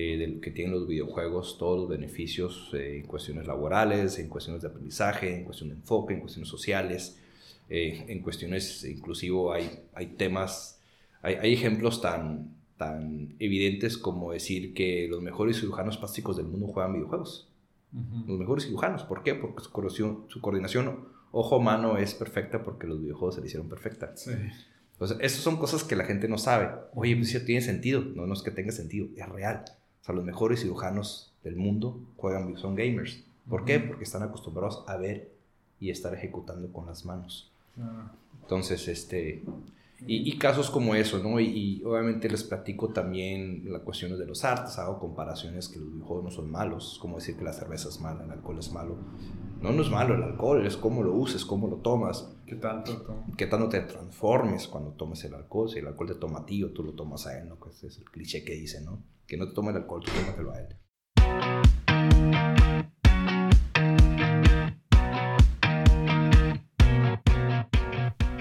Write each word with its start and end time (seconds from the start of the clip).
eh, 0.00 0.38
que 0.40 0.52
tienen 0.52 0.74
los 0.74 0.86
videojuegos, 0.86 1.58
todos 1.58 1.76
los 1.76 1.88
beneficios 1.88 2.70
eh, 2.72 2.98
en 2.98 3.06
cuestiones 3.08 3.48
laborales, 3.48 4.20
en 4.20 4.28
cuestiones 4.28 4.62
de 4.62 4.68
aprendizaje, 4.68 5.34
en 5.34 5.44
cuestiones 5.44 5.76
de 5.76 5.80
enfoque, 5.80 6.14
en 6.14 6.20
cuestiones 6.20 6.48
sociales, 6.48 7.18
eh, 7.68 8.04
en 8.06 8.22
cuestiones, 8.22 8.84
inclusivo 8.84 9.52
hay, 9.52 9.68
hay 9.94 10.06
temas, 10.06 10.80
hay, 11.20 11.34
hay, 11.34 11.52
ejemplos 11.52 12.00
tan, 12.00 12.54
tan 12.76 13.34
evidentes 13.40 13.98
como 13.98 14.30
decir 14.30 14.72
que 14.72 15.08
los 15.08 15.20
mejores 15.20 15.58
cirujanos 15.58 15.98
plásticos 15.98 16.36
del 16.36 16.46
mundo 16.46 16.68
juegan 16.68 16.92
videojuegos. 16.92 17.50
Los 18.28 18.38
mejores 18.38 18.66
cirujanos, 18.66 19.02
¿por 19.02 19.24
qué? 19.24 19.34
Porque 19.34 19.64
su 19.64 19.72
coordinación, 19.72 20.26
su 20.28 20.40
coordinación 20.40 21.08
ojo-mano 21.32 21.98
es 21.98 22.14
perfecta 22.14 22.62
porque 22.62 22.86
los 22.86 23.00
videojuegos 23.00 23.34
se 23.34 23.40
le 23.40 23.48
hicieron 23.48 23.68
perfecta. 23.68 24.16
Sí. 24.16 24.30
Entonces, 24.92 25.16
esas 25.22 25.40
son 25.40 25.56
cosas 25.56 25.82
que 25.82 25.96
la 25.96 26.04
gente 26.04 26.28
no 26.28 26.38
sabe. 26.38 26.70
Oye, 26.94 27.16
pues 27.16 27.34
eso 27.34 27.44
tiene 27.44 27.62
sentido. 27.62 28.00
No, 28.02 28.26
no 28.28 28.34
es 28.34 28.42
que 28.42 28.52
tenga 28.52 28.70
sentido, 28.70 29.08
es 29.16 29.28
real 29.28 29.64
sea, 30.04 30.14
los 30.14 30.24
mejores 30.24 30.60
cirujanos 30.60 31.32
del 31.44 31.56
mundo 31.56 32.00
juegan, 32.16 32.56
son 32.56 32.74
gamers. 32.74 33.24
¿Por 33.48 33.64
qué? 33.64 33.80
Porque 33.80 34.04
están 34.04 34.22
acostumbrados 34.22 34.84
a 34.86 34.96
ver 34.96 35.32
y 35.80 35.90
estar 35.90 36.14
ejecutando 36.14 36.72
con 36.72 36.86
las 36.86 37.04
manos. 37.04 37.50
Ah. 37.78 38.12
Entonces, 38.42 38.88
este, 38.88 39.42
y, 40.06 40.38
casos 40.38 40.70
como 40.70 40.94
eso, 40.94 41.18
¿no? 41.18 41.40
Y, 41.40 41.82
obviamente 41.84 42.28
les 42.28 42.44
platico 42.44 42.88
también 42.90 43.64
las 43.66 43.82
cuestiones 43.82 44.18
de 44.18 44.26
los 44.26 44.44
artes, 44.44 44.78
hago 44.78 44.98
comparaciones 45.00 45.68
que 45.68 45.80
los 45.80 45.92
videojuegos 45.92 46.24
no 46.24 46.30
son 46.30 46.50
malos, 46.50 46.98
como 47.00 47.16
decir 47.16 47.36
que 47.36 47.44
la 47.44 47.52
cerveza 47.52 47.88
es 47.88 48.00
mala, 48.00 48.24
el 48.24 48.30
alcohol 48.30 48.58
es 48.58 48.72
malo. 48.72 48.96
No, 49.60 49.72
no 49.72 49.82
es 49.82 49.90
malo 49.90 50.14
el 50.14 50.22
alcohol, 50.22 50.64
es 50.64 50.76
cómo 50.76 51.02
lo 51.02 51.12
uses, 51.14 51.44
cómo 51.44 51.66
lo 51.66 51.76
tomas. 51.76 52.32
¿Qué 52.48 52.56
tanto? 52.56 53.24
¿Qué 53.36 53.46
tanto 53.46 53.68
te 53.68 53.80
transformes 53.80 54.68
cuando 54.68 54.92
tomes 54.92 55.22
el 55.24 55.34
alcohol? 55.34 55.68
Si 55.68 55.80
el 55.80 55.86
alcohol 55.86 56.08
te 56.08 56.14
toma 56.14 56.38
a 56.38 56.46
ti 56.46 56.64
o 56.64 56.72
tú 56.72 56.82
lo 56.82 56.94
tomas 56.94 57.26
a 57.26 57.38
él, 57.38 57.46
¿no? 57.46 57.56
Pues 57.56 57.84
es 57.84 57.98
el 57.98 58.04
cliché 58.04 58.42
que 58.42 58.54
dice, 58.54 58.80
¿no? 58.80 59.04
Que 59.26 59.36
no 59.36 59.46
te 59.46 59.54
tome 59.54 59.70
el 59.70 59.76
alcohol, 59.76 60.02
tú 60.02 60.10
tómatelo 60.12 60.52
a 60.52 60.60
él. 60.60 60.68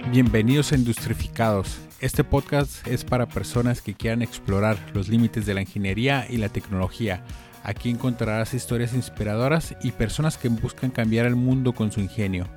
Bienvenidos 0.10 0.72
a 0.72 0.76
Industrificados. 0.76 1.78
Este 2.00 2.24
podcast 2.24 2.88
es 2.88 3.04
para 3.04 3.26
personas 3.26 3.82
que 3.82 3.94
quieran 3.94 4.22
explorar 4.22 4.78
los 4.94 5.10
límites 5.10 5.46
de 5.46 5.54
la 5.54 5.60
ingeniería 5.60 6.26
y 6.30 6.38
la 6.38 6.48
tecnología. 6.48 7.26
Aquí 7.62 7.90
encontrarás 7.90 8.54
historias 8.54 8.94
inspiradoras 8.94 9.76
y 9.84 9.92
personas 9.92 10.38
que 10.38 10.48
buscan 10.48 10.92
cambiar 10.92 11.26
el 11.26 11.36
mundo 11.36 11.74
con 11.74 11.92
su 11.92 12.00
ingenio. 12.00 12.48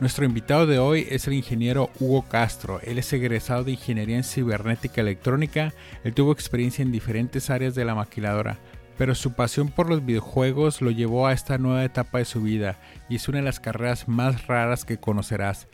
Nuestro 0.00 0.24
invitado 0.24 0.64
de 0.68 0.78
hoy 0.78 1.08
es 1.10 1.26
el 1.26 1.32
ingeniero 1.32 1.90
Hugo 1.98 2.22
Castro. 2.22 2.80
Él 2.84 2.98
es 2.98 3.12
egresado 3.12 3.64
de 3.64 3.72
Ingeniería 3.72 4.16
en 4.16 4.22
Cibernética 4.22 5.00
Electrónica. 5.00 5.74
Él 6.04 6.14
tuvo 6.14 6.30
experiencia 6.30 6.82
en 6.82 6.92
diferentes 6.92 7.50
áreas 7.50 7.74
de 7.74 7.84
la 7.84 7.96
maquiladora, 7.96 8.58
pero 8.96 9.16
su 9.16 9.32
pasión 9.32 9.70
por 9.70 9.88
los 9.88 10.06
videojuegos 10.06 10.82
lo 10.82 10.92
llevó 10.92 11.26
a 11.26 11.32
esta 11.32 11.58
nueva 11.58 11.84
etapa 11.84 12.18
de 12.18 12.26
su 12.26 12.40
vida 12.40 12.78
y 13.08 13.16
es 13.16 13.28
una 13.28 13.38
de 13.38 13.44
las 13.44 13.58
carreras 13.58 14.06
más 14.06 14.46
raras 14.46 14.84
que 14.84 14.98
conocerás. 14.98 15.66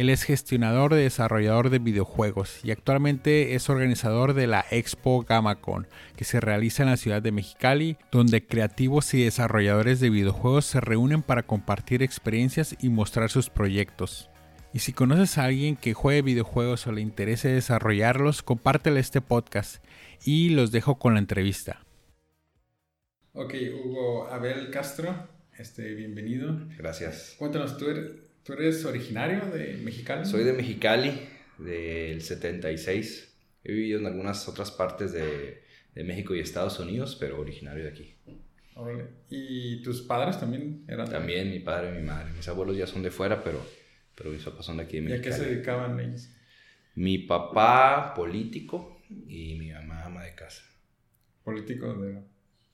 Él 0.00 0.08
es 0.08 0.22
gestionador 0.22 0.94
de 0.94 1.02
desarrollador 1.02 1.68
de 1.68 1.78
videojuegos 1.78 2.64
y 2.64 2.70
actualmente 2.70 3.54
es 3.54 3.68
organizador 3.68 4.32
de 4.32 4.46
la 4.46 4.64
Expo 4.70 5.26
GamaCon, 5.28 5.88
que 6.16 6.24
se 6.24 6.40
realiza 6.40 6.82
en 6.82 6.88
la 6.88 6.96
ciudad 6.96 7.20
de 7.20 7.32
Mexicali, 7.32 7.98
donde 8.10 8.46
creativos 8.46 9.12
y 9.12 9.22
desarrolladores 9.22 10.00
de 10.00 10.08
videojuegos 10.08 10.64
se 10.64 10.80
reúnen 10.80 11.20
para 11.20 11.42
compartir 11.42 12.02
experiencias 12.02 12.74
y 12.80 12.88
mostrar 12.88 13.28
sus 13.28 13.50
proyectos. 13.50 14.30
Y 14.72 14.78
si 14.78 14.94
conoces 14.94 15.36
a 15.36 15.44
alguien 15.44 15.76
que 15.76 15.92
juegue 15.92 16.22
videojuegos 16.22 16.86
o 16.86 16.92
le 16.92 17.02
interese 17.02 17.50
desarrollarlos, 17.50 18.42
compártele 18.42 19.00
este 19.00 19.20
podcast 19.20 19.84
y 20.24 20.48
los 20.48 20.72
dejo 20.72 20.98
con 20.98 21.12
la 21.12 21.20
entrevista. 21.20 21.84
Ok, 23.34 23.52
Hugo 23.84 24.28
Abel 24.28 24.70
Castro, 24.70 25.28
este, 25.58 25.92
bienvenido. 25.92 26.58
Gracias. 26.78 27.34
Cuéntanos, 27.38 27.76
tú 27.76 27.90
eres, 27.90 28.29
¿Tú 28.44 28.54
eres 28.54 28.84
originario 28.84 29.46
de 29.46 29.78
Mexicali? 29.82 30.24
Soy 30.24 30.44
de 30.44 30.52
Mexicali, 30.52 31.12
del 31.58 32.22
76. 32.22 33.36
He 33.64 33.72
vivido 33.72 34.00
en 34.00 34.06
algunas 34.06 34.48
otras 34.48 34.70
partes 34.70 35.12
de, 35.12 35.62
de 35.94 36.04
México 36.04 36.34
y 36.34 36.40
Estados 36.40 36.78
Unidos, 36.78 37.16
pero 37.20 37.40
originario 37.40 37.84
de 37.84 37.90
aquí. 37.90 38.16
¿Y 39.28 39.82
tus 39.82 40.02
padres 40.02 40.40
también 40.40 40.84
eran 40.88 41.06
de 41.06 41.12
También 41.12 41.50
mi 41.50 41.60
padre 41.60 41.90
y 41.90 42.00
mi 42.00 42.06
madre. 42.06 42.32
Mis 42.32 42.48
abuelos 42.48 42.76
ya 42.76 42.86
son 42.86 43.02
de 43.02 43.10
fuera, 43.10 43.42
pero, 43.44 43.60
pero 44.14 44.30
mis 44.30 44.42
papás 44.42 44.64
son 44.64 44.78
de 44.78 44.84
aquí 44.84 44.96
de 44.96 45.02
Mexicali. 45.02 45.28
¿Y 45.28 45.32
a 45.32 45.36
qué 45.36 45.44
se 45.44 45.50
dedicaban 45.50 46.00
ellos? 46.00 46.30
Mi 46.94 47.18
papá 47.18 48.14
político 48.14 49.02
y 49.10 49.56
mi 49.58 49.70
mamá 49.70 50.04
ama 50.04 50.24
de 50.24 50.34
casa. 50.34 50.62
¿Político 51.44 51.94
de 51.94 52.22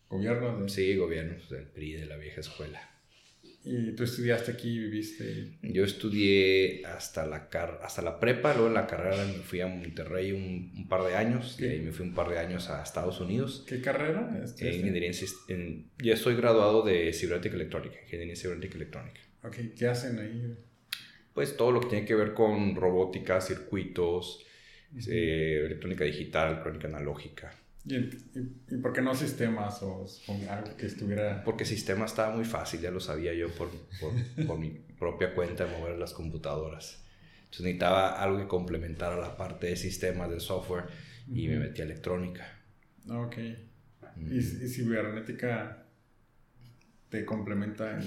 gobierno? 0.09 0.63
De... 0.63 0.69
Sí, 0.69 0.97
gobierno 0.97 1.35
del 1.51 1.67
PRI, 1.67 1.93
de 1.95 2.07
la 2.07 2.17
vieja 2.17 2.41
escuela. 2.41 2.96
¿Y 3.69 3.97
tú 3.97 4.05
estudiaste 4.05 4.53
aquí 4.53 4.77
y 4.77 4.79
viviste? 4.79 5.59
Yo 5.61 5.85
estudié 5.85 6.87
hasta 6.87 7.27
la, 7.27 7.49
hasta 7.83 8.01
la 8.01 8.21
prepa, 8.21 8.53
luego 8.53 8.69
en 8.69 8.75
la 8.75 8.87
carrera 8.87 9.17
me 9.27 9.43
fui 9.43 9.61
a 9.61 9.67
Monterrey 9.67 10.31
un, 10.31 10.87
par 10.89 11.03
de 11.03 11.17
años, 11.17 11.57
y 11.59 11.65
ahí 11.65 11.81
me 11.81 11.91
fui 11.91 12.07
un 12.07 12.15
par 12.15 12.29
de 12.29 12.39
años 12.39 12.71
a 12.71 12.81
Estados 12.81 13.21
Unidos. 13.21 13.65
¿Qué 13.67 13.81
carrera? 13.81 14.41
En 14.61 14.73
ingeniería 14.73 15.11
en, 15.49 15.91
Yo 15.99 16.15
estoy 16.15 16.37
graduado 16.37 16.83
de 16.83 17.13
cibernética 17.13 17.57
electrónica, 17.57 17.97
ingeniería 18.05 18.37
cibernética 18.37 18.77
electrónica. 18.77 19.21
Ok, 19.43 19.57
¿qué 19.77 19.89
hacen 19.89 20.21
ahí? 20.21 20.55
Pues 21.35 21.57
todo 21.57 21.73
lo 21.73 21.81
que 21.81 21.89
tiene 21.89 22.07
que 22.07 22.15
ver 22.15 22.35
con 22.35 22.77
robótica, 22.77 23.41
circuitos, 23.41 24.47
eh, 25.09 25.65
electrónica 25.67 26.05
digital, 26.05 26.53
electrónica 26.53 26.87
analógica. 26.87 27.51
¿Y, 27.89 28.77
por 28.79 28.93
qué 28.93 29.01
no 29.01 29.15
sistemas 29.15 29.81
o, 29.83 30.07
algo 30.51 30.77
que 30.77 30.87
estuviera...? 30.87 31.45
Porque 31.45 31.65
sistemas 31.65 32.11
estaba 32.11 32.35
muy 32.35 32.45
fácil, 32.45 32.81
ya 32.81 32.91
lo 32.91 32.99
sabía 33.01 33.33
yo 33.33 33.49
por, 33.51 33.71
por, 34.47 34.59
mi 34.59 34.71
propia 34.99 35.35
cuenta 35.35 35.65
de 35.65 35.79
mover 35.79 35.97
las 35.97 36.13
computadoras. 36.13 37.05
Entonces 37.45 37.61
necesitaba 37.63 38.21
algo 38.21 38.39
que 38.39 38.49
complementara 38.49 39.17
la 39.17 39.37
parte 39.37 39.69
de 39.69 39.77
sistemas, 39.77 40.31
de 40.31 40.41
software, 40.41 40.85
y 41.33 41.47
me 41.47 41.59
metí 41.59 41.81
a 41.81 41.85
electrónica. 41.85 42.61
Ok. 43.09 43.37
¿Y, 44.31 44.41
cibernética 44.41 45.85
te 47.09 47.25
complementa 47.25 47.99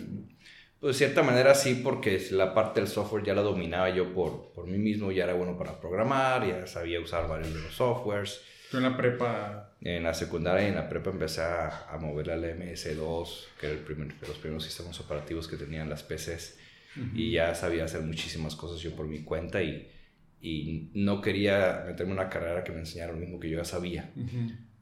Pues 0.79 0.97
de 0.97 1.05
cierta 1.05 1.23
manera 1.23 1.55
sí, 1.55 1.79
porque 1.81 2.21
la 2.31 2.53
parte 2.53 2.81
del 2.81 2.89
software 2.89 3.23
ya 3.23 3.33
la 3.33 3.41
dominaba 3.41 3.89
yo 3.89 4.13
por, 4.13 4.51
por 4.51 4.67
mí 4.67 4.77
mismo, 4.77 5.11
ya 5.13 5.23
era 5.23 5.33
bueno 5.33 5.57
para 5.57 5.79
programar, 5.79 6.45
ya 6.45 6.67
sabía 6.67 6.99
usar 6.99 7.29
varios 7.29 7.53
de 7.53 7.61
los 7.61 7.73
softwares. 7.73 8.41
¿Tú 8.69 8.77
en 8.77 8.83
la 8.83 8.95
prepa? 8.95 9.73
En 9.81 10.03
la 10.03 10.13
secundaria 10.13 10.65
y 10.65 10.69
en 10.69 10.75
la 10.75 10.87
prepa 10.89 11.09
empecé 11.09 11.41
a, 11.41 11.87
a 11.89 11.97
mover 11.97 12.31
al 12.31 12.43
MS2, 12.43 13.45
que 13.59 13.67
era 13.67 13.75
el 13.75 13.81
primer, 13.81 14.13
de 14.13 14.27
los 14.27 14.37
primeros 14.37 14.63
sistemas 14.63 14.99
operativos 14.99 15.47
que 15.47 15.57
tenían 15.57 15.89
las 15.89 16.03
PCs. 16.03 16.57
Y 17.13 17.31
ya 17.31 17.55
sabía 17.55 17.85
hacer 17.85 18.01
muchísimas 18.01 18.55
cosas 18.55 18.81
yo 18.81 18.95
por 18.95 19.07
mi 19.07 19.23
cuenta 19.23 19.61
y, 19.63 19.89
y 20.41 20.89
no 20.95 21.21
quería 21.21 21.83
meterme 21.87 22.13
en 22.13 22.19
una 22.19 22.29
carrera 22.29 22.63
que 22.63 22.71
me 22.71 22.79
enseñara 22.79 23.13
lo 23.13 23.19
mismo 23.19 23.39
que 23.39 23.49
yo 23.49 23.57
ya 23.57 23.65
sabía. 23.65 24.11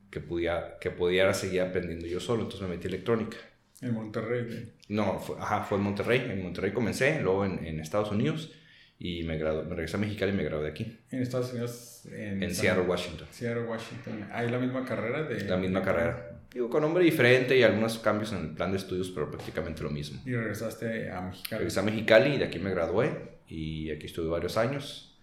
que, 0.10 0.20
podía, 0.22 0.78
que 0.80 0.90
pudiera 0.90 1.34
seguir 1.34 1.62
aprendiendo 1.62 2.08
yo 2.08 2.20
solo, 2.20 2.44
entonces 2.44 2.68
me 2.68 2.76
metí 2.76 2.88
electrónica. 2.88 3.38
¿En 3.82 3.94
Monterrey? 3.94 4.74
No, 4.88 5.20
fue, 5.20 5.36
ajá, 5.40 5.64
fue 5.64 5.78
en 5.78 5.84
Monterrey. 5.84 6.26
En 6.32 6.42
Monterrey 6.42 6.72
comencé, 6.72 7.22
luego 7.22 7.46
en, 7.46 7.64
en 7.66 7.80
Estados 7.80 8.12
Unidos 8.12 8.52
y 9.00 9.24
me, 9.24 9.38
gradué, 9.38 9.64
me 9.64 9.76
regresé 9.76 9.98
a 9.98 10.00
Mexicali 10.00 10.32
y 10.32 10.36
me 10.36 10.44
gradué 10.44 10.70
aquí. 10.70 10.98
¿En 11.12 11.22
Estados 11.22 11.52
Unidos? 11.52 12.04
En, 12.12 12.54
Seattle, 12.54 12.84
Washington. 12.84 13.28
Seattle, 13.30 13.64
Washington. 13.64 14.28
¿Hay 14.32 14.50
la 14.50 14.58
misma 14.58 14.84
carrera? 14.86 15.24
De, 15.24 15.40
la 15.46 15.58
misma 15.58 15.84
carrera. 15.84 16.40
Digo, 16.52 16.70
con 16.70 16.82
nombre 16.82 17.04
diferente 17.04 17.56
y 17.58 17.62
algunos 17.62 18.00
cambios 18.00 18.32
en 18.32 18.40
el 18.40 18.50
plan 18.56 18.72
de 18.72 18.78
estudios, 18.78 19.12
pero 19.12 19.30
prácticamente 19.30 19.84
lo 19.84 19.92
mismo. 19.92 20.22
¿Y 20.26 20.34
regresaste 20.34 21.12
a 21.12 21.22
Mexicali? 21.22 21.60
Regresé 21.60 21.80
a 21.80 21.84
Mexicali 21.84 22.36
y 22.36 22.38
de 22.38 22.46
aquí 22.46 22.58
me 22.58 22.72
gradué 22.72 23.12
y 23.48 23.92
aquí 23.92 24.08
estuve 24.08 24.30
varios 24.30 24.58
años. 24.58 25.20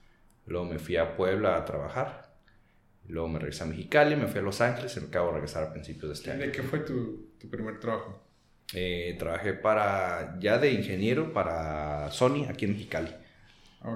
Luego 0.46 0.66
me 0.66 0.78
fui 0.78 0.96
a 0.96 1.16
Puebla 1.16 1.56
a 1.56 1.64
trabajar. 1.64 2.32
Luego 3.08 3.28
me 3.28 3.38
regresé 3.38 3.64
a 3.64 3.66
Mexicali, 3.66 4.14
me 4.14 4.28
fui 4.28 4.38
a 4.38 4.42
Los 4.42 4.60
Ángeles 4.60 4.96
y 4.96 5.00
me 5.00 5.06
acabo 5.08 5.28
de 5.28 5.34
regresar 5.34 5.64
a 5.64 5.72
principios 5.72 6.08
de 6.08 6.14
este 6.14 6.30
año. 6.30 6.40
¿De 6.40 6.52
qué 6.52 6.62
fue 6.62 6.80
tu, 6.80 7.32
tu 7.40 7.50
primer 7.50 7.81
trabajo? 7.81 8.22
Eh, 8.72 9.16
trabajé 9.19 9.54
para, 9.54 10.38
ya 10.38 10.58
de 10.58 10.72
ingeniero 10.72 11.32
para 11.32 12.10
Sony 12.10 12.46
aquí 12.49 12.64
en 12.66 12.72
Mexicali. 12.72 13.10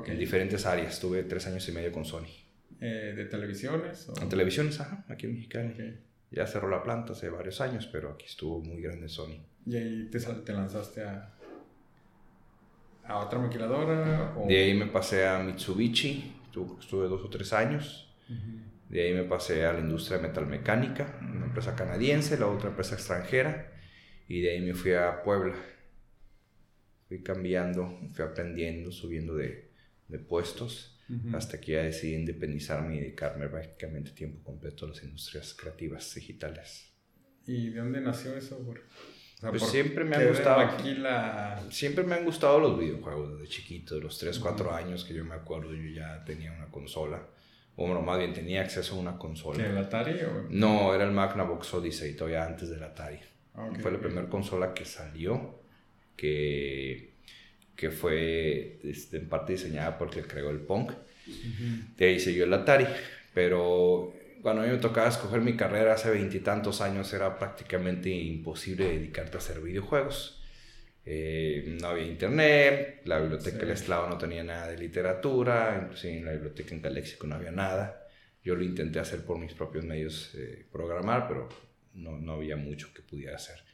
En 0.07 0.19
diferentes 0.19 0.67
áreas. 0.67 0.95
Estuve 0.95 1.23
tres 1.23 1.47
años 1.47 1.69
y 1.69 1.73
medio 1.73 1.93
con 1.93 2.05
Sony. 2.05 2.27
Eh, 2.81 3.15
¿De 3.17 3.25
televisiones? 3.25 4.09
En 4.21 4.29
televisiones, 4.29 4.79
ajá, 4.81 5.05
aquí 5.09 5.27
en 5.27 5.35
Mexicali. 5.35 5.99
Ya 6.31 6.47
cerró 6.47 6.69
la 6.69 6.83
planta 6.83 7.13
hace 7.13 7.31
varios 7.31 7.61
años, 7.61 7.89
pero 7.91 8.11
aquí 8.11 8.27
estuvo 8.27 8.61
muy 8.61 8.83
grande 8.83 9.09
Sony. 9.09 9.41
¿Y 9.67 9.77
ahí 9.77 10.09
te, 10.11 10.19
te 10.21 10.53
lanzaste 10.53 11.03
a, 11.03 11.35
a 13.05 13.19
otra 13.19 13.39
maquiladora? 13.39 14.35
De 14.47 14.59
ahí 14.59 14.75
me 14.75 14.87
pasé 14.87 15.27
a 15.27 15.39
Mitsubishi, 15.39 16.35
estuve, 16.49 17.09
dos 17.09 17.25
o 17.25 17.31
tres 17.31 17.53
años. 17.53 18.15
De 18.91 19.03
ahí 19.03 19.15
me 19.15 19.25
pasé 19.25 19.65
a 19.65 19.73
la 19.73 19.81
industria 19.81 20.19
metalmecánica, 20.19 21.19
una 21.23 21.47
empresa 21.47 21.75
canadiense, 21.75 22.39
la 22.39 22.47
otra 22.47 22.71
empresa 22.71 22.95
extranjera. 22.95 23.73
Y 24.29 24.43
de 24.43 24.53
ahí 24.53 24.61
me 24.61 24.75
fui 24.75 24.93
a 24.93 25.23
Puebla. 25.23 25.55
Fui 27.09 27.23
cambiando, 27.23 27.99
fui 28.13 28.25
aprendiendo, 28.25 28.93
subiendo 28.93 29.35
de, 29.35 29.68
de 30.09 30.19
puestos 30.19 30.95
hasta 31.33 31.59
que 31.59 31.73
ya 31.73 31.83
decidí 31.85 32.15
independizarme 32.17 32.97
y 32.97 33.01
dedicarme 33.01 33.49
prácticamente 33.49 34.11
tiempo 34.11 34.43
completo 34.45 34.85
a 34.85 34.89
las 34.89 35.03
industrias 35.03 35.55
creativas 35.55 36.15
digitales. 36.15 36.93
¿Y 37.47 37.71
de 37.71 37.79
dónde 37.81 38.01
nació 38.03 38.37
eso? 38.37 38.59
Por, 38.59 38.79
o 38.81 39.41
sea, 39.41 39.49
Pues 39.51 39.63
siempre 39.63 40.05
me 40.05 40.11
qué 40.11 40.17
ha 40.17 40.21
de 40.21 40.29
gustado. 40.29 40.59
Maquila- 40.67 41.63
Siempre 41.71 42.05
me 42.05 42.15
han 42.15 42.27
gustado 42.27 42.61
los 42.61 42.79
videojuegos 42.79 43.39
desde 43.39 43.49
chiquito, 43.51 43.95
de 43.95 44.03
los 44.03 44.19
3, 44.19 44.39
4 44.39 44.75
años 44.75 45.05
que 45.07 45.15
yo 45.15 45.25
me 45.25 45.35
acuerdo, 45.35 45.73
yo 45.75 45.89
ya 45.89 46.23
tenía 46.27 46.53
una 46.53 46.67
consola. 46.71 47.27
O 47.77 47.87
bueno, 47.87 48.03
más 48.03 48.19
bien 48.19 48.35
tenía 48.35 48.61
acceso 48.61 48.97
a 48.97 48.99
una 48.99 49.13
¿Que 49.13 49.19
consola. 49.19 49.65
el 49.67 49.79
Atari 49.79 50.21
o...? 50.25 50.47
No, 50.51 50.95
era 50.95 51.05
el 51.05 51.13
Magnavox 51.13 51.73
Odyssey, 51.73 52.17
todavía 52.17 52.45
antes 52.45 52.69
del 52.69 52.83
Atari. 52.83 53.19
Ah, 53.55 53.65
ok, 53.71 53.81
fue 53.81 53.93
la 53.93 53.99
primera 54.01 54.29
consola 54.29 54.75
que 54.75 54.85
salió, 54.85 55.63
que, 56.17 57.08
que 57.79 57.93
fue 57.93 58.81
este, 58.83 59.19
en 59.19 59.29
parte 59.29 59.53
diseñada 59.53 59.97
porque 59.97 60.23
creó 60.23 60.51
el 60.51 60.59
Punk. 60.59 60.91
Ujú. 60.91 61.95
De 61.97 62.07
ahí 62.07 62.19
siguió 62.19 62.43
el 62.45 62.53
Atari. 62.53 62.87
Pero 63.33 64.13
cuando 64.43 64.63
a 64.63 64.67
mí 64.67 64.73
me 64.73 64.79
tocaba 64.79 65.09
escoger 65.09 65.41
mi 65.43 65.57
carrera 65.57 65.93
hace 65.95 66.11
veintitantos 66.11 66.81
años, 66.81 67.13
era 67.13 67.39
prácticamente 67.39 68.11
imposible 68.11 68.85
dedicarte 68.89 69.37
a 69.37 69.39
hacer 69.39 69.61
videojuegos. 69.61 70.43
Eh, 71.05 71.77
no 71.81 71.89
había 71.89 72.07
internet, 72.07 73.03
la 73.05 73.21
biblioteca 73.21 73.59
Sí. 73.59 73.61
del 73.61 73.71
esclavo 73.71 74.09
no 74.09 74.19
tenía 74.19 74.43
nada 74.43 74.67
de 74.67 74.77
literatura, 74.77 75.79
inclusive 75.81 76.19
en 76.19 76.25
la 76.25 76.33
biblioteca 76.33 76.75
en 76.75 76.81
Caléxico 76.81 77.29
no 77.29 77.37
había 77.37 77.53
nada. 77.53 78.09
Yo 78.43 78.57
lo 78.57 78.65
intenté 78.65 78.99
hacer 78.99 79.25
por 79.25 79.39
mis 79.39 79.53
propios 79.55 79.85
medios, 79.85 80.35
eh, 80.35 80.67
programar, 80.73 81.29
pero 81.29 81.49
no, 81.95 82.19
no 82.19 82.33
había 82.33 82.57
mucho 82.57 82.93
que 82.93 83.03
pudiera 83.03 83.37
hacer. 83.37 83.68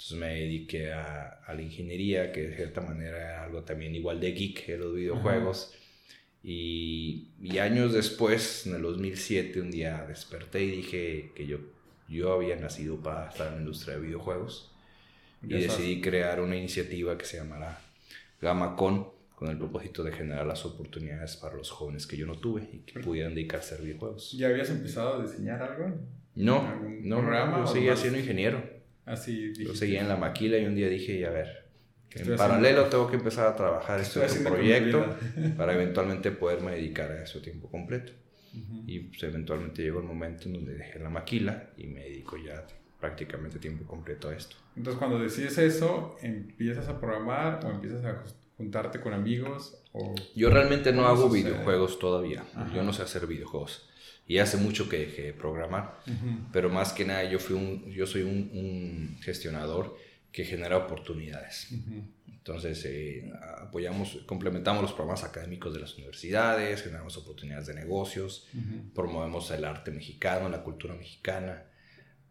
Entonces 0.00 0.16
me 0.16 0.28
dediqué 0.28 0.94
a, 0.94 1.42
a 1.46 1.52
la 1.52 1.60
ingeniería, 1.60 2.32
que 2.32 2.48
de 2.48 2.56
cierta 2.56 2.80
manera 2.80 3.18
era 3.18 3.44
algo 3.44 3.64
también 3.64 3.94
igual 3.94 4.18
de 4.18 4.32
geek 4.32 4.64
que 4.64 4.78
los 4.78 4.94
videojuegos. 4.94 5.74
Y, 6.42 7.32
y 7.38 7.58
años 7.58 7.92
después, 7.92 8.66
en 8.66 8.76
el 8.76 8.82
2007, 8.82 9.60
un 9.60 9.70
día 9.70 10.06
desperté 10.08 10.64
y 10.64 10.70
dije 10.70 11.32
que 11.34 11.46
yo, 11.46 11.58
yo 12.08 12.32
había 12.32 12.56
nacido 12.56 12.96
para 13.02 13.28
estar 13.28 13.48
en 13.48 13.56
la 13.56 13.60
industria 13.60 13.96
de 13.96 14.00
videojuegos. 14.00 14.74
Y 15.42 15.50
sabes. 15.50 15.64
decidí 15.64 16.00
crear 16.00 16.40
una 16.40 16.56
iniciativa 16.56 17.18
que 17.18 17.26
se 17.26 17.36
llamará 17.36 17.78
GamaCon, 18.40 19.06
con 19.34 19.50
el 19.50 19.58
propósito 19.58 20.02
de 20.02 20.12
generar 20.12 20.46
las 20.46 20.64
oportunidades 20.64 21.36
para 21.36 21.56
los 21.56 21.70
jóvenes 21.70 22.06
que 22.06 22.16
yo 22.16 22.24
no 22.26 22.36
tuve 22.36 22.70
y 22.72 22.78
que 22.78 23.00
pudieran 23.00 23.34
dedicarse 23.34 23.74
a 23.74 23.78
videojuegos. 23.78 24.32
¿Ya 24.32 24.48
habías 24.48 24.70
empezado 24.70 25.20
a 25.20 25.22
diseñar 25.22 25.62
algo? 25.62 25.94
No, 26.36 26.66
¿Algún 26.66 27.06
no, 27.06 27.18
programa 27.18 27.58
yo 27.58 27.66
seguía 27.66 27.96
siendo 27.96 28.18
ingeniero. 28.18 28.79
Así 29.10 29.40
Yo 29.40 29.48
dijiste. 29.48 29.76
seguía 29.76 30.00
en 30.00 30.08
la 30.08 30.16
maquila 30.16 30.58
y 30.58 30.64
un 30.64 30.74
día 30.74 30.88
dije, 30.88 31.18
y 31.18 31.24
a 31.24 31.30
ver, 31.30 31.66
¿Qué 32.08 32.22
en 32.22 32.36
paralelo 32.36 32.68
haciendo? 32.68 32.90
tengo 32.90 33.10
que 33.10 33.16
empezar 33.16 33.46
a 33.48 33.56
trabajar 33.56 34.00
¿Qué 34.00 34.24
este 34.24 34.40
proyecto 34.40 35.04
para 35.56 35.74
eventualmente 35.74 36.30
poderme 36.30 36.72
dedicar 36.72 37.10
a 37.10 37.22
eso 37.22 37.40
tiempo 37.40 37.68
completo. 37.68 38.12
Ujú. 38.52 38.84
Y 38.86 38.98
pues, 39.00 39.22
eventualmente 39.22 39.82
llegó 39.82 40.00
el 40.00 40.06
momento 40.06 40.44
en 40.48 40.54
donde 40.54 40.74
dejé 40.74 40.98
la 40.98 41.10
maquila 41.10 41.70
y 41.76 41.86
me 41.86 42.00
dedico 42.04 42.36
ya 42.36 42.66
prácticamente 43.00 43.58
tiempo 43.58 43.84
completo 43.84 44.28
a 44.28 44.34
esto. 44.34 44.56
Entonces, 44.76 44.98
cuando 44.98 45.18
decides 45.18 45.58
eso, 45.58 46.16
¿empiezas 46.22 46.88
a 46.88 47.00
programar 47.00 47.64
o 47.64 47.70
empiezas 47.70 48.04
a 48.04 48.22
juntarte 48.56 49.00
con 49.00 49.12
amigos? 49.12 49.82
O... 49.92 50.14
Yo 50.36 50.50
realmente 50.50 50.92
no 50.92 51.02
¿Cómo 51.02 51.08
hago 51.08 51.30
videojuegos 51.30 51.98
todavía. 51.98 52.44
Ajá. 52.54 52.72
Yo 52.74 52.82
no 52.82 52.92
sé 52.92 53.02
hacer 53.02 53.26
videojuegos. 53.26 53.89
Y 54.26 54.38
hace 54.38 54.56
mucho 54.56 54.88
que 54.88 54.98
dejé 54.98 55.22
de 55.22 55.32
programar. 55.32 56.00
Pero 56.52 56.70
más 56.70 56.92
que 56.92 57.04
nada 57.04 57.24
yo, 57.24 57.38
fui 57.38 57.56
un, 57.56 57.90
yo 57.90 58.06
soy 58.06 58.22
un, 58.22 58.50
un 58.54 59.18
gestionador 59.22 59.96
que 60.32 60.44
genera 60.44 60.76
oportunidades. 60.76 61.68
Entonces, 62.26 62.84
eh, 62.86 63.30
apoyamos, 63.58 64.20
complementamos 64.26 64.82
los 64.82 64.92
programas 64.92 65.24
académicos 65.24 65.74
de 65.74 65.80
las 65.80 65.94
universidades, 65.96 66.82
generamos 66.82 67.16
oportunidades 67.16 67.66
de 67.66 67.74
negocios, 67.74 68.48
promovemos 68.94 69.50
el 69.50 69.64
arte 69.64 69.90
mexicano, 69.90 70.48
la 70.48 70.62
cultura 70.62 70.94
mexicana. 70.94 71.66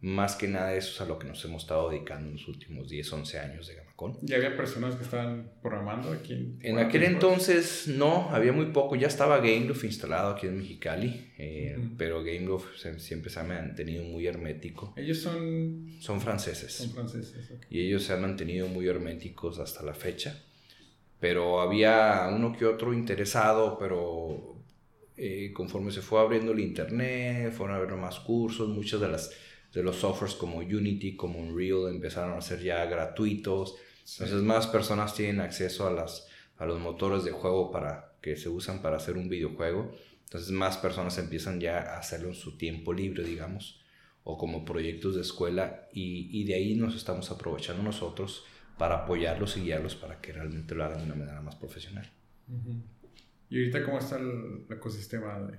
Más 0.02 0.36
que 0.36 0.48
nada 0.48 0.74
eso 0.74 0.94
es 0.94 1.02
a 1.02 1.06
lo 1.06 1.20
que 1.20 1.28
nos 1.28 1.44
hemos 1.44 1.64
estado 1.64 1.90
dedicando 1.90 2.30
en 2.30 2.36
los 2.36 2.48
últimos 2.48 2.90
10, 2.90 3.14
11 3.14 3.40
años 3.40 3.68
de 3.68 3.76
Gamacon. 4.00 4.18
¿Ya 4.22 4.38
había 4.38 4.56
personas 4.56 4.96
que 4.96 5.04
estaban 5.04 5.52
programando 5.62 6.12
aquí 6.12 6.34
en 6.34 6.60
En 6.62 6.78
aquel 6.80 7.04
entonces 7.04 7.88
no, 7.88 8.30
había 8.32 8.52
muy 8.54 8.68
poco, 8.68 8.96
ya 8.96 9.08
estaba 9.08 9.38
GameLoft 9.38 9.84
instalado 9.84 10.32
aquí 10.32 10.48
en 10.48 10.58
Mexicali, 10.58 11.32
eh, 11.38 11.76
Ujú. 11.78 11.90
pero 11.98 12.24
GameLoft 12.24 12.68
siempre 12.98 13.30
se 13.30 13.40
ha 13.40 13.44
mantenido 13.44 14.04
muy 14.04 14.26
hermético. 14.28 14.94
Ellos 14.98 15.20
son, 15.20 15.88
Son 16.00 16.20
franceses. 16.22 16.74
son 16.74 16.92
franceses. 16.92 17.52
ok. 17.52 17.66
y 17.70 17.80
ellos 17.82 18.04
se 18.04 18.14
han 18.14 18.22
mantenido 18.22 18.68
muy 18.68 18.88
herméticos 18.88 19.60
hasta 19.60 19.84
la 19.84 19.94
fecha. 19.94 20.44
Pero 21.20 21.60
había 21.60 22.30
uno 22.34 22.56
que 22.58 22.66
otro 22.66 22.94
interesado, 22.94 23.78
pero 23.78 24.56
eh, 25.18 25.52
conforme 25.54 25.92
se 25.92 26.02
fue 26.02 26.22
abriendo 26.22 26.54
el 26.54 26.62
internet, 26.62 27.52
fueron 27.52 27.76
a 27.76 27.80
haber 27.80 27.94
más 27.96 28.22
cursos, 28.22 28.70
muchos 28.70 29.02
de, 29.02 29.10
las, 29.10 29.30
de 29.74 29.84
los 29.84 29.98
softwares 29.98 30.34
como 30.36 30.60
Unity, 30.60 31.18
como 31.18 31.40
Unreal 31.40 31.94
empezaron 31.94 32.38
a 32.38 32.42
ser 32.42 32.62
ya 32.62 32.86
gratuitos. 32.86 33.76
Sí. 34.10 34.24
Entonces 34.24 34.44
más 34.44 34.66
personas 34.66 35.14
tienen 35.14 35.40
acceso 35.40 35.86
a, 35.88 35.92
las, 35.92 36.28
a 36.58 36.66
los 36.66 36.80
motores 36.80 37.24
de 37.24 37.32
juego 37.32 37.72
para, 37.72 38.14
que 38.22 38.36
se 38.36 38.50
usan 38.50 38.82
para 38.82 38.98
hacer 38.98 39.18
un 39.18 39.30
videojuego. 39.30 39.92
Entonces 40.24 40.50
más 40.50 40.78
personas 40.78 41.18
empiezan 41.20 41.60
ya 41.60 41.78
a 41.94 42.00
hacerlo 42.00 42.30
en 42.30 42.34
su 42.36 42.58
tiempo 42.58 42.92
libre, 42.92 43.24
digamos, 43.24 43.82
o 44.24 44.36
como 44.38 44.66
proyectos 44.66 45.14
de 45.16 45.22
escuela 45.22 45.88
y, 45.94 46.28
y 46.32 46.44
de 46.46 46.56
ahí 46.56 46.74
nos 46.76 46.96
estamos 46.96 47.30
aprovechando 47.30 47.84
nosotros 47.84 48.46
para 48.80 49.04
apoyarlos 49.04 49.58
y 49.58 49.62
guiarlos 49.62 49.96
para 49.96 50.20
que 50.22 50.34
realmente 50.34 50.74
lo 50.74 50.86
hagan 50.86 51.00
de 51.00 51.06
una 51.06 51.16
manera 51.16 51.42
más 51.42 51.56
profesional. 51.56 52.10
¿Y 53.50 53.60
ahorita 53.60 53.84
cómo 53.84 54.00
está 54.00 54.18
el 54.18 54.66
ecosistema? 54.72 55.40
De... 55.40 55.58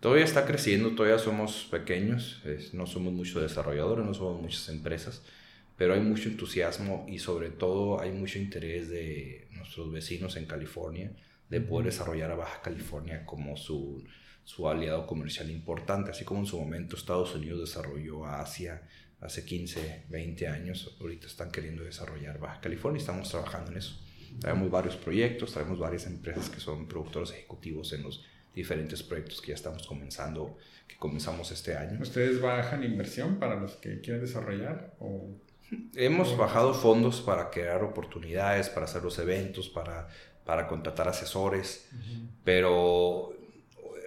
Todavía 0.00 0.24
está 0.24 0.46
creciendo, 0.46 0.94
todavía 0.94 1.18
somos 1.18 1.66
pequeños, 1.70 2.40
es- 2.46 2.72
no 2.72 2.86
somos 2.86 3.12
muchos 3.12 3.42
desarrolladores, 3.42 4.04
no 4.06 4.14
somos 4.14 4.40
muchas 4.40 4.68
empresas, 4.70 5.22
pero 5.80 5.94
hay 5.94 6.00
mucho 6.00 6.28
entusiasmo 6.28 7.06
y 7.08 7.18
sobre 7.20 7.48
todo 7.48 8.02
hay 8.02 8.12
mucho 8.12 8.38
interés 8.38 8.90
de 8.90 9.48
nuestros 9.52 9.90
vecinos 9.90 10.36
en 10.36 10.44
California 10.44 11.10
de 11.48 11.62
poder 11.62 11.86
desarrollar 11.86 12.30
a 12.30 12.34
Baja 12.34 12.60
California 12.60 13.24
como 13.24 13.56
su, 13.56 14.04
su 14.44 14.68
aliado 14.68 15.06
comercial 15.06 15.48
importante, 15.48 16.10
así 16.10 16.22
como 16.22 16.40
en 16.40 16.46
su 16.46 16.60
momento 16.60 16.96
Estados 16.96 17.34
Unidos 17.34 17.60
desarrolló 17.60 18.26
a 18.26 18.42
Asia 18.42 18.82
hace 19.22 19.46
15, 19.46 20.04
20 20.10 20.48
años, 20.48 20.98
ahorita 21.00 21.26
están 21.26 21.50
queriendo 21.50 21.82
desarrollar 21.82 22.38
Baja 22.38 22.60
California 22.60 22.98
y 22.98 23.00
estamos 23.00 23.30
trabajando 23.30 23.70
en 23.70 23.78
eso. 23.78 23.98
Traemos 24.38 24.70
varios 24.70 24.96
proyectos, 24.96 25.54
traemos 25.54 25.78
varias 25.78 26.04
empresas 26.04 26.50
que 26.50 26.60
son 26.60 26.88
productores 26.88 27.30
ejecutivos 27.30 27.94
en 27.94 28.02
los 28.02 28.22
diferentes 28.54 29.02
proyectos 29.02 29.40
que 29.40 29.48
ya 29.48 29.54
estamos 29.54 29.86
comenzando, 29.86 30.58
que 30.86 30.96
comenzamos 30.96 31.50
este 31.52 31.74
año. 31.74 31.98
¿Ustedes 32.02 32.38
bajan 32.38 32.84
inversión 32.84 33.38
para 33.38 33.58
los 33.58 33.76
que 33.76 34.02
quieren 34.02 34.20
desarrollar? 34.20 34.94
O... 34.98 35.40
Hemos 35.94 36.36
bajado 36.36 36.74
fondos 36.74 37.20
para 37.20 37.50
crear 37.50 37.82
oportunidades, 37.82 38.68
para 38.68 38.86
hacer 38.86 39.02
los 39.02 39.18
eventos, 39.18 39.68
para, 39.68 40.08
para 40.44 40.66
contratar 40.66 41.08
asesores, 41.08 41.88
pero 42.44 43.32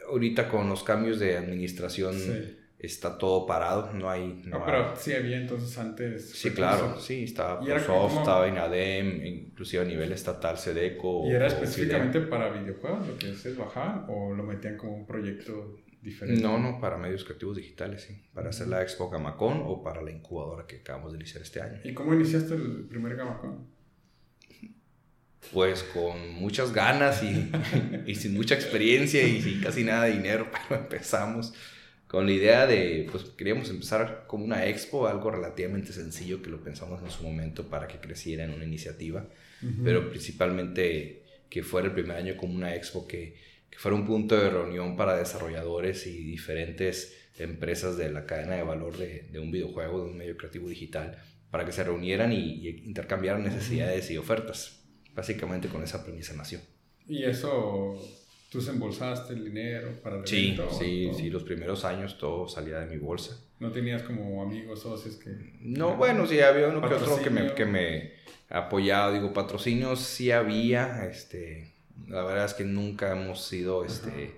ahorita 0.09 0.49
con 0.49 0.69
los 0.69 0.83
cambios 0.83 1.19
de 1.19 1.37
administración 1.37 2.13
Sí. 2.19 2.57
está 2.79 3.17
todo 3.17 3.45
parado, 3.45 3.91
no 3.93 4.09
hay... 4.09 4.41
No, 4.45 4.59
No 4.59 4.65
pero 4.65 4.89
hay- 4.89 4.95
sí 4.97 5.13
había 5.13 5.37
entonces 5.37 5.77
antes. 5.77 6.31
Sí, 6.31 6.51
claro, 6.51 6.99
sí, 6.99 7.23
estaba 7.23 7.63
¿Y 7.65 7.67
era 7.71 7.75
Prosoft, 7.77 8.17
estaba 8.19 8.47
INADEM, 8.47 9.25
inclusive 9.25 9.83
a 9.83 9.85
nivel 9.85 10.11
estatal, 10.11 10.57
SEDECO. 10.57 11.27
¿Y 11.27 11.31
era 11.31 11.47
específicamente 11.47 12.19
para 12.21 12.49
videojuegos 12.49 13.07
lo 13.07 13.17
que 13.17 13.31
ustedes 13.31 13.57
bajaban 13.57 14.05
o 14.09 14.33
lo 14.33 14.43
metían 14.43 14.75
como 14.75 14.95
un 14.95 15.05
proyecto 15.05 15.77
diferente? 16.03 16.41
No, 16.41 16.59
no, 16.59 16.79
para 16.79 16.97
medios 16.97 17.23
creativos 17.23 17.57
digitales, 17.57 18.03
sí. 18.03 18.21
Para 18.33 18.49
hacer 18.49 18.67
la 18.67 18.81
Expo 18.81 19.09
Gamacon 19.09 19.63
o 19.65 19.81
para 19.81 20.01
la 20.01 20.11
incubadora 20.11 20.67
que 20.67 20.77
acabamos 20.77 21.13
de 21.13 21.19
iniciar 21.19 21.41
este 21.41 21.61
año. 21.61 21.79
¿Y 21.83 21.93
cómo 21.93 22.13
iniciaste 22.13 22.53
el 22.53 22.85
primer 22.89 23.15
Gamacon? 23.15 23.65
Pues 25.51 25.83
con 25.83 26.33
muchas 26.33 26.73
ganas 26.73 27.23
y, 27.23 27.51
y 28.05 28.15
sin 28.15 28.33
mucha 28.33 28.55
experiencia 28.55 29.25
y 29.27 29.41
sin 29.41 29.61
casi 29.61 29.83
nada 29.83 30.05
de 30.05 30.11
dinero, 30.13 30.49
pero 30.69 30.81
empezamos 30.81 31.53
con 32.13 32.27
la 32.27 32.31
idea 32.31 32.67
de, 32.67 33.07
pues 33.11 33.23
queríamos 33.23 33.71
empezar 33.71 34.25
como 34.27 34.45
una 34.45 34.67
expo, 34.67 35.07
algo 35.07 35.31
relativamente 35.31 35.93
sencillo 35.93 36.43
que 36.43 36.51
lo 36.51 36.63
pensamos 36.63 37.01
en 37.01 37.09
su 37.09 37.23
momento 37.23 37.69
para 37.69 37.87
que 37.87 37.97
creciera 37.97 38.43
en 38.43 38.51
una 38.51 38.65
iniciativa, 38.65 39.25
pero 39.83 40.11
principalmente 40.11 41.23
que 41.49 41.63
fuera 41.63 41.87
el 41.87 41.93
primer 41.95 42.17
año 42.17 42.37
como 42.37 42.53
una 42.53 42.75
expo 42.75 43.07
que, 43.07 43.35
que 43.73 43.79
fuera 43.79 43.95
un 43.97 44.05
punto 44.05 44.37
de 44.37 44.51
reunión 44.51 44.95
para 44.95 45.17
desarrolladores 45.17 46.05
y 46.05 46.23
diferentes 46.23 47.17
empresas 47.39 47.97
de 47.97 48.11
la 48.11 48.27
cadena 48.27 48.53
de 48.55 48.61
valor 48.61 48.95
de, 48.95 49.23
de 49.31 49.39
un 49.39 49.49
videojuego, 49.51 50.03
de 50.03 50.11
un 50.11 50.17
medio 50.17 50.37
creativo 50.37 50.69
digital, 50.69 51.17
para 51.49 51.65
que 51.65 51.71
se 51.71 51.83
reunieran 51.83 52.31
y, 52.31 52.37
y 52.37 52.83
intercambiaran 52.85 53.43
necesidades 53.43 54.11
y 54.11 54.17
ofertas. 54.17 54.83
Básicamente 55.15 55.67
con 55.69 55.83
esa 55.83 56.03
premisa 56.03 56.33
nació. 56.35 56.59
¿Y 57.07 57.23
eso 57.23 57.99
tú 58.51 58.59
embolsaste 58.69 59.33
el 59.33 59.45
dinero 59.45 59.99
para 60.03 60.17
el 60.19 60.27
Sí, 60.27 60.49
evento? 60.53 60.69
sí, 60.79 61.05
todo? 61.09 61.17
sí, 61.17 61.29
los 61.31 61.43
primeros 61.43 61.83
años 61.85 62.17
todo 62.19 62.47
salía 62.47 62.79
de 62.79 62.85
mi 62.85 62.97
bolsa. 62.97 63.39
¿No 63.59 63.71
tenías 63.71 64.03
como 64.03 64.43
amigos, 64.43 64.81
socios 64.83 65.15
que...? 65.15 65.29
No, 65.61 65.95
bueno, 65.95 66.27
sí, 66.27 66.39
había 66.39 66.67
uno 66.67 66.87
que 66.87 66.93
otro 66.93 67.19
que 67.21 67.29
me, 67.31 67.53
que 67.55 67.65
me 67.65 68.13
apoyaba. 68.49 69.11
Digo, 69.11 69.33
patrocinios 69.33 69.99
sí 70.01 70.29
había. 70.31 71.05
Este, 71.09 71.72
la 72.07 72.23
verdad 72.23 72.45
es 72.45 72.53
que 72.53 72.63
nunca 72.63 73.11
hemos 73.11 73.45
sido 73.45 73.85
este, 73.85 74.35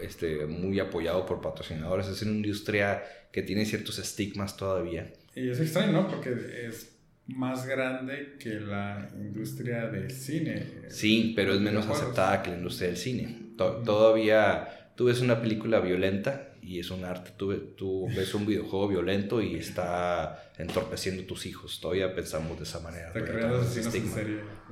este, 0.00 0.46
muy 0.46 0.80
apoyados 0.80 1.26
por 1.26 1.40
patrocinadores. 1.40 2.06
Es 2.08 2.22
una 2.22 2.32
industria 2.32 3.02
que 3.32 3.42
tiene 3.42 3.64
ciertos 3.66 3.98
estigmas 3.98 4.56
todavía. 4.56 5.12
Y 5.34 5.50
es 5.50 5.60
extraño, 5.60 5.92
¿no? 5.92 6.08
Porque 6.08 6.30
es 6.66 6.96
más 7.26 7.66
grande 7.66 8.36
que 8.38 8.60
la 8.60 9.08
industria 9.14 9.86
del 9.86 10.10
cine. 10.10 10.66
Sí, 10.88 11.34
pero 11.36 11.52
es 11.52 11.60
menos 11.60 11.86
aceptada 11.86 12.42
que 12.42 12.50
la 12.50 12.56
industria 12.56 12.88
del 12.88 12.96
cine. 12.96 13.52
Todavía 13.56 14.92
tú 14.96 15.06
ves 15.06 15.20
una 15.20 15.40
película 15.40 15.80
violenta 15.80 16.47
y 16.62 16.78
es 16.78 16.90
un 16.90 17.04
arte. 17.04 17.32
Tú, 17.36 17.54
tú 17.76 18.06
ves 18.08 18.34
un 18.34 18.46
videojuego 18.46 18.88
violento 18.88 19.40
y 19.40 19.56
está 19.56 20.50
entorpeciendo 20.58 21.24
tus 21.24 21.46
hijos. 21.46 21.80
Todavía 21.80 22.14
pensamos 22.14 22.56
de 22.58 22.64
esa 22.64 22.80
manera. 22.80 23.12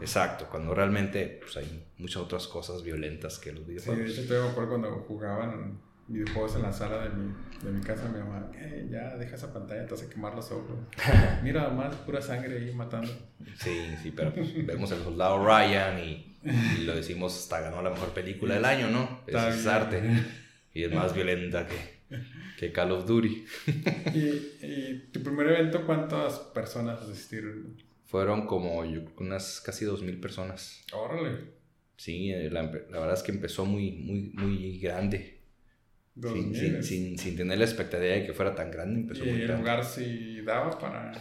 Exacto, 0.00 0.46
cuando 0.50 0.74
realmente 0.74 1.40
pues, 1.40 1.56
hay 1.56 1.86
muchas 1.98 2.22
otras 2.22 2.46
cosas 2.46 2.82
violentas 2.82 3.38
que 3.38 3.52
los 3.52 3.66
videojuegos. 3.66 4.10
Sí, 4.10 4.16
de 4.16 4.22
hecho, 4.22 4.34
te 4.34 4.50
acuerdo 4.50 4.70
cuando 4.70 4.90
jugaban 5.08 5.80
videojuegos 6.08 6.56
en 6.56 6.62
la 6.62 6.72
sala 6.72 7.02
de 7.02 7.10
mi, 7.10 7.32
de 7.62 7.70
mi 7.72 7.80
casa, 7.80 8.08
mi 8.08 8.18
mamá, 8.18 8.50
eh, 8.54 8.86
ya 8.90 9.16
deja 9.16 9.34
esa 9.34 9.52
pantalla, 9.52 9.86
te 9.86 9.94
hace 9.94 10.08
quemar 10.08 10.34
los 10.34 10.50
ojos. 10.52 10.76
Mira, 11.42 11.68
más 11.70 11.94
pura 11.96 12.20
sangre 12.20 12.58
ahí 12.58 12.74
matando. 12.74 13.10
Sí, 13.58 13.94
sí, 14.02 14.12
pero 14.14 14.32
pues, 14.32 14.66
vemos 14.66 14.90
el 14.92 15.02
soldado 15.02 15.44
Ryan 15.44 15.98
y, 15.98 16.36
lo 16.84 16.94
decimos, 16.94 17.36
hasta 17.36 17.60
ganó 17.60 17.82
la 17.82 17.90
mejor 17.90 18.10
película 18.10 18.54
del 18.54 18.64
año, 18.64 18.88
¿no? 18.88 19.22
es 19.26 19.66
arte 19.66 20.00
y 20.76 20.84
es 20.84 20.92
más 20.92 21.14
violenta 21.14 21.66
que, 21.66 22.16
que 22.58 22.70
Call 22.70 22.92
of 22.92 23.06
Duty. 23.06 23.46
¿Y, 24.14 24.18
¿Y, 24.66 25.08
tu 25.10 25.22
primer 25.22 25.48
evento 25.48 25.86
cuántas 25.86 26.38
personas 26.38 27.00
asistieron? 27.00 27.82
Fueron 28.04 28.46
como 28.46 28.80
unas 29.18 29.62
casi 29.62 29.86
2.000 29.86 30.20
personas. 30.20 30.84
Órale. 30.92 31.56
Sí, 31.96 32.30
eh, 32.30 32.50
la, 32.50 32.62
la, 32.62 33.00
verdad 33.00 33.14
es 33.14 33.22
que 33.22 33.32
empezó 33.32 33.64
muy, 33.64 33.92
muy, 33.92 34.30
muy 34.34 34.78
grande. 34.78 35.38
Sin, 36.20 36.54
sin, 36.54 36.82
sin, 36.82 37.18
sin, 37.18 37.36
tener 37.36 37.58
la 37.58 37.64
expectativa 37.64 38.14
de 38.14 38.24
que 38.24 38.32
fuera 38.32 38.54
tan 38.54 38.70
grande, 38.70 39.00
empezó 39.00 39.24
¿Y 39.24 39.32
muy 39.32 39.42
el 39.42 39.56
lugar 39.56 39.84
sí 39.84 40.40
daba 40.42 40.78
para...? 40.78 41.12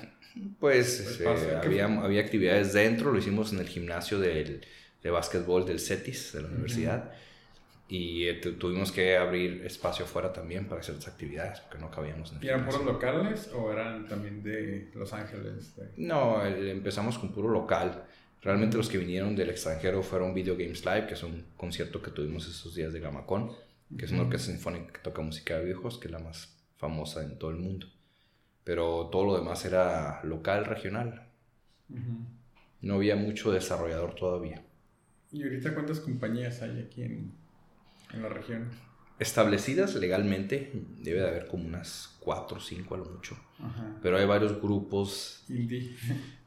Pues, 0.59 1.19
pues 1.21 1.43
eh, 1.43 1.55
había, 1.55 1.85
había 1.85 2.21
actividades 2.21 2.73
dentro, 2.73 3.11
lo 3.11 3.19
hicimos 3.19 3.53
en 3.53 3.59
el 3.59 3.67
gimnasio 3.67 4.19
del, 4.19 4.65
de 5.01 5.09
básquetbol 5.09 5.65
del 5.65 5.79
CETIS, 5.79 6.33
de 6.33 6.41
la 6.41 6.47
universidad 6.49 7.11
y 7.87 8.27
eh, 8.27 8.33
tuvimos 8.33 8.91
que 8.91 9.15
abrir 9.15 9.63
espacio 9.63 10.05
afuera 10.05 10.33
también 10.33 10.67
para 10.67 10.81
hacer 10.81 10.95
las 10.95 11.07
actividades 11.07 11.59
porque 11.59 11.77
no 11.77 11.91
cabíamos 11.91 12.31
en 12.31 12.43
¿Y 12.43 12.47
eran 12.47 12.65
puros 12.65 12.83
locales 12.83 13.51
o 13.53 13.71
eran 13.71 14.07
también 14.07 14.41
de 14.41 14.89
Los 14.95 15.13
Ángeles? 15.13 15.75
No, 15.97 16.43
empezamos 16.45 17.19
con 17.19 17.31
puro 17.31 17.49
local. 17.49 18.03
Realmente 18.41 18.77
los 18.77 18.89
que 18.89 18.97
vinieron 18.97 19.35
del 19.35 19.51
extranjero 19.51 20.01
fueron 20.01 20.33
Video 20.33 20.55
Games 20.57 20.83
Live, 20.83 21.07
que 21.07 21.13
es 21.13 21.23
un 21.23 21.45
concierto 21.57 22.01
que 22.01 22.11
tuvimos 22.11 22.47
esos 22.47 22.73
días 22.73 22.91
de 22.91 22.99
Gamacon, 22.99 23.51
que 23.97 24.05
es 24.05 24.11
una 24.11 24.23
orquesta 24.23 24.51
sinfónica 24.51 24.93
que 24.93 24.99
toca 24.99 25.21
música 25.21 25.57
de 25.57 25.65
viejos, 25.65 25.99
que 25.99 26.07
es 26.07 26.11
la 26.11 26.19
más 26.19 26.55
famosa 26.77 27.23
en 27.23 27.37
todo 27.37 27.51
el 27.51 27.57
mundo. 27.57 27.87
Pero 28.63 29.09
todo 29.11 29.25
lo 29.25 29.37
demás 29.37 29.63
era 29.63 30.23
local, 30.23 30.65
regional. 30.65 31.27
No 32.81 32.95
había 32.95 33.15
mucho 33.15 33.51
desarrollador 33.51 34.15
todavía. 34.15 34.63
¿Y 35.31 35.43
ahorita 35.43 35.73
cuántas 35.73 35.99
compañías 35.99 36.61
hay 36.61 36.79
aquí 36.79 37.03
en, 37.03 37.31
en 38.13 38.21
la 38.21 38.29
región? 38.29 38.69
Establecidas 39.17 39.95
legalmente, 39.95 40.71
debe 40.99 41.21
de 41.21 41.27
haber 41.27 41.47
como 41.47 41.65
unas 41.65 42.17
cuatro 42.19 42.57
o 42.57 42.59
cinco 42.59 42.95
a 42.95 42.97
lo 42.97 43.05
mucho. 43.05 43.37
Pero 44.01 44.17
hay 44.17 44.25
varios 44.25 44.61
grupos. 44.61 45.45
Indie. 45.47 45.95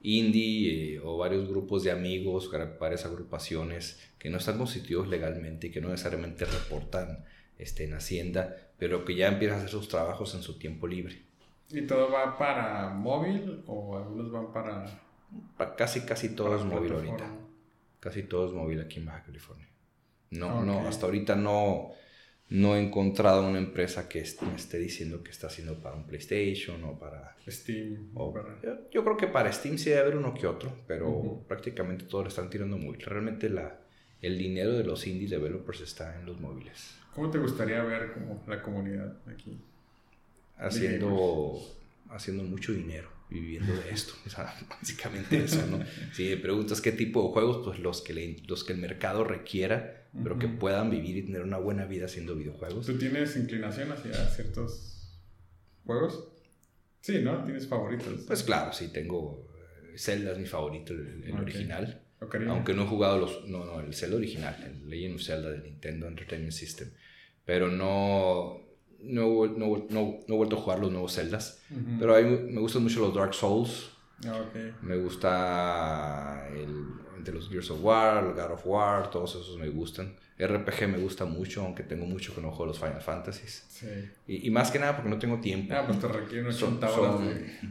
Indie 0.03 0.97
eh, 0.97 1.01
o 1.03 1.17
varios 1.17 1.49
grupos 1.49 1.83
de 1.85 1.93
amigos, 1.93 2.51
varias 2.79 3.07
agrupaciones 3.07 4.13
que 4.19 4.29
no 4.29 4.37
están 4.37 4.59
constituidos 4.59 5.09
legalmente 5.09 5.69
y 5.69 5.71
que 5.71 5.81
no 5.81 5.89
necesariamente 5.89 6.45
reportan 6.45 7.25
este, 7.57 7.85
en 7.85 7.95
Hacienda, 7.95 8.55
pero 8.79 9.05
que 9.05 9.15
ya 9.15 9.29
empiezan 9.29 9.57
a 9.57 9.61
hacer 9.61 9.71
sus 9.71 9.89
trabajos 9.89 10.35
en 10.35 10.43
su 10.43 10.59
tiempo 10.59 10.87
libre. 10.87 11.23
¿Y 11.71 11.83
todo 11.83 12.11
va 12.11 12.37
para 12.37 12.91
móvil 12.91 13.63
o 13.67 13.97
algunos 13.97 14.31
van 14.31 14.53
para.? 14.53 15.01
casi, 15.77 16.03
casi 16.03 16.35
todo 16.35 16.57
es 16.57 16.65
móvil 16.65 16.93
ahorita. 16.93 17.31
Casi 18.01 18.23
todo 18.25 18.47
es 18.47 18.53
móvil 18.53 18.81
aquí 18.81 18.99
en 19.01 19.07
Baja 19.07 19.23
California. 19.25 19.68
No, 20.31 20.65
no, 20.65 20.87
hasta 20.87 21.07
ahorita 21.07 21.37
no, 21.37 21.93
no 22.51 22.77
he 22.77 22.83
encontrado 22.83 23.47
una 23.47 23.59
empresa 23.59 24.09
que 24.09 24.25
me 24.43 24.57
esté 24.57 24.79
diciendo 24.79 25.23
que 25.23 25.31
está 25.31 25.47
haciendo 25.47 25.81
para 25.81 25.97
un 25.97 26.05
PlayStation 26.07 26.83
o 26.85 26.99
para 26.99 27.37
Steam. 27.49 28.11
O, 28.15 28.35
yo, 28.91 29.05
creo 29.05 29.17
que 29.17 29.27
para 29.27 29.53
Steam 29.53 29.79
sí 29.79 29.91
debe 29.91 30.03
haber 30.03 30.17
uno 30.17 30.35
que 30.35 30.47
otro, 30.47 30.73
pero 30.87 31.43
prácticamente 31.49 32.05
todos 32.05 32.25
lo 32.25 32.29
están 32.29 32.51
tirando 32.51 32.77
móvil. 32.77 33.01
Realmente 33.01 33.49
la, 33.49 33.81
el 34.21 34.37
dinero 34.39 34.73
de 34.73 34.85
los 34.85 35.07
indie 35.07 35.29
developers 35.29 35.81
está 35.81 36.19
en 36.19 36.27
los 36.27 36.41
móviles. 36.41 36.95
¿Cómo 37.15 37.31
te 37.31 37.39
gustaría 37.39 37.83
ver 37.83 38.13
como 38.13 38.43
la 38.47 38.63
comunidad 38.63 39.17
aquí? 39.27 39.59
Haciendo, 40.59 41.59
haciendo 42.11 42.43
mucho 42.43 42.73
dinero 42.73 43.18
viviendo 43.31 43.75
de 43.75 43.91
esto. 43.91 44.15
básicamente 44.69 45.45
eso, 45.45 45.67
¿no? 45.67 45.81
Si 46.13 46.29
me 46.29 46.37
preguntas 46.37 46.81
qué 46.81 46.93
tipo 46.93 47.23
de 47.23 47.33
juegos, 47.33 47.65
pues 47.65 47.79
los 47.79 48.03
que, 48.03 48.43
los 48.47 48.65
que 48.65 48.73
el 48.73 48.79
mercado 48.79 49.25
requiera, 49.25 50.09
pero 50.23 50.39
que 50.39 50.49
puedan 50.49 50.91
vivir 50.91 51.17
y 51.17 51.23
tener 51.23 51.43
una 51.43 51.59
buena 51.59 51.85
vida 51.85 52.07
haciendo 52.07 52.35
videojuegos. 52.35 52.87
¿Tú 52.87 52.99
tienes 52.99 53.37
inclinación 53.37 53.93
hacia 53.93 54.15
ciertos 54.31 55.19
juegos? 55.85 56.29
Sí, 57.01 57.21
¿no? 57.21 57.45
¿Tienes 57.45 57.67
favoritos? 57.67 58.25
Pues 58.27 58.43
claro, 58.43 58.73
sí, 58.73 58.89
tengo... 58.89 59.47
Eh, 59.93 59.99
Zelda 59.99 60.33
es 60.33 60.39
mi 60.39 60.47
favorito, 60.47 60.93
el, 60.93 61.33
original. 61.33 62.03
Aunque 62.21 62.75
no 62.75 62.83
he 62.83 62.87
jugado 62.87 63.19
los... 63.19 63.47
No, 63.49 63.65
no, 63.65 63.81
el 63.81 63.95
Zelda 63.95 64.17
original, 64.17 64.57
el 64.65 64.91
Legend 64.91 65.15
of 65.17 65.23
Zelda 65.23 65.51
de 65.51 65.61
Nintendo 65.61 66.09
Entertainment 66.09 66.53
System. 66.53 66.91
Pero 67.45 67.71
no 67.71 68.68
no, 69.01 69.47
no, 69.47 69.87
no, 69.91 70.19
he 70.27 70.33
vuelto 70.33 70.57
a 70.57 70.61
jugar 70.61 70.79
los 70.81 70.91
nuevos 70.91 71.15
Zeldas, 71.15 71.63
pero 71.99 72.17
a 72.17 72.21
mí 72.21 72.37
me 72.51 72.61
gustan 72.61 72.83
mucho 72.83 73.01
los 73.01 73.15
Dark 73.15 73.35
Souls. 73.35 73.91
Ah, 74.27 74.43
me 74.83 74.97
gusta 74.97 76.49
el 76.53 77.25
de 77.25 77.33
los 77.33 77.49
Gears 77.49 77.71
of 77.71 77.83
War, 77.83 78.25
el 78.25 78.33
God 78.33 78.53
of 78.53 78.67
War, 78.67 79.11
todos 79.11 79.31
esos 79.37 79.59
me 79.59 79.69
gustan. 79.69 80.17
RPG 80.41 80.89
me 80.89 80.99
gusta 80.99 81.25
mucho, 81.25 81.65
aunque 81.65 81.83
tengo 81.83 82.07
mucho 82.07 82.33
que 82.33 82.41
no 82.41 82.51
juego 82.51 82.67
los 82.67 82.79
Final 82.79 83.01
Fantasies. 83.01 83.65
Sí. 83.69 83.87
Y, 84.29 84.51
más 84.51 84.71
que 84.71 84.79
nada 84.79 84.95
porque 84.95 85.11
no 85.11 85.19
tengo 85.19 85.41
tiempo. 85.41 85.75
Ah, 85.75 85.85
pues 85.85 85.99
te 85.99 86.07
requieren 86.07 86.53
son, 86.53 86.81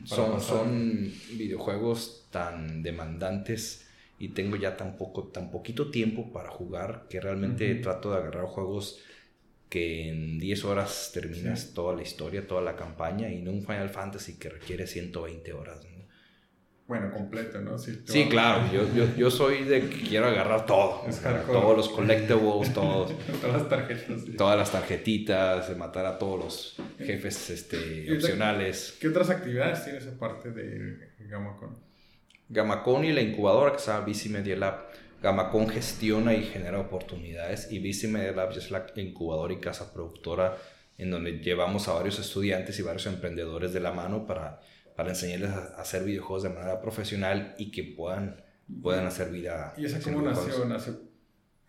son, 0.03 0.41
son, 0.41 1.13
videojuegos 1.37 2.27
tan 2.29 2.83
demandantes 2.83 3.87
y 4.19 4.29
tengo 4.29 4.57
ya 4.57 4.75
tan, 4.75 4.97
poco, 4.97 5.27
tan 5.27 5.49
poquito 5.49 5.91
tiempo 5.91 6.33
para 6.33 6.49
jugar 6.49 7.05
que 7.09 7.21
realmente 7.21 7.73
trato 7.75 8.11
de 8.11 8.17
agarrar 8.17 8.45
juegos 8.45 8.99
que 9.69 10.09
en 10.09 10.39
10 10.39 10.65
horas 10.65 11.11
terminas 11.13 11.73
toda 11.73 11.95
la 11.95 12.01
historia, 12.01 12.47
toda 12.47 12.61
la 12.61 12.75
campaña 12.75 13.29
y 13.29 13.41
no 13.41 13.51
un 13.51 13.65
Final 13.65 13.89
Fantasy 13.89 14.37
que 14.37 14.49
requiere 14.49 14.87
120 14.87 15.53
horas. 15.53 15.81
Bueno, 16.87 17.11
completo, 17.11 17.59
¿no? 17.59 17.77
Sí, 17.77 18.27
claro, 18.29 18.71
yo, 18.71 18.87
yo, 18.95 19.13
yo, 19.17 19.29
soy 19.29 19.65
de 19.65 19.89
que 19.89 20.07
quiero 20.07 20.27
agarrar 20.27 20.65
todo. 20.65 21.03
todos 21.45 21.75
los 21.75 21.89
collectibles, 21.89 22.73
todos. 22.73 23.11
todas 23.41 23.57
las 23.57 23.69
tarjetas. 23.69 24.21
Todas 24.37 24.57
las 24.57 24.71
tarjetitas, 24.71 25.67
de 25.67 25.75
matar 25.75 26.05
a 26.05 26.17
todos 26.17 26.39
los 26.39 26.75
jefes 26.97 27.49
este, 27.49 28.09
opcionales. 28.15 28.97
¿Qué 29.01 29.09
otras 29.09 29.29
actividades 29.29 29.83
tienes 29.83 30.07
aparte 30.07 30.51
de 30.51 31.11
Gamacon? 31.27 31.77
Gamacon 32.47 33.03
y 33.03 33.11
la 33.11 33.21
incubadora 33.21 33.73
que 33.73 33.79
se 33.79 33.91
llama 33.91 34.05
BC 34.05 34.29
Media 34.29 34.55
Lab 34.55 34.87
Gamacon 35.21 35.67
gestiona 35.67 36.33
y 36.33 36.43
genera 36.43 36.79
oportunidades 36.79 37.71
y 37.71 37.79
Bici 37.79 38.07
Media 38.07 38.31
Labs 38.33 38.57
es 38.57 38.71
la 38.71 38.85
incubadora 38.95 39.53
y 39.53 39.57
casa 39.57 39.91
productora 39.91 40.57
en 40.97 41.11
donde 41.11 41.39
llevamos 41.39 41.87
a 41.87 41.93
varios 41.93 42.19
estudiantes 42.19 42.77
y 42.79 42.83
varios 42.83 43.05
emprendedores 43.07 43.73
de 43.73 43.79
la 43.79 43.91
mano 43.91 44.25
para, 44.27 44.59
para 44.95 45.09
enseñarles 45.09 45.49
a 45.51 45.81
hacer 45.81 46.03
videojuegos 46.03 46.43
de 46.43 46.49
manera 46.49 46.81
profesional 46.81 47.55
y 47.57 47.71
que 47.71 47.83
puedan, 47.83 48.43
puedan 48.81 49.05
hacer 49.05 49.29
vida. 49.29 49.73
¿Y 49.77 49.85
esa 49.85 49.99
cómo 50.01 50.21
nació? 50.21 51.07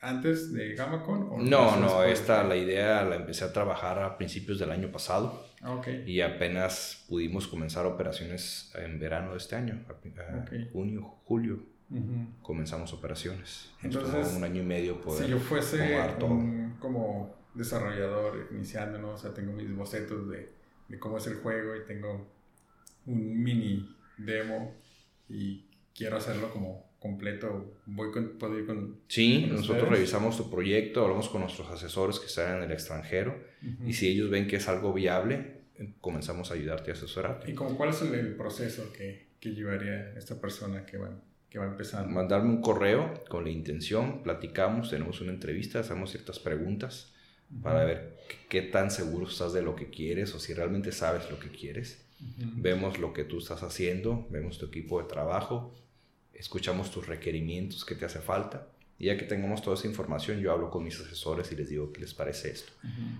antes 0.00 0.52
de 0.52 0.74
Gamacon? 0.74 1.28
O 1.30 1.38
no, 1.38 1.76
no, 1.76 2.04
esta 2.04 2.44
la 2.44 2.56
idea 2.56 3.02
la 3.04 3.16
empecé 3.16 3.44
a 3.44 3.52
trabajar 3.52 3.98
a 3.98 4.16
principios 4.16 4.58
del 4.58 4.70
año 4.70 4.92
pasado. 4.92 5.46
Ah, 5.60 5.72
okay. 5.72 6.04
Y 6.06 6.20
apenas 6.20 7.04
pudimos 7.08 7.48
comenzar 7.48 7.84
operaciones 7.84 8.72
en 8.76 9.00
verano 9.00 9.32
de 9.32 9.38
este 9.38 9.56
año, 9.56 9.84
junio, 10.72 11.16
julio 11.24 11.77
comenzamos 12.42 12.92
operaciones. 12.92 13.70
Entonces, 13.82 14.34
un 14.36 14.44
año 14.44 14.62
y 14.62 14.66
medio 14.66 15.00
poder 15.00 15.24
Si 15.24 15.30
yo 15.30 15.38
fuese 15.38 15.98
como 16.80 17.34
desarrollador 17.54 18.48
iniciando, 18.52 18.98
¿no? 18.98 19.10
O 19.12 19.16
sea, 19.16 19.32
tengo 19.34 19.52
mis 19.52 19.74
bocetos 19.74 20.28
de, 20.28 20.52
de, 20.88 20.98
cómo 20.98 21.18
es 21.18 21.26
el 21.26 21.36
juego 21.36 21.74
y 21.76 21.84
tengo 21.86 22.28
un 23.06 23.42
mini 23.42 23.96
demo 24.18 24.74
y 25.28 25.64
quiero 25.94 26.18
hacerlo 26.18 26.50
como 26.52 26.88
completo, 26.98 27.74
voy 27.86 28.10
con, 28.10 28.38
puedo 28.38 28.58
ir 28.58 28.66
con... 28.66 29.00
Sí, 29.08 29.46
nosotros 29.50 29.88
revisamos 29.88 30.36
tu 30.36 30.50
proyecto, 30.50 31.02
hablamos 31.02 31.28
con 31.28 31.40
nuestros 31.42 31.68
asesores 31.70 32.18
que 32.18 32.26
están 32.26 32.58
en 32.58 32.64
el 32.64 32.72
extranjero 32.72 33.40
y 33.86 33.92
si 33.92 34.08
ellos 34.08 34.30
ven 34.30 34.46
que 34.46 34.56
es 34.56 34.68
algo 34.68 34.92
viable, 34.92 35.62
comenzamos 36.00 36.50
a 36.50 36.54
ayudarte 36.54 36.90
a 36.90 36.94
asesorarte. 36.94 37.50
¿Y 37.50 37.54
como 37.54 37.76
cuál 37.76 37.90
es 37.90 38.02
el, 38.02 38.34
proceso 38.34 38.92
que, 38.92 39.28
que 39.40 39.50
llevaría 39.50 40.12
esta 40.14 40.40
persona 40.40 40.84
que 40.84 40.98
va 40.98 41.10
que 41.50 41.58
va 41.58 41.66
empezando. 41.66 42.08
Mandarme 42.10 42.50
un 42.50 42.60
correo 42.60 43.24
con 43.28 43.44
la 43.44 43.50
intención, 43.50 44.22
platicamos, 44.22 44.90
tenemos 44.90 45.20
una 45.20 45.32
entrevista, 45.32 45.80
hacemos 45.80 46.10
ciertas 46.10 46.38
preguntas 46.38 47.12
para 47.62 47.84
ver 47.84 48.18
qué 48.50 48.60
tan 48.60 48.90
seguro 48.90 49.26
estás 49.26 49.54
de 49.54 49.62
lo 49.62 49.74
que 49.74 49.88
quieres 49.88 50.34
o 50.34 50.38
si 50.38 50.52
realmente 50.52 50.92
sabes 50.92 51.30
lo 51.30 51.38
que 51.38 51.50
quieres. 51.50 52.04
Vemos 52.38 52.98
lo 52.98 53.12
que 53.12 53.24
tú 53.24 53.38
estás 53.38 53.62
haciendo, 53.62 54.26
vemos 54.30 54.58
tu 54.58 54.66
equipo 54.66 55.00
de 55.00 55.08
trabajo, 55.08 55.72
escuchamos 56.34 56.90
tus 56.90 57.06
requerimientos 57.06 57.84
que 57.84 57.94
te 57.94 58.04
hace 58.04 58.18
falta. 58.20 58.68
Y 58.98 59.06
ya 59.06 59.16
que 59.16 59.24
tengamos 59.24 59.62
toda 59.62 59.76
esa 59.76 59.86
información, 59.86 60.40
yo 60.40 60.52
hablo 60.52 60.70
con 60.70 60.82
mis 60.82 60.98
asesores 61.00 61.50
y 61.52 61.56
les 61.56 61.68
digo 61.68 61.92
qué 61.92 62.00
les 62.00 62.14
parece 62.14 62.50
esto. 62.50 62.72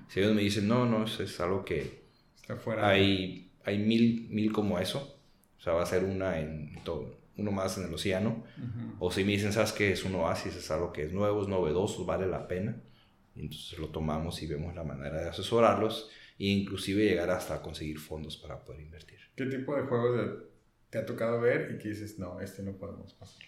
Si 0.08 0.18
ellos 0.18 0.34
me 0.34 0.42
dicen, 0.42 0.66
no, 0.66 0.84
no, 0.86 1.04
eso 1.04 1.22
es 1.22 1.38
algo 1.40 1.64
que 1.64 2.02
Está 2.40 2.56
fuera. 2.56 2.88
hay, 2.88 3.52
hay 3.64 3.78
mil, 3.78 4.26
mil 4.30 4.50
como 4.52 4.78
eso, 4.80 5.18
o 5.58 5.62
sea, 5.62 5.74
va 5.74 5.84
a 5.84 5.86
ser 5.86 6.02
una 6.02 6.40
en 6.40 6.82
todo, 6.84 7.17
uno 7.38 7.50
más 7.50 7.78
en 7.78 7.84
el 7.86 7.94
océano. 7.94 8.44
O 8.98 9.10
si 9.10 9.24
me 9.24 9.32
dicen, 9.32 9.52
¿sabes 9.52 9.72
qué? 9.72 9.92
Es 9.92 10.04
un 10.04 10.14
oasis, 10.16 10.54
es 10.56 10.70
algo 10.70 10.92
que 10.92 11.04
es 11.04 11.12
nuevo, 11.12 11.42
es 11.42 11.48
novedoso, 11.48 12.04
vale 12.04 12.26
la 12.26 12.46
pena. 12.46 12.76
entonces 13.36 13.78
lo 13.78 13.88
tomamos 13.88 14.42
y 14.42 14.46
vemos 14.46 14.74
la 14.74 14.82
manera 14.84 15.20
de 15.22 15.28
asesorarlos 15.28 16.10
e 16.38 16.46
inclusive 16.46 17.04
llegar 17.04 17.30
hasta 17.30 17.62
conseguir 17.62 17.98
fondos 17.98 18.36
para 18.36 18.64
poder 18.64 18.80
invertir. 18.82 19.18
¿Qué 19.36 19.46
tipo 19.46 19.74
de 19.76 19.82
juegos 19.82 20.42
te 20.90 20.98
ha 20.98 21.06
tocado 21.06 21.40
ver 21.40 21.72
y 21.74 21.78
que 21.78 21.90
dices, 21.90 22.18
no, 22.18 22.40
este 22.40 22.62
no 22.62 22.72
podemos 22.72 23.14
pasar? 23.14 23.42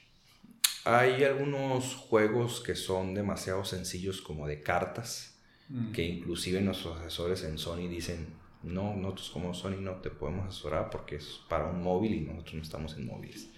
Hay 0.84 1.22
algunos 1.24 1.94
juegos 1.96 2.60
que 2.60 2.74
son 2.74 3.14
demasiado 3.14 3.64
sencillos 3.64 4.22
como 4.22 4.46
de 4.46 4.60
cartas, 4.62 5.26
Mm. 5.72 5.92
que 5.92 6.02
inclusive 6.02 6.60
nuestros 6.60 6.98
asesores 6.98 7.44
en 7.44 7.56
Sony 7.56 7.86
dicen, 7.88 8.26
no, 8.62 8.94
nosotros 8.94 9.30
como 9.30 9.54
Sony 9.54 9.80
no 9.80 9.96
te 9.96 10.10
podemos 10.10 10.48
asesorar 10.48 10.90
porque 10.90 11.16
es 11.16 11.40
para 11.48 11.66
un 11.66 11.82
móvil 11.82 12.14
y 12.14 12.20
nosotros 12.20 12.54
no 12.54 12.62
estamos 12.62 12.96
en 12.96 13.06
móviles. 13.06 13.48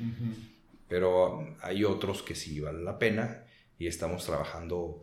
Pero 0.89 1.57
hay 1.61 1.85
otros 1.85 2.23
que 2.23 2.35
sí 2.35 2.61
vale 2.61 2.83
la 2.83 2.99
pena 2.99 3.45
y 3.79 3.87
estamos 3.87 4.25
trabajando. 4.25 5.03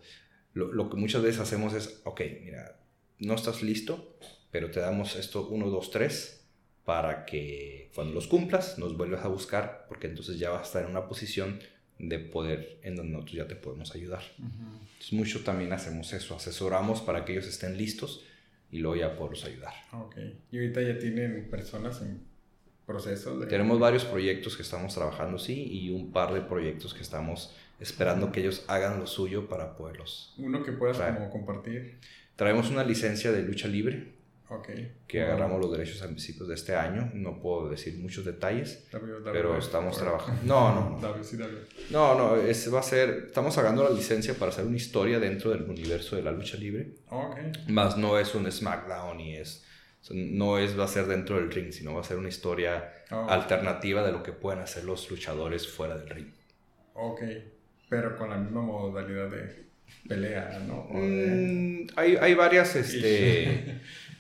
Lo, 0.54 0.72
lo 0.72 0.90
que 0.90 0.98
muchas 0.98 1.22
veces 1.22 1.42
hacemos 1.42 1.74
es, 1.74 2.02
ok, 2.06 2.22
mira, 2.44 2.80
no 3.20 3.34
estás 3.34 3.62
listo, 3.62 4.16
pero 4.52 4.72
te 4.72 4.80
damos 4.80 5.16
esto 5.16 5.48
1, 5.48 5.70
2, 5.70 5.92
3 5.92 6.46
para 6.86 7.26
que 7.26 7.92
cuando 7.94 8.14
los 8.14 8.28
cumplas 8.28 8.80
nos 8.80 8.98
vuelvas 8.98 9.24
a 9.24 9.28
buscar 9.28 9.86
porque 9.88 10.08
entonces 10.08 10.40
ya 10.40 10.50
vas 10.50 10.62
a 10.62 10.64
estar 10.64 10.84
en 10.86 10.90
una 10.90 11.08
posición 11.08 11.60
de 12.00 12.18
poder 12.18 12.80
en 12.82 12.96
donde 12.96 13.12
nosotros 13.12 13.36
ya 13.38 13.48
te 13.48 13.56
podemos 13.56 13.94
ayudar. 13.94 14.24
Entonces 14.38 15.14
mucho 15.14 15.44
también 15.44 15.74
hacemos 15.74 16.12
eso, 16.14 16.36
asesoramos 16.36 17.02
para 17.02 17.26
que 17.26 17.34
ellos 17.34 17.46
estén 17.46 17.78
listos 17.78 18.24
y 18.72 18.80
luego 18.80 18.96
ya 18.96 19.16
poderlos 19.16 19.46
ayudar. 19.46 19.74
Ok. 19.94 20.16
Y 20.52 20.58
ahorita 20.58 20.82
ya 20.82 21.00
tienen 21.00 21.50
personas 21.50 22.02
en 22.02 22.22
proceso 22.86 23.40
de... 23.40 23.48
Tenemos 23.48 23.80
varios 23.80 24.06
proyectos 24.06 24.56
que 24.56 24.64
estamos 24.64 24.94
trabajando, 24.94 25.38
sí, 25.38 25.68
y 25.72 25.90
un 25.92 26.12
par 26.12 26.34
de 26.34 26.42
proyectos 26.42 26.94
que 26.94 27.02
estamos 27.02 27.56
esperando 27.80 28.32
que 28.32 28.42
ellos 28.42 28.66
hagan 28.68 29.00
lo 29.00 29.08
suyo 29.08 29.48
para 29.48 29.76
poderlos. 29.76 30.34
Uno 30.38 30.64
que 30.64 30.72
puedas 30.72 30.98
como 30.98 31.30
compartir. 31.30 32.00
Traemos 32.36 32.70
una 32.70 32.84
licencia 32.84 33.32
de 33.32 33.44
lucha 33.44 33.68
libre 33.68 34.19
Ok. 34.52 34.70
que 35.08 35.22
agarramos 35.22 35.60
los 35.62 35.72
derechos 35.72 36.02
a 36.02 36.08
principios 36.08 36.48
de 36.48 36.56
este 36.56 36.76
año. 36.76 37.12
No 37.14 37.40
puedo 37.40 37.70
decir 37.70 37.98
muchos 38.00 38.26
detalles, 38.26 38.88
W- 38.92 39.20
pero 39.32 39.58
estamos 39.58 39.98
trabajando. 39.98 40.42
No, 40.44 40.74
no, 40.74 41.00
no. 41.00 41.16
No, 41.92 42.16
no, 42.16 42.36
es, 42.36 42.74
va 42.74 42.80
a 42.80 42.84
ser. 42.84 43.26
Estamos 43.28 43.58
agarrando 43.58 43.84
la 43.84 43.92
licencia 43.96 44.34
para 44.34 44.52
hacer 44.52 44.66
una 44.66 44.78
historia 44.78 45.20
dentro 45.20 45.52
del 45.52 45.64
universo 45.64 46.16
de 46.16 46.24
la 46.24 46.32
lucha 46.32 46.58
libre. 46.58 46.96
Ok. 47.10 47.38
Más 47.68 47.98
no 47.98 48.18
es 48.18 48.34
un 48.36 48.52
SmackDown 48.52 49.20
y 49.20 49.36
es. 49.38 49.66
No 50.12 50.58
es, 50.58 50.80
va 50.80 50.86
a 50.86 50.88
ser 50.88 51.06
dentro 51.06 51.36
del 51.36 51.52
ring, 51.52 51.72
sino 51.72 51.94
va 51.94 52.02
a 52.02 52.04
ser 52.04 52.18
una 52.18 52.30
historia 52.30 52.94
Oh, 53.12 53.28
alternativa 53.30 54.04
de 54.06 54.12
lo 54.12 54.22
que 54.24 54.32
pueden 54.32 54.60
hacer 54.62 54.84
los 54.84 55.10
luchadores 55.10 55.68
fuera 55.68 55.98
del 55.98 56.10
ring. 56.10 56.28
ok. 56.94 57.22
Pero 57.90 58.16
con 58.16 58.30
la 58.30 58.38
misma 58.38 58.62
modalidad 58.62 59.30
de 59.30 59.66
pelea, 60.08 60.62
¿no? 60.68 60.88
De- 60.94 61.00
Mm, 61.08 61.88
hay, 61.96 62.16
hay 62.18 62.34
varias, 62.36 62.76
este, 62.76 63.80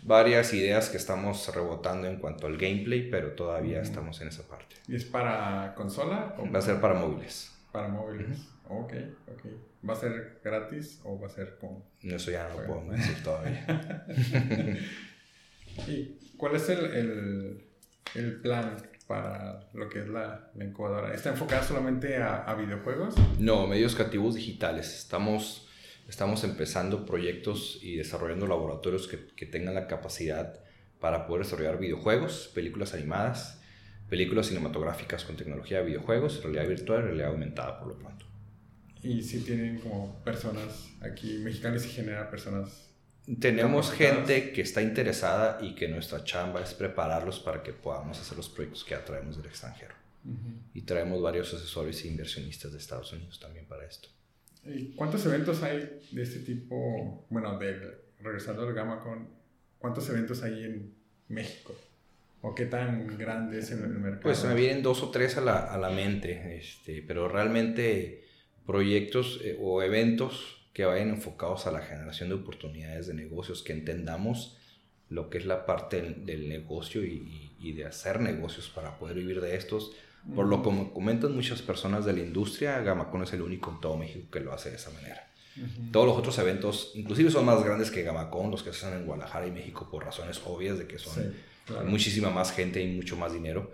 varias 0.10 0.54
ideas 0.56 0.90
que 0.90 0.98
estamos 0.98 1.54
rebotando 1.54 2.08
en 2.08 2.18
cuanto 2.18 2.48
al 2.48 2.58
gameplay, 2.58 3.10
pero 3.12 3.34
todavía 3.34 3.80
estamos 3.82 4.20
en 4.22 4.30
esa 4.30 4.44
parte. 4.48 4.76
¿Y 4.88 4.96
es 4.96 5.06
para 5.06 5.74
consola 5.76 6.34
o 6.40 6.52
Va 6.52 6.58
a 6.60 6.62
ser 6.64 6.82
para 6.82 6.96
móviles. 6.96 7.52
para 7.72 7.88
móviles? 7.88 8.40
Ok, 8.68 8.94
ok. 9.28 9.46
¿Va 9.88 9.94
a 9.94 9.96
ser 9.96 10.42
gratis 10.44 11.00
o 11.04 11.20
va 11.20 11.28
a 11.28 11.30
ser 11.30 11.58
con... 11.60 11.84
Eso 12.02 12.32
ya 12.32 12.50
no 12.50 12.60
lo 12.60 12.68
podemos 12.68 12.98
decir 12.98 13.24
todavía. 13.24 14.06
¿Y 15.88 16.18
cuál 16.38 16.56
es 16.56 16.70
el, 16.70 16.86
el, 16.86 17.64
el 18.16 18.42
plan 18.42 18.76
para 19.08 19.62
lo 19.74 19.88
que 19.90 20.00
es 20.00 20.08
la, 20.08 20.50
la 20.56 20.66
incubadora? 20.66 21.14
¿Está 21.14 21.30
enfocada 21.30 21.64
solamente 21.64 22.18
a, 22.18 22.44
a 22.44 22.56
videojuegos? 22.56 23.16
No, 23.40 23.68
medios 23.68 23.96
creativos 23.96 24.36
digitales. 24.36 24.94
Estamos, 24.98 25.69
estamos 26.10 26.44
empezando 26.44 27.06
proyectos 27.06 27.80
y 27.82 27.96
desarrollando 27.96 28.48
laboratorios 28.48 29.08
que, 29.08 29.28
que 29.28 29.46
tengan 29.46 29.76
la 29.76 29.88
capacidad 29.88 30.60
para 31.00 31.28
poder 31.28 31.46
desarrollar 31.46 31.80
videojuegos, 31.80 32.52
películas 32.54 32.94
animadas, 32.94 33.62
películas 34.10 34.48
cinematográficas 34.48 35.24
con 35.24 35.38
tecnología 35.38 35.80
de 35.80 35.86
videojuegos, 35.86 36.44
realidad 36.44 36.68
virtual 36.68 37.00
y 37.00 37.04
realidad 37.04 37.30
aumentada 37.30 37.80
por 37.80 37.90
lo 37.90 37.98
pronto. 37.98 38.26
Y 39.02 39.22
si 39.22 39.42
tienen 39.42 39.80
como 39.80 40.22
personas 40.24 40.90
aquí, 41.00 41.38
mexicanos 41.38 41.86
y 41.86 41.90
genera 41.90 42.30
personas... 42.30 42.90
Tenemos 43.40 43.92
gente 43.92 44.52
que 44.52 44.62
está 44.62 44.82
interesada 44.82 45.60
y 45.62 45.76
que 45.76 45.88
nuestra 45.88 46.24
chamba 46.24 46.62
es 46.62 46.74
prepararlos 46.74 47.40
para 47.40 47.62
que 47.62 47.72
podamos 47.72 48.20
hacer 48.20 48.36
los 48.36 48.50
proyectos 48.50 48.84
que 48.84 48.96
atraemos 48.96 49.38
del 49.38 49.46
extranjero. 49.46 49.94
Y 50.74 50.82
traemos 50.82 51.22
varios 51.22 51.54
asesores 51.54 52.04
e 52.04 52.08
inversionistas 52.08 52.72
de 52.72 52.80
Estados 52.80 53.14
Unidos 53.14 53.40
también 53.40 53.66
para 53.68 53.86
esto. 53.86 54.10
¿Y 54.66 54.94
cuántos 54.96 55.26
eventos 55.26 55.64
hay 55.64 56.00
de 56.12 56.24
este 56.24 56.40
tipo? 56.40 57.26
Bueno, 57.30 57.58
del, 57.58 57.82
regresando 58.22 58.68
al 58.68 58.74
GamaCon, 58.74 59.28
¿cuántos 59.80 60.10
eventos 60.10 60.44
hay 60.44 60.64
en 60.64 60.94
México? 61.30 61.76
¿O 62.42 62.56
qué 62.56 62.66
tan 62.66 63.18
grande 63.18 63.60
es 63.60 63.72
el, 63.72 63.80
el 63.84 63.90
mercado? 64.00 64.22
Pues 64.24 64.44
me 64.46 64.54
vienen 64.56 64.84
dos 64.84 65.02
o 65.04 65.10
tres 65.10 65.38
a 65.38 65.42
la, 65.42 65.58
a 65.74 65.78
la 65.78 65.90
mente, 65.90 66.58
este, 66.58 67.02
pero 67.02 67.28
realmente 67.28 68.24
proyectos 68.66 69.42
eh, 69.44 69.58
o 69.62 69.82
eventos 69.82 70.58
que 70.74 70.86
vayan 70.86 71.10
enfocados 71.10 71.66
a 71.68 71.72
la 71.72 71.82
generación 71.82 72.30
de 72.30 72.36
oportunidades 72.36 73.08
de 73.08 73.14
negocios, 73.14 73.64
que 73.64 73.74
entendamos 73.74 74.58
lo 75.10 75.30
que 75.30 75.40
es 75.40 75.46
la 75.46 75.66
parte 75.66 76.02
del, 76.02 76.26
del 76.26 76.48
negocio 76.48 77.04
y, 77.04 77.14
y- 77.14 77.46
y 77.62 77.74
de 77.74 77.86
hacer 77.86 78.22
negocios 78.22 78.70
para 78.70 78.98
poder 79.00 79.18
vivir 79.18 79.42
de 79.42 79.56
estos. 79.56 79.92
Por 80.36 80.48
lo 80.48 80.62
como 80.62 80.94
comentan 80.94 81.34
muchas 81.34 81.62
personas 81.62 82.06
de 82.06 82.14
la 82.14 82.20
industria, 82.20 82.80
Gamacon 82.82 83.24
es 83.24 83.34
el 83.34 83.42
único 83.42 83.72
en 83.72 83.80
todo 83.80 83.98
México 83.98 84.28
que 84.32 84.40
lo 84.42 84.54
hace 84.54 84.70
de 84.70 84.76
esa 84.76 84.92
manera. 84.92 85.26
Todos 85.92 86.06
los 86.06 86.18
otros 86.18 86.38
eventos, 86.40 86.92
inclusive 86.96 87.32
son 87.32 87.46
más 87.46 87.64
grandes 87.64 87.92
que 87.92 88.04
Gamacon, 88.04 88.52
los 88.52 88.64
que 88.64 88.72
se 88.72 88.86
hacen 88.86 89.00
en 89.00 89.06
Guadalajara 89.06 89.48
y 89.48 89.52
México 89.52 89.88
por 89.92 90.06
razones 90.06 90.40
obvias 90.46 90.78
de 90.78 90.88
que 90.88 91.00
son 91.00 91.16
Sí, 91.16 91.30
claro. 91.66 91.86
muchísima 91.86 92.30
más 92.30 92.52
gente 92.52 92.82
y 92.82 92.88
mucho 92.96 93.18
más 93.18 93.34
dinero, 93.34 93.72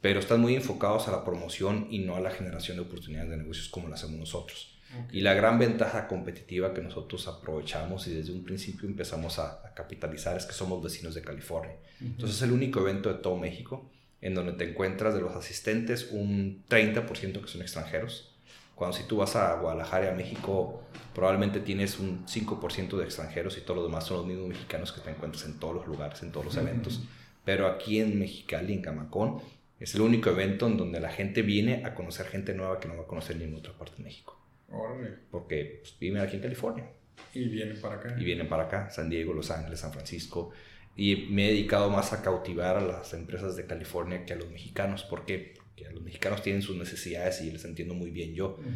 pero 0.00 0.18
están 0.20 0.40
muy 0.40 0.54
enfocados 0.56 1.08
a 1.08 1.12
la 1.12 1.24
promoción 1.24 1.86
y 1.90 2.00
no 2.00 2.16
a 2.16 2.20
la 2.20 2.30
generación 2.30 2.76
de 2.76 2.82
oportunidades 2.82 3.30
de 3.30 3.36
negocios 3.36 3.68
como 3.68 3.88
lo 3.88 3.94
hacemos 3.94 4.16
nosotros. 4.18 4.76
Ok. 5.06 5.14
Y 5.14 5.20
la 5.20 5.32
gran 5.32 5.58
ventaja 5.58 6.06
competitiva 6.08 6.74
que 6.74 6.82
nosotros 6.82 7.26
aprovechamos 7.28 8.06
y 8.08 8.14
desde 8.14 8.32
un 8.32 8.44
principio 8.44 8.86
empezamos 8.88 9.38
a, 9.38 9.66
a 9.66 9.72
capitalizar 9.74 10.36
es 10.36 10.44
que 10.44 10.52
somos 10.52 10.82
vecinos 10.82 11.14
de 11.14 11.22
California. 11.22 11.76
Entonces 12.00 12.36
es 12.36 12.42
el 12.42 12.52
único 12.52 12.80
evento 12.80 13.08
de 13.10 13.20
todo 13.20 13.36
México 13.36 13.90
en 14.22 14.34
donde 14.34 14.52
te 14.52 14.70
encuentras 14.70 15.14
de 15.14 15.20
los 15.20 15.36
asistentes 15.36 16.08
un 16.12 16.64
30% 16.70 17.40
que 17.42 17.48
son 17.48 17.60
extranjeros. 17.60 18.34
Cuando 18.74 18.96
si 18.96 19.04
tú 19.04 19.18
vas 19.18 19.36
a 19.36 19.54
Guadalajara, 19.56 20.12
a 20.12 20.14
México, 20.14 20.82
probablemente 21.14 21.60
tienes 21.60 21.98
un 21.98 22.24
5% 22.26 22.96
de 22.96 23.04
extranjeros 23.04 23.58
y 23.58 23.60
todos 23.60 23.76
los 23.76 23.86
demás 23.86 24.06
son 24.06 24.18
los 24.18 24.26
mismos 24.26 24.48
mexicanos 24.48 24.92
que 24.92 25.02
te 25.02 25.10
encuentras 25.10 25.44
en 25.44 25.58
todos 25.58 25.74
los 25.74 25.86
lugares, 25.86 26.22
en 26.22 26.32
todos 26.32 26.46
los 26.46 26.56
eventos. 26.56 27.02
Pero 27.44 27.66
aquí 27.66 28.00
en 28.00 28.18
Mexicali, 28.18 28.72
en 28.72 28.80
Camacón, 28.82 29.42
es 29.78 29.94
el 29.96 30.00
único 30.00 30.30
evento 30.30 30.66
en 30.68 30.76
donde 30.76 31.00
la 31.00 31.10
gente 31.10 31.42
viene 31.42 31.84
a 31.84 31.94
conocer 31.94 32.26
gente 32.26 32.54
nueva 32.54 32.78
que 32.80 32.88
no 32.88 32.96
va 32.96 33.02
a 33.02 33.06
conocer 33.06 33.40
en 33.42 33.54
otra 33.54 33.72
parte 33.72 33.96
de 33.98 34.04
México. 34.04 34.40
Órale. 34.70 35.16
Porque 35.30 35.80
pues, 35.82 35.96
viven 35.98 36.22
aquí 36.22 36.36
en 36.36 36.42
California 36.42 36.88
Y 37.34 37.48
vienen 37.48 37.80
para 37.80 37.96
acá. 37.96 38.16
y 38.18 38.24
vienen 38.24 38.48
para 38.48 38.64
acá, 38.64 38.90
San 38.90 39.10
Diego, 39.10 39.34
Los 39.34 39.50
Ángeles, 39.50 39.80
San 39.80 39.92
Francisco. 39.92 40.52
Y 40.96 41.28
me 41.30 41.48
he 41.48 41.52
dedicado 41.52 41.88
más 41.90 42.12
a 42.12 42.22
cautivar 42.22 42.76
a 42.76 42.80
las 42.80 43.14
empresas 43.14 43.56
de 43.56 43.66
California 43.66 44.24
que 44.26 44.34
a 44.34 44.36
los 44.36 44.50
mexicanos. 44.50 45.04
¿Por 45.04 45.24
qué? 45.24 45.54
Porque 45.56 45.90
los 45.90 46.02
mexicanos 46.02 46.42
tienen 46.42 46.62
sus 46.62 46.76
necesidades 46.76 47.40
y 47.40 47.50
les 47.50 47.64
entiendo 47.64 47.94
muy 47.94 48.10
bien 48.10 48.34
yo. 48.34 48.58
Ujú. 48.58 48.70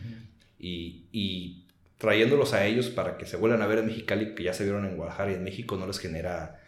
Y, 0.59 1.05
y 1.13 1.67
trayéndolos 1.99 2.55
a 2.55 2.67
ellos 2.67 2.89
para 2.89 3.19
que 3.19 3.27
se 3.27 3.37
vuelvan 3.37 3.63
a 3.63 3.67
ver 3.67 3.79
en 3.79 3.87
Mexicali, 3.87 4.35
que 4.35 4.43
ya 4.43 4.55
se 4.55 4.65
vieron 4.65 4.87
en 4.87 4.97
Guadalajara 4.97 5.33
y 5.33 5.35
en 5.35 5.45
México, 5.45 5.77
no 5.77 5.87
les 5.87 5.99
genera 5.99 6.63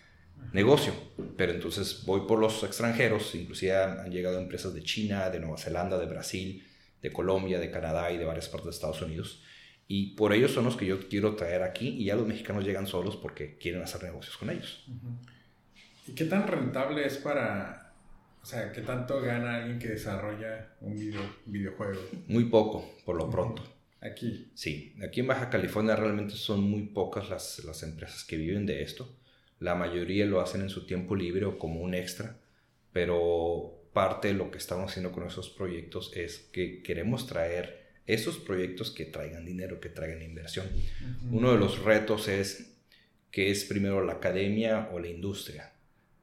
negocio. 0.53 0.93
Pero 1.37 1.53
entonces 1.53 2.05
voy 2.05 2.23
por 2.27 2.39
los 2.39 2.63
extranjeros, 2.63 3.35
inclusive 3.35 3.77
han, 3.77 4.01
han 4.01 4.11
llegado 4.11 4.39
empresas 4.39 4.75
de 4.75 4.83
China, 4.83 5.31
de 5.31 5.41
Nueva 5.41 5.59
Zelanda, 5.59 5.99
de 5.99 6.07
Brasil, 6.07 6.65
de 7.03 7.13
Colombia, 7.13 7.59
de 7.59 7.71
Canadá 7.71 8.11
y 8.13 8.19
de 8.19 8.25
varias 8.25 8.49
partes 8.49 8.67
de 8.67 8.71
Estados 8.73 9.03
Unidos. 9.03 9.43
Y 9.87 10.15
por 10.17 10.35
ellos 10.35 10.51
son 10.51 10.65
los 10.65 10.77
que 10.77 10.85
yo 10.85 11.09
quiero 11.09 11.35
traer 11.35 11.63
aquí 11.63 11.89
y 11.89 12.05
ya 12.05 12.15
los 12.15 12.27
mexicanos 12.27 12.65
llegan 12.65 12.87
solos 12.87 13.17
porque 13.17 13.57
quieren 13.57 13.83
hacer 13.83 14.03
negocios 14.03 14.37
con 14.37 14.51
ellos. 14.51 14.85
¿Y 16.09 16.15
qué 16.15 16.25
tan 16.25 16.47
rentable 16.47 17.07
es 17.07 17.19
para... 17.19 17.93
O 18.43 18.47
sea, 18.47 18.73
qué 18.73 18.81
tanto 18.81 19.21
gana 19.21 19.57
alguien 19.57 19.79
que 19.79 19.89
desarrolla 19.89 20.71
un 20.81 20.99
video, 20.99 21.21
videojuego? 21.45 22.01
Muy 22.29 22.45
poco, 22.45 22.95
por 23.05 23.17
lo 23.17 23.29
pronto. 23.29 23.63
Aquí. 24.01 24.51
Sí, 24.55 24.95
aquí 25.07 25.21
en 25.21 25.27
Baja 25.27 25.51
California 25.51 25.97
realmente 25.97 26.35
son 26.35 26.63
muy 26.63 26.83
pocas 26.83 27.29
las, 27.29 27.63
las 27.65 27.83
empresas 27.83 28.25
que 28.25 28.37
viven 28.37 28.65
de 28.65 28.83
esto. 28.83 29.15
La 29.59 29.75
mayoría 29.75 30.25
lo 30.25 30.41
hacen 30.41 30.63
en 30.63 30.71
su 30.71 30.87
tiempo 30.87 31.15
libre 31.15 31.45
o 31.45 31.59
como 31.59 31.81
un 31.81 31.95
extra, 31.95 32.37
pero 32.93 33.79
parte 33.93 34.29
de 34.29 34.35
lo 34.35 34.51
que 34.51 34.59
estamos 34.59 34.91
haciendo 34.91 35.13
con 35.13 35.27
esos 35.27 35.51
proyectos 35.51 36.13
es 36.15 36.39
que 36.53 36.83
queremos 36.83 37.27
traer 37.27 37.89
esos 38.07 38.39
proyectos 38.39 38.93
que 38.93 39.05
traigan 39.05 39.45
dinero, 39.45 39.81
que 39.81 39.91
traigan 39.91 40.23
inversión. 40.23 40.67
Uno 41.31 41.53
de 41.53 41.59
los 41.59 41.83
retos 41.83 42.29
es 42.29 42.77
que 43.31 43.51
es 43.51 43.65
primero 43.65 44.03
la 44.05 44.15
academia 44.15 44.89
o 44.93 45.01
la 45.01 45.09
industria. 45.09 45.73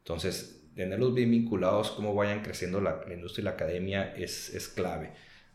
Entonces, 0.06 0.62
tenerlos 0.76 1.16
bien 1.16 1.32
vinculados, 1.32 1.90
cómo 1.90 2.14
vayan 2.14 2.44
creciendo 2.44 2.80
la, 2.80 3.04
industria 3.12 3.42
y 3.42 3.46
la 3.46 3.52
academia 3.52 4.14
es, 4.16 4.54
es 4.54 4.68
clave. 4.68 5.14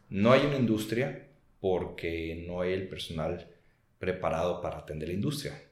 No 0.09 0.33
hay 0.33 0.45
una 0.45 0.57
industria 0.57 1.29
porque 1.61 2.45
no 2.49 2.61
hay 2.61 2.73
el 2.73 2.89
personal 2.89 3.47
preparado 4.01 4.61
para 4.61 4.79
atender 4.79 5.09
la 5.09 5.15
industria. 5.15 5.63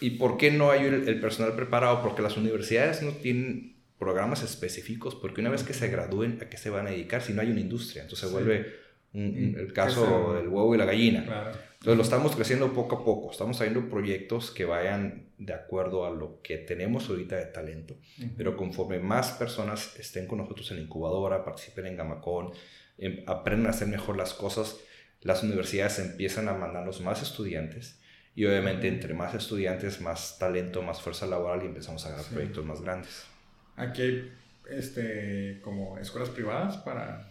¿Y, 0.00 0.10
por 0.10 0.36
qué 0.36 0.52
no 0.52 0.70
hay 0.70 0.84
el, 0.84 1.18
personal 1.18 1.56
preparado? 1.56 2.02
Porque 2.02 2.22
las 2.22 2.36
universidades 2.36 3.02
no 3.02 3.10
tienen 3.10 3.74
programas 3.98 4.44
específicos, 4.44 5.16
porque 5.16 5.40
una 5.40 5.50
vez 5.50 5.64
que 5.64 5.74
se 5.74 5.88
gradúen, 5.88 6.38
¿a 6.40 6.48
qué 6.48 6.56
se 6.56 6.70
van 6.70 6.86
a 6.86 6.90
dedicar 6.90 7.20
si 7.20 7.32
no 7.32 7.40
hay 7.40 7.50
una 7.50 7.60
industria? 7.60 8.02
Entonces 8.02 8.28
se 8.28 8.32
vuelve 8.32 8.74
el 9.12 9.72
caso 9.72 10.34
del 10.34 10.46
huevo 10.46 10.72
y 10.72 10.78
la 10.78 10.84
gallina. 10.84 11.22
Entonces 11.72 11.96
lo 11.96 12.02
estamos 12.02 12.36
creciendo 12.36 12.72
poco 12.72 12.96
a 12.96 13.04
poco, 13.04 13.32
estamos 13.32 13.56
trayendo 13.56 13.88
proyectos 13.88 14.52
que 14.52 14.64
vayan 14.64 15.27
de 15.38 15.54
acuerdo 15.54 16.04
a 16.04 16.10
lo 16.10 16.40
que 16.42 16.58
tenemos 16.58 17.08
ahorita 17.08 17.36
de 17.36 17.46
talento, 17.46 17.96
pero 18.36 18.56
conforme 18.56 18.98
más 18.98 19.32
personas 19.32 19.96
estén 19.98 20.26
con 20.26 20.38
nosotros 20.38 20.70
en 20.70 20.78
la 20.78 20.82
incubadora, 20.82 21.44
participen 21.44 21.86
en 21.86 21.96
Gamacon, 21.96 22.52
em, 22.98 23.22
aprendan 23.26 23.68
a 23.68 23.70
hacer 23.70 23.86
mejor 23.88 24.16
las 24.16 24.34
cosas, 24.34 24.76
las 25.22 25.42
universidades 25.42 25.98
empiezan 26.00 26.48
a 26.48 26.54
mandarnos 26.54 27.00
más 27.00 27.22
estudiantes 27.22 28.00
y 28.34 28.44
obviamente 28.44 28.88
entre 28.88 29.14
más 29.14 29.34
estudiantes, 29.34 30.00
más 30.00 30.38
talento, 30.38 30.82
más 30.82 31.00
fuerza 31.00 31.26
laboral 31.26 31.62
y 31.62 31.66
empezamos 31.66 32.04
a 32.06 32.10
ganar 32.10 32.26
proyectos 32.26 32.64
más 32.64 32.80
grandes. 32.80 33.24
Aquí 33.76 34.02
hay 34.02 34.32
este, 34.70 35.60
como 35.62 35.98
escuelas 35.98 36.30
privadas 36.30 36.76
para, 36.78 37.30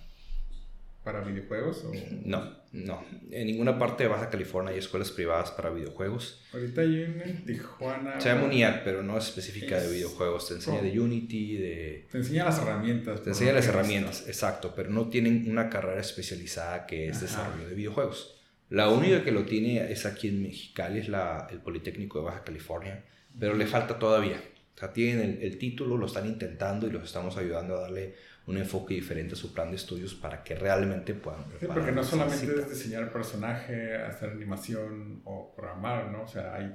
para 1.04 1.22
videojuegos? 1.22 1.84
O? 1.86 1.92
No, 2.26 2.56
no. 2.86 3.04
En 3.32 3.48
ninguna 3.48 3.78
parte 3.78 4.04
de 4.04 4.10
Baja 4.10 4.30
California 4.30 4.72
hay 4.72 4.80
escuelas 4.80 5.12
privadas 5.12 5.52
para 5.52 5.70
videojuegos. 5.70 6.44
Ahorita 6.54 6.82
hay 6.82 7.04
una 7.04 7.24
en 7.24 7.46
Tijuana. 7.46 8.22
Se 8.22 8.30
llama 8.30 8.46
UNIAD, 8.46 8.84
pero 8.84 9.04
no 9.04 9.18
es 9.18 9.26
específica 9.26 9.80
de 9.80 9.92
videojuegos. 9.92 10.48
Te 10.48 10.56
enseña 10.56 10.82
de 10.82 11.00
Unity, 11.00 11.58
de... 11.58 12.08
Te 12.12 12.18
enseña 12.20 12.46
las 12.46 12.60
herramientas. 12.60 13.24
Te 13.24 13.30
enseña 13.30 13.54
las 13.54 13.68
herramientas, 13.68 14.28
exacto. 14.28 14.74
Pero 14.76 14.90
no 14.90 15.10
tienen 15.10 15.50
una 15.50 15.70
carrera 15.70 16.00
especializada 16.00 16.86
que 16.86 17.08
es 17.08 17.22
desarrollo 17.22 17.68
de 17.68 17.76
videojuegos. 17.76 18.42
La 18.70 18.90
única 18.90 19.24
que 19.24 19.32
lo 19.32 19.44
tiene 19.44 19.92
es 19.92 20.06
aquí 20.06 20.28
en 20.28 20.44
Mexicali, 20.44 21.00
es 21.00 21.10
la, 21.10 21.48
el 21.50 21.60
Politécnico 21.60 22.20
de 22.20 22.26
Baja 22.26 22.44
California. 22.44 23.04
Pero 23.40 23.56
le 23.56 23.66
falta 23.66 23.98
todavía. 23.98 24.42
O 24.76 24.80
sea, 24.80 24.94
tienen 24.94 25.40
el, 25.42 25.58
título, 25.58 25.98
lo 25.98 26.06
están 26.06 26.28
intentando 26.28 26.86
y 26.86 26.92
los 26.92 27.04
estamos 27.04 27.36
ayudando 27.38 27.78
a 27.78 27.82
darle 27.82 28.14
un 28.48 28.58
enfoque 28.58 28.94
diferente 28.94 29.34
a 29.34 29.38
su 29.38 29.54
plan 29.54 29.70
de 29.70 29.76
estudios 29.76 30.16
para 30.16 30.42
que 30.42 30.56
realmente 30.56 31.14
puedan 31.14 31.44
Sí, 31.60 31.68
porque 31.68 31.92
no 31.92 32.04
solamente 32.04 32.46
es 32.46 32.70
diseñar 32.70 33.12
personaje, 33.12 33.96
hacer 33.98 34.30
animación 34.30 35.22
o 35.26 35.54
programar, 35.54 36.10
¿no? 36.10 36.24
O 36.24 36.28
sea, 36.28 36.56
hay 36.56 36.74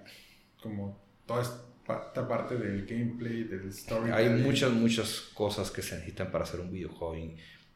como 0.63 1.03
toda 1.27 1.43
esta 1.43 2.29
parte 2.29 2.57
del 2.57 2.85
gameplay, 2.85 3.45
del 3.45 3.69
story. 3.69 4.11
Hay 4.11 4.29
muchas, 4.29 4.71
muchas 4.71 5.31
cosas 5.33 5.71
que 5.71 5.81
se 5.81 5.95
necesitan 5.95 6.31
para 6.31 6.45
hacer 6.45 6.61
un 6.61 6.71
videojuego. 6.71 7.17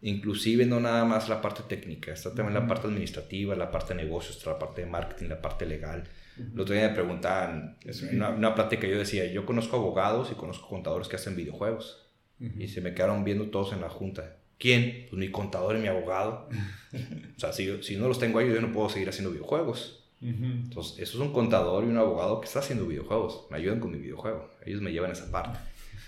Inclusive 0.03 0.67
no 0.67 0.79
nada 0.79 1.07
más 1.07 1.31
la 1.31 1.41
parte 1.41 1.63
técnica, 1.67 2.13
está 2.13 2.35
también 2.35 2.53
la 2.53 2.67
parte 2.67 2.89
administrativa, 2.89 3.57
la 3.57 3.71
parte 3.71 3.95
de 3.95 4.05
negocios, 4.05 4.45
la 4.45 4.59
parte 4.59 4.83
de 4.83 4.89
marketing, 4.89 5.31
la 5.31 5.41
parte 5.41 5.65
legal. 5.65 6.05
El 6.37 6.61
otro 6.61 6.75
día 6.75 6.89
me 6.89 6.95
preguntaban, 6.95 7.79
una, 8.13 8.29
una 8.29 8.55
plática 8.55 8.87
yo 8.87 8.99
decía, 8.99 9.25
yo 9.25 9.47
conozco 9.47 9.77
abogados 9.77 10.31
y 10.31 10.35
conozco 10.35 10.69
contadores 10.69 11.09
que 11.09 11.17
hacen 11.17 11.35
videojuegos. 11.35 12.06
Y 12.41 12.69
se 12.69 12.81
me 12.81 12.95
quedaron 12.95 13.25
viendo 13.25 13.47
todos 13.47 13.73
en 13.73 13.81
la 13.81 13.89
junta. 13.89 14.37
¿Quién? 14.59 15.07
Pues 15.09 15.19
mi 15.19 15.31
contador 15.31 15.77
y 15.77 15.81
mi 15.81 15.89
abogado. 15.89 16.49
o 17.37 17.41
sea, 17.41 17.53
si, 17.53 17.83
si 17.83 17.97
no 17.97 18.09
los 18.09 18.19
tengo 18.19 18.39
ahí, 18.39 18.49
yo 18.49 18.61
no 18.61 18.73
puedo 18.73 18.89
seguir 18.89 19.09
haciendo 19.09 19.31
videojuegos. 19.31 20.03
Entonces, 20.21 20.99
eso 20.99 21.19
es 21.19 21.23
un 21.23 21.33
contador 21.33 21.85
y 21.85 21.89
un 21.89 21.99
abogado 21.99 22.41
que 22.41 22.47
está 22.47 22.61
haciendo 22.61 22.87
videojuegos. 22.87 23.47
Me 23.51 23.59
ayudan 23.59 23.81
con 23.81 23.93
mi 23.93 23.99
videojuego. 23.99 24.51
Ellos 24.65 24.81
me 24.81 24.93
llevan 24.93 25.13
esa 25.13 25.31
parte. 25.31 25.59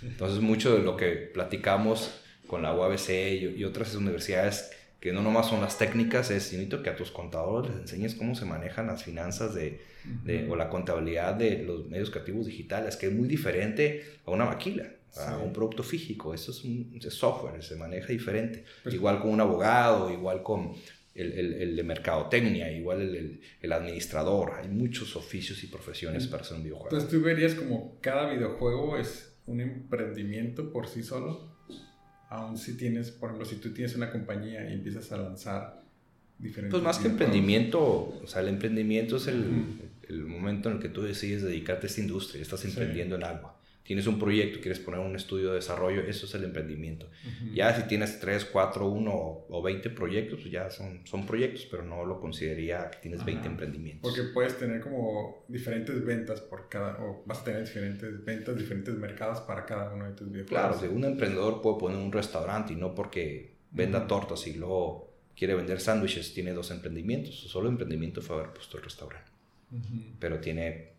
Entonces, 0.03 0.41
mucho 0.41 0.75
de 0.75 0.83
lo 0.83 0.97
que 0.97 1.11
platicamos 1.13 2.11
con 2.47 2.63
la 2.63 2.75
UABC 2.75 3.11
y, 3.11 3.47
y 3.59 3.65
otras 3.65 3.95
universidades 3.95 4.71
que 5.01 5.13
no 5.13 5.23
nomás 5.23 5.49
son 5.49 5.61
las 5.61 5.79
técnicas, 5.79 6.31
es 6.31 6.53
necesito 6.53 6.83
que 6.83 6.91
a 6.91 6.97
tus 6.97 7.11
contadores 7.11 7.71
les 7.71 7.81
enseñes 7.83 8.15
cómo 8.15 8.35
se 8.35 8.45
manejan 8.45 8.89
las 8.89 9.05
finanzas 9.05 9.55
de, 9.55 9.81
de, 10.25 10.51
o 10.51 10.57
la 10.57 10.69
contabilidad 10.71 11.35
de 11.35 11.63
los 11.63 11.87
medios 11.87 12.11
creativos 12.11 12.47
digitales, 12.47 12.97
que 12.97 13.07
es 13.07 13.13
muy 13.13 13.29
diferente 13.29 14.03
a 14.27 14.33
una 14.33 14.45
maquila, 14.45 14.89
a 15.17 15.39
un 15.39 15.53
producto 15.53 15.83
físico. 15.83 16.35
Eso 16.35 16.51
es 16.51 16.65
un 16.65 16.99
software, 17.01 17.63
se 17.63 17.77
maneja 17.77 18.09
diferente. 18.09 18.65
Pues 18.83 18.95
igual 18.95 19.21
con 19.21 19.31
un 19.31 19.41
abogado, 19.41 20.13
igual 20.13 20.43
con 20.43 20.75
el, 21.15 21.33
el, 21.33 21.55
el 21.55 21.77
de 21.77 21.83
mercadotecnia, 21.83 22.71
igual 22.71 23.03
el, 23.03 23.41
el, 23.61 23.73
administrador. 23.73 24.53
Hay 24.61 24.69
muchos 24.69 25.17
oficios 25.17 25.63
y 25.65 25.67
profesiones 25.67 26.27
para 26.27 26.43
hacer 26.43 26.57
un 26.57 26.63
videojuego. 26.63 26.91
Entonces 26.91 27.11
tú 27.11 27.25
verías 27.25 27.55
como 27.55 27.99
cada 28.01 28.33
videojuego 28.33 28.99
es 28.99 29.35
un 29.47 29.61
emprendimiento 29.61 30.73
por 30.73 30.87
sí 30.87 31.03
solo 31.03 31.59
aún 32.29 32.59
si 32.59 32.77
tienes, 32.77 33.11
por 33.11 33.31
ejemplo, 33.31 33.49
si 33.49 33.57
tú 33.57 33.73
tienes 33.73 33.95
una 33.97 34.11
compañía 34.11 34.69
y 34.69 34.75
empiezas 34.75 35.11
a 35.13 35.17
lanzar 35.17 35.83
diferentes... 36.39 36.73
Pues 36.73 36.83
más 36.83 36.99
que 36.99 37.09
emprendimiento, 37.09 37.81
o 38.23 38.27
sea, 38.27 38.43
el 38.43 38.49
emprendimiento 38.49 39.17
es 39.17 39.29
el, 39.29 39.91
el, 40.09 40.25
momento 40.25 40.69
en 40.69 40.77
el 40.77 40.83
que 40.83 40.89
tú 40.89 41.03
decides 41.03 41.43
dedicarte 41.43 41.87
a 41.87 41.89
esta 41.89 42.01
industria, 42.01 42.43
estás 42.43 42.65
emprendiendo 42.65 43.17
en 43.17 43.25
algo 43.25 43.58
tienes 43.89 44.07
un 44.07 44.19
proyecto, 44.19 44.61
quieres 44.61 44.81
poner 44.81 45.01
un 45.01 45.17
estudio 45.17 45.49
de 45.49 45.55
desarrollo, 45.55 46.03
eso 46.03 46.27
es 46.27 46.35
el 46.35 46.45
emprendimiento. 46.45 47.09
Ya 47.55 47.75
si 47.75 47.89
tienes 47.89 48.21
3, 48.21 48.45
4, 48.45 48.87
1 48.87 49.47
o 49.49 49.63
20 49.63 49.89
proyectos, 49.89 50.41
pues 50.41 50.53
ya 50.53 50.69
son, 50.69 51.07
son 51.07 51.25
proyectos, 51.25 51.67
pero 51.71 51.83
no 51.85 52.05
lo 52.05 52.21
consideraría 52.21 52.91
que 52.91 52.99
tienes 52.99 53.25
20 53.25 53.47
emprendimientos. 53.47 54.03
Porque 54.03 54.31
puedes 54.35 54.59
tener 54.59 54.83
como 54.83 55.43
diferentes 55.49 56.05
ventas 56.05 56.43
por 56.43 56.69
cada, 56.69 57.03
o 57.03 57.23
vas 57.25 57.39
a 57.39 57.45
tener 57.45 57.65
diferentes 57.65 58.23
ventas, 58.23 58.59
diferentes 58.59 58.95
mercados 58.95 59.41
para 59.41 59.65
cada 59.65 59.95
uno 59.95 60.05
de 60.05 60.13
tus 60.13 60.31
videojuegos. 60.31 60.77
Claro, 60.81 60.95
un 60.95 61.05
emprendedor 61.07 61.63
puede 61.63 61.79
poner 61.79 61.97
un 61.97 62.13
restaurante 62.13 62.75
y 62.75 62.77
no 62.77 62.95
porque 62.95 63.55
venda 63.71 64.07
tortas 64.07 64.47
y 64.47 64.53
luego 64.53 65.15
quiere 65.35 65.55
vender 65.55 65.81
sándwiches, 65.81 66.35
tiene 66.35 66.53
dos 66.53 66.71
emprendimientos. 66.71 67.37
Su 67.37 67.49
solo 67.49 67.71
emprendimiento 67.71 68.21
fue 68.21 68.37
haber 68.37 68.53
puesto 68.53 68.77
el 68.77 68.85
restaurante. 68.85 69.31
Pero 70.21 70.41
tiene, 70.41 70.93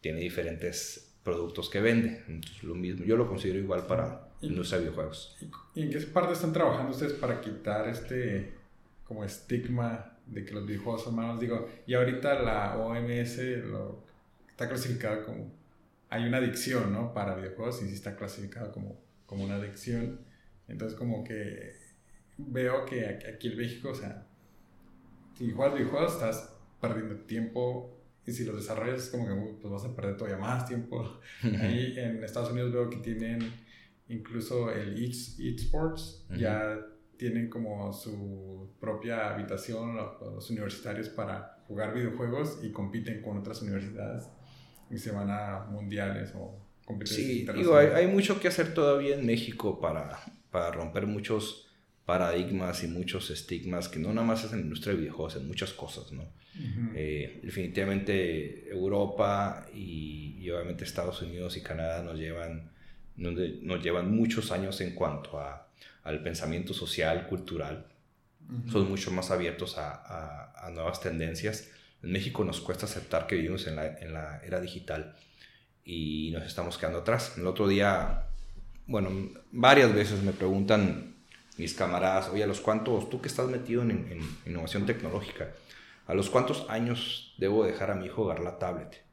tiene 0.00 0.20
diferentes 0.20 1.05
productos 1.26 1.68
que 1.68 1.80
vende. 1.80 2.22
Entonces, 2.28 2.62
lo 2.62 2.76
mismo, 2.76 3.04
yo 3.04 3.16
lo 3.16 3.28
considero 3.28 3.58
igual 3.58 3.84
para 3.88 4.30
la 4.40 4.46
industria 4.46 4.78
de 4.78 4.84
videojuegos. 4.84 5.36
¿Y 5.74 5.82
en 5.82 5.90
qué 5.90 5.98
parte 6.02 6.34
están 6.34 6.52
trabajando 6.52 6.92
ustedes 6.92 7.14
para 7.14 7.40
quitar 7.40 7.88
este 7.88 8.54
como 9.02 9.24
estigma 9.24 10.18
de 10.24 10.44
que 10.44 10.54
los 10.54 10.64
videojuegos 10.64 11.02
son 11.02 11.16
malos? 11.16 11.40
Digo, 11.40 11.68
y 11.84 11.94
ahorita 11.94 12.40
la 12.42 12.78
OMS 12.78 13.38
lo, 13.64 14.04
está 14.48 14.68
clasificado 14.68 15.24
como... 15.24 15.52
Hay 16.10 16.24
una 16.28 16.36
adicción, 16.36 16.92
¿no? 16.92 17.12
Para 17.12 17.34
videojuegos 17.34 17.82
y 17.82 17.88
sí 17.88 17.94
está 17.94 18.14
clasificado 18.14 18.70
como, 18.70 18.96
como 19.26 19.42
una 19.42 19.56
adicción. 19.56 20.20
Entonces, 20.68 20.96
como 20.96 21.24
que 21.24 21.74
veo 22.38 22.86
que 22.86 23.04
aquí 23.34 23.48
en 23.48 23.56
México, 23.56 23.88
o 23.88 23.94
sea, 23.96 24.24
si 25.36 25.50
juegas 25.50 25.74
videojuegos 25.74 26.12
estás 26.12 26.56
perdiendo 26.80 27.16
tiempo 27.16 27.95
y 28.26 28.32
si 28.32 28.44
los 28.44 28.56
desarrollas 28.56 29.04
es 29.04 29.08
como 29.10 29.26
que 29.26 29.34
pues 29.60 29.72
vas 29.72 29.84
a 29.84 29.94
perder 29.94 30.16
todavía 30.16 30.38
más 30.38 30.66
tiempo. 30.66 31.20
Ahí 31.42 31.94
en 31.96 32.22
Estados 32.24 32.50
Unidos 32.50 32.72
veo 32.72 32.90
que 32.90 32.96
tienen 32.96 33.52
incluso 34.08 34.70
el 34.70 35.02
eSports, 35.02 36.26
ya 36.36 36.78
tienen 37.16 37.48
como 37.48 37.92
su 37.92 38.70
propia 38.80 39.32
habitación 39.32 39.96
los, 39.96 40.50
universitarios 40.50 41.08
para 41.08 41.62
jugar 41.66 41.94
videojuegos 41.94 42.60
y 42.62 42.70
compiten 42.70 43.22
con 43.22 43.38
otras 43.38 43.62
universidades 43.62 44.24
y 44.90 44.98
se 44.98 45.10
van 45.10 45.30
a 45.30 45.66
mundiales 45.70 46.32
o 46.36 46.58
competencias 46.84 47.26
Sí, 47.26 47.46
digo, 47.54 47.76
hay, 47.76 47.88
hay, 47.88 48.06
mucho 48.06 48.38
que 48.38 48.48
hacer 48.48 48.74
todavía 48.74 49.16
en 49.16 49.26
México 49.26 49.80
para, 49.80 50.20
para 50.50 50.70
romper 50.70 51.06
muchos 51.06 51.65
paradigmas 52.06 52.84
y 52.84 52.86
muchos 52.86 53.30
estigmas 53.30 53.88
que 53.88 53.98
no 53.98 54.14
nada 54.14 54.26
más 54.26 54.44
es 54.44 54.52
en 54.52 54.60
la 54.60 54.64
industria 54.64 54.94
de 54.94 55.00
videojuegos, 55.00 55.36
en 55.36 55.48
muchas 55.48 55.72
cosas, 55.72 56.12
¿no? 56.12 56.24
Eh, 56.94 57.40
definitivamente 57.42 58.70
Europa 58.70 59.66
y, 59.74 60.48
obviamente 60.48 60.84
Estados 60.84 61.20
Unidos 61.20 61.56
y 61.56 61.60
Canadá 61.60 62.02
nos 62.02 62.16
llevan, 62.16 62.70
nos, 63.16 63.82
llevan 63.82 64.14
muchos 64.14 64.52
años 64.52 64.80
en 64.80 64.94
cuanto 64.94 65.38
a, 65.40 65.68
al 66.04 66.22
pensamiento 66.22 66.72
social, 66.72 67.26
cultural. 67.26 67.86
Son 68.70 68.88
mucho 68.88 69.10
más 69.10 69.32
abiertos 69.32 69.76
a, 69.76 70.52
a, 70.64 70.70
nuevas 70.70 71.00
tendencias. 71.00 71.68
En 72.02 72.12
México 72.12 72.44
nos 72.44 72.60
cuesta 72.60 72.86
aceptar 72.86 73.26
que 73.26 73.34
vivimos 73.34 73.66
en 73.66 73.74
la, 73.74 73.98
en 73.98 74.12
la 74.12 74.40
era 74.44 74.60
digital 74.60 75.16
y 75.84 76.30
nos 76.30 76.46
estamos 76.46 76.78
quedando 76.78 77.00
atrás. 77.00 77.34
El 77.36 77.46
otro 77.48 77.66
día, 77.66 78.28
bueno, 78.86 79.10
varias 79.50 79.92
veces 79.92 80.22
me 80.22 80.32
preguntan 80.32 81.15
mis 81.58 81.74
camaradas, 81.74 82.28
oye, 82.28 82.44
¿a 82.44 82.46
los 82.46 82.60
cuántos, 82.60 83.08
tú 83.10 83.20
que 83.20 83.28
estás 83.28 83.48
metido 83.48 83.82
en, 83.82 84.20
innovación 84.44 84.86
tecnológica, 84.86 85.52
¿a 86.06 86.14
los 86.14 86.30
cuántos 86.30 86.66
años 86.68 87.34
debo 87.38 87.64
dejar 87.64 87.90
a 87.90 87.94
mi 87.94 88.06
hijo 88.06 88.22
jugar 88.22 88.40
la 88.40 88.58
tablet? 88.58 89.06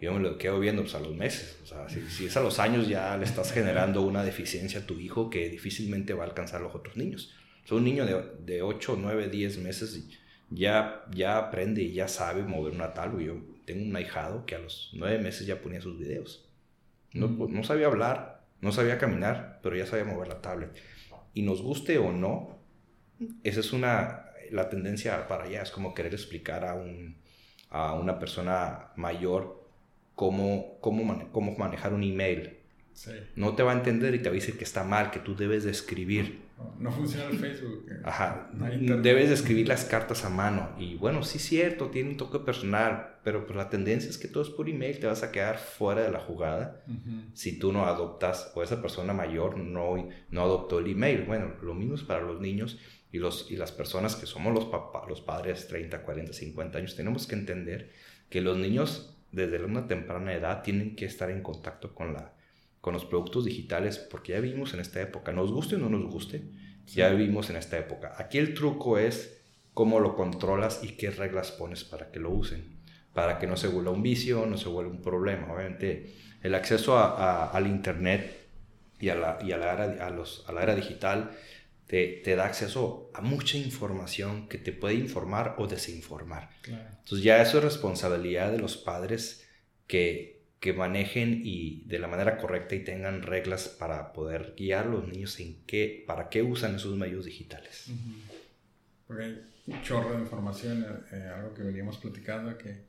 yo 0.00 0.12
me 0.12 0.20
lo 0.20 0.38
quedo 0.38 0.58
viendo 0.58 0.82
pues, 0.82 0.94
a 0.94 1.00
los 1.00 1.14
meses. 1.14 1.58
O 1.62 1.66
sea, 1.66 1.88
si, 1.88 2.26
es 2.26 2.36
a 2.36 2.40
los 2.40 2.58
años 2.58 2.88
ya 2.88 3.16
le 3.16 3.24
estás 3.24 3.52
generando 3.52 4.02
una 4.02 4.22
deficiencia 4.22 4.80
a 4.80 4.86
tu 4.86 4.98
hijo 4.98 5.30
que 5.30 5.48
difícilmente 5.48 6.14
va 6.14 6.24
a 6.24 6.26
alcanzar 6.26 6.60
a 6.60 6.64
los 6.64 6.74
otros 6.74 6.96
niños. 6.96 7.32
O 7.70 7.76
un 7.76 7.84
niño 7.84 8.06
de, 8.06 8.22
de 8.44 8.62
8, 8.62 8.96
9, 8.98 9.28
10 9.28 9.58
meses 9.58 10.08
ya, 10.50 11.04
ya 11.12 11.36
aprende 11.38 11.82
y 11.82 11.92
ya 11.92 12.08
sabe 12.08 12.42
mover 12.42 12.72
una 12.72 12.94
tablet. 12.94 13.26
Yo 13.26 13.34
tengo 13.64 13.84
un 13.84 13.94
ahijado 13.94 14.46
que 14.46 14.54
a 14.54 14.58
los 14.58 14.90
9 14.94 15.18
meses 15.18 15.46
ya 15.46 15.60
ponía 15.60 15.80
sus 15.80 15.98
videos. 15.98 16.46
No, 17.12 17.28
mm. 17.28 17.52
no 17.52 17.62
sabía 17.64 17.86
hablar, 17.86 18.42
no 18.60 18.72
sabía 18.72 18.98
caminar, 18.98 19.60
pero 19.62 19.76
ya 19.76 19.86
sabía 19.86 20.04
mover 20.04 20.28
la 20.28 20.40
tablet. 20.40 20.70
Y 21.38 21.42
nos 21.42 21.62
guste 21.62 21.98
o 21.98 22.10
no, 22.10 22.58
esa 23.44 23.60
es 23.60 23.72
una, 23.72 24.24
la 24.50 24.68
tendencia 24.68 25.28
para 25.28 25.44
allá, 25.44 25.62
es 25.62 25.70
como 25.70 25.94
querer 25.94 26.12
explicar 26.12 26.64
a, 26.64 26.74
un, 26.74 27.14
a 27.70 27.94
una 27.94 28.18
persona 28.18 28.88
mayor 28.96 29.64
cómo, 30.16 30.80
cómo, 30.80 31.30
cómo 31.30 31.54
manejar 31.56 31.94
un 31.94 32.02
email. 32.02 32.56
No 33.36 33.54
te 33.54 33.62
va 33.62 33.70
a 33.70 33.76
entender 33.76 34.16
y 34.16 34.18
te 34.18 34.30
va 34.30 34.32
a 34.32 34.34
decir 34.34 34.58
que 34.58 34.64
está 34.64 34.82
mal, 34.82 35.12
que 35.12 35.20
tú 35.20 35.36
debes 35.36 35.62
de 35.62 35.70
escribir. 35.70 36.40
No, 36.78 36.92
funciona 36.92 37.28
el 37.30 37.38
Facebook. 37.38 37.86
Ajá. 38.04 38.50
debes 38.52 39.28
de 39.28 39.34
escribir 39.34 39.68
las 39.68 39.84
cartas 39.84 40.24
a 40.24 40.28
mano. 40.28 40.70
Y 40.78 40.94
bueno, 40.94 41.22
sí 41.22 41.38
es 41.38 41.44
cierto, 41.44 41.86
tiene 41.86 42.10
un 42.10 42.16
toque 42.16 42.38
personal, 42.38 43.16
pero 43.24 43.46
pues 43.46 43.56
la 43.56 43.68
tendencia 43.68 44.08
es 44.08 44.18
que 44.18 44.28
todo 44.28 44.42
es 44.42 44.50
por 44.50 44.68
email, 44.68 44.98
te 44.98 45.06
vas 45.06 45.22
a 45.22 45.32
quedar 45.32 45.58
fuera 45.58 46.02
de 46.02 46.10
la 46.10 46.20
jugada 46.20 46.84
si 47.34 47.58
tú 47.58 47.72
no 47.72 47.86
adoptas, 47.86 48.52
o 48.54 48.62
esa 48.62 48.80
persona 48.80 49.12
mayor 49.12 49.58
no, 49.58 50.08
no 50.30 50.42
adoptó 50.42 50.78
el 50.78 50.90
email. 50.90 51.22
Bueno, 51.22 51.52
lo 51.62 51.74
mismo 51.74 51.94
es 51.94 52.02
para 52.02 52.20
los 52.20 52.40
niños 52.40 52.78
y, 53.12 53.18
los, 53.18 53.50
y 53.50 53.56
las 53.56 53.72
personas 53.72 54.16
que 54.16 54.26
somos 54.26 54.54
los, 54.54 54.66
papás, 54.66 55.08
los 55.08 55.20
padres 55.20 55.66
30, 55.68 56.02
40, 56.02 56.32
50 56.32 56.78
años, 56.78 56.96
tenemos 56.96 57.26
que 57.26 57.34
entender 57.34 57.90
que 58.30 58.40
los 58.40 58.56
niños 58.56 59.16
desde 59.32 59.62
una 59.64 59.86
temprana 59.86 60.32
edad 60.32 60.62
tienen 60.62 60.96
que 60.96 61.04
estar 61.04 61.30
en 61.30 61.42
contacto 61.42 61.94
con, 61.94 62.14
la, 62.14 62.32
con 62.88 62.94
los 62.94 63.04
productos 63.04 63.44
digitales 63.44 63.98
porque 63.98 64.32
ya 64.32 64.40
vivimos 64.40 64.72
en 64.72 64.80
esta 64.80 65.02
época, 65.02 65.30
nos 65.30 65.52
guste 65.52 65.76
o 65.76 65.78
no 65.78 65.90
nos 65.90 66.10
guste, 66.10 66.40
ya 66.86 67.10
vivimos 67.10 67.50
en 67.50 67.56
esta 67.56 67.76
época. 67.76 68.14
Aquí 68.16 68.38
el 68.38 68.54
truco 68.54 68.96
es 68.96 69.42
cómo 69.74 70.00
lo 70.00 70.16
controlas 70.16 70.80
y 70.82 70.92
qué 70.92 71.10
reglas 71.10 71.52
pones 71.52 71.84
para 71.84 72.10
que 72.10 72.18
lo 72.18 72.30
usen, 72.30 72.78
para 73.12 73.38
que 73.38 73.46
no 73.46 73.58
se 73.58 73.68
vuelva 73.68 73.90
un 73.90 74.02
vicio, 74.02 74.46
no 74.46 74.56
se 74.56 74.70
vuelva 74.70 74.90
un 74.90 75.02
problema. 75.02 75.52
Obviamente 75.52 76.14
el 76.42 76.54
acceso 76.54 76.96
a, 76.96 77.50
al 77.50 77.66
Internet 77.66 78.48
y 78.98 79.10
a 79.10 79.16
la, 79.16 79.38
y 79.44 79.52
a 79.52 79.58
la, 79.58 79.74
era, 79.74 80.06
a 80.06 80.08
los, 80.08 80.46
a 80.48 80.52
la 80.52 80.62
era 80.62 80.74
digital 80.74 81.32
te, 81.86 82.22
te, 82.24 82.36
da 82.36 82.46
acceso 82.46 83.10
a 83.12 83.20
mucha 83.20 83.58
información 83.58 84.48
que 84.48 84.56
te 84.56 84.72
puede 84.72 84.94
informar 84.94 85.56
o 85.58 85.66
desinformar. 85.66 86.48
Entonces 86.66 87.22
ya 87.22 87.42
eso 87.42 87.58
es 87.58 87.64
responsabilidad 87.64 88.50
de 88.50 88.60
los 88.60 88.78
padres 88.78 89.46
que, 89.86 90.37
que 90.60 90.72
manejen 90.72 91.40
y 91.44 91.84
de 91.86 91.98
la 91.98 92.08
manera 92.08 92.36
correcta 92.38 92.74
y 92.74 92.84
tengan 92.84 93.22
reglas 93.22 93.68
para 93.68 94.12
poder 94.12 94.54
guiar 94.56 94.86
a 94.86 94.88
los 94.88 95.08
niños 95.08 95.38
en 95.40 95.62
qué, 95.66 96.04
para 96.06 96.28
qué 96.28 96.42
usan 96.42 96.74
esos 96.74 96.96
medios 96.96 97.24
digitales. 97.24 97.90
Porque 99.06 99.24
hay 99.24 99.42
un 99.66 99.82
chorro 99.82 100.14
de 100.14 100.20
información, 100.20 100.84
eh, 101.12 101.30
algo 101.34 101.54
que 101.54 101.62
veníamos 101.62 101.98
platicando, 101.98 102.58
que 102.58 102.86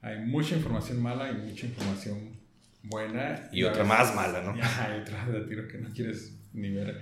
hay 0.00 0.20
mucha 0.20 0.54
información 0.54 1.02
mala 1.02 1.30
y 1.30 1.34
mucha 1.34 1.66
información 1.66 2.38
buena. 2.84 3.48
Y, 3.52 3.64
otra 3.64 3.84
más 3.84 4.14
mala, 4.14 4.42
¿no? 4.42 4.52
hay 4.52 5.00
otra 5.00 5.26
de 5.26 5.40
tiro 5.46 5.66
que 5.66 5.78
no 5.78 5.92
quieres 5.92 6.34
ni 6.52 6.70
ver 6.70 7.00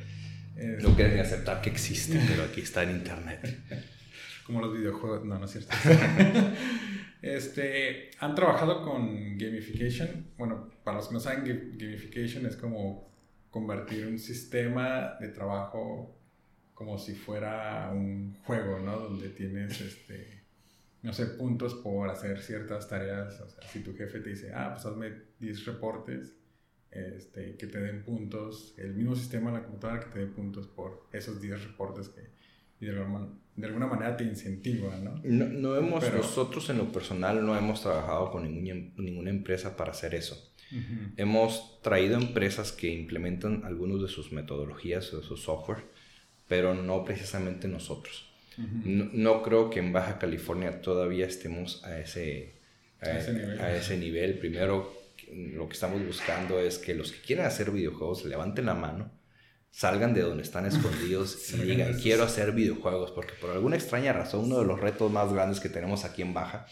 no 0.57 0.95
quieres 0.95 1.15
ni 1.15 1.21
aceptar 1.21 1.61
que 1.61 1.71
existe, 1.71 2.21
pero 2.27 2.45
aquí 2.45 2.63
está 2.63 2.83
en 2.83 2.91
internet. 2.91 3.59
Como 4.45 4.61
los 4.61 4.73
videojuegos, 4.73 5.25
no, 5.25 5.39
no 5.39 5.45
es 5.45 5.51
cierto. 5.51 5.75
este, 7.23 8.11
han 8.19 8.35
trabajado 8.35 8.83
con 8.83 9.37
gamification. 9.39 10.27
Bueno, 10.37 10.71
para 10.85 10.99
los 10.99 11.09
que 11.09 11.15
no 11.15 11.21
saben, 11.21 11.45
gamification 11.79 12.47
es 12.47 12.57
como 12.57 13.11
convertir 13.51 14.07
un 14.07 14.19
sistema 14.19 15.17
de 15.21 15.29
trabajo 15.29 16.17
como 16.75 16.99
si 16.99 17.15
fuera 17.15 17.91
un 17.91 18.37
juego, 18.45 18.79
¿no? 18.79 18.99
Donde 18.99 19.31
tienes, 19.31 19.81
este, 19.81 20.43
no 21.03 21.13
sé, 21.15 21.25
puntos 21.27 21.75
por 21.75 22.11
hacer 22.11 22.43
ciertas 22.43 22.87
tareas. 22.87 23.41
O 23.41 23.49
sea, 23.49 23.69
si 23.69 23.81
tu 23.81 23.97
jefe 23.97 24.21
te 24.21 24.31
dice, 24.31 24.53
ah, 24.55 24.75
pues 24.75 24.85
hazme 24.85 25.11
10 25.41 25.65
reportes, 25.65 26.37
este, 26.91 27.57
que 27.57 27.67
te 27.67 27.81
den 27.81 28.05
puntos, 28.05 28.75
el 28.77 28.95
mismo 28.95 29.17
sistema 29.17 29.49
en 29.49 29.55
la 29.55 29.63
computadora 29.63 30.01
que 30.01 30.11
te 30.11 30.19
dé 30.19 30.27
puntos 30.27 30.67
por 30.67 31.07
esos 31.13 31.41
10 31.41 31.65
reportes 31.65 32.11
que 32.11 32.31
de, 32.81 32.91
alguna, 32.91 33.29
de 33.57 33.67
alguna 33.67 33.87
manera 33.87 34.17
te 34.17 34.25
incentiva, 34.25 34.97
¿no? 34.97 35.21
No, 35.25 35.77
hemos, 35.77 36.13
nosotros 36.13 36.69
en 36.71 36.79
lo 36.79 36.93
personal 36.93 37.45
no 37.45 37.57
hemos 37.57 37.83
trabajado 37.83 38.31
con 38.31 38.45
ninguna, 38.45 38.91
ninguna 38.97 39.31
empresa 39.31 39.77
para 39.77 39.93
hacer 39.93 40.15
eso. 40.15 40.53
Hemos 41.17 41.81
traído 41.81 42.19
empresas 42.19 42.73
que 42.73 42.89
implementan 42.89 43.65
algunos 43.65 44.03
de 44.03 44.09
sus 44.09 44.33
metodologías 44.33 45.13
o 45.15 45.19
de 45.19 45.23
su 45.23 45.37
software, 45.37 45.85
pero 46.49 46.75
no 46.75 47.05
precisamente 47.05 47.69
nosotros. 47.69 48.33
no, 48.57 49.43
creo 49.43 49.71
que 49.71 49.79
en 49.79 49.93
Baja 49.93 50.19
California 50.19 50.81
todavía 50.81 51.27
estemos 51.27 51.85
a 51.85 51.99
ese, 51.99 52.55
a 53.01 53.75
ese 53.77 53.97
nivel. 53.97 54.39
Primero, 54.39 54.93
lo 55.33 55.69
que 55.69 55.75
estamos 55.75 56.05
buscando 56.05 56.61
es 56.61 56.79
que 56.79 56.95
los 56.95 57.13
que 57.13 57.21
quieren 57.21 57.47
hacer 57.47 57.71
videojuegos 57.71 58.25
levanten 58.25 58.67
la 58.67 58.75
mano, 58.75 59.11
salgan 59.77 60.15
de 60.15 60.23
donde 60.23 60.43
están 60.43 60.65
escondidos 60.65 61.51
y 61.55 61.59
digan, 61.59 62.01
quiero 62.01 62.25
hacer 62.25 62.53
videojuegos, 62.53 63.11
porque 63.11 63.35
por 63.35 63.51
alguna 63.51 63.77
extraña 63.77 64.15
razón 64.15 64.47
uno 64.47 64.61
de 64.61 64.65
los 64.65 64.81
retos 64.81 65.13
más 65.13 65.31
grandes 65.31 65.61
que 65.61 65.69
tenemos 65.69 66.07
aquí 66.07 66.23
en 66.23 66.33
Baja 66.33 66.67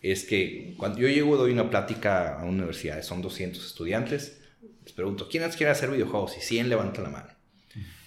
es 0.00 0.24
que 0.24 0.74
cuando 0.78 0.98
yo 0.98 1.08
llego 1.08 1.36
doy 1.36 1.52
una 1.52 1.68
plática 1.68 2.38
a 2.40 2.44
una 2.44 2.52
universidad, 2.52 3.02
son 3.02 3.20
200 3.20 3.66
estudiantes, 3.66 4.40
les 4.82 4.92
pregunto, 4.94 5.28
¿quiénes 5.28 5.56
quieren 5.56 5.72
hacer 5.72 5.90
videojuegos? 5.90 6.38
Y 6.38 6.40
100 6.40 6.70
levantan 6.70 7.04
la 7.04 7.10
mano. 7.10 7.28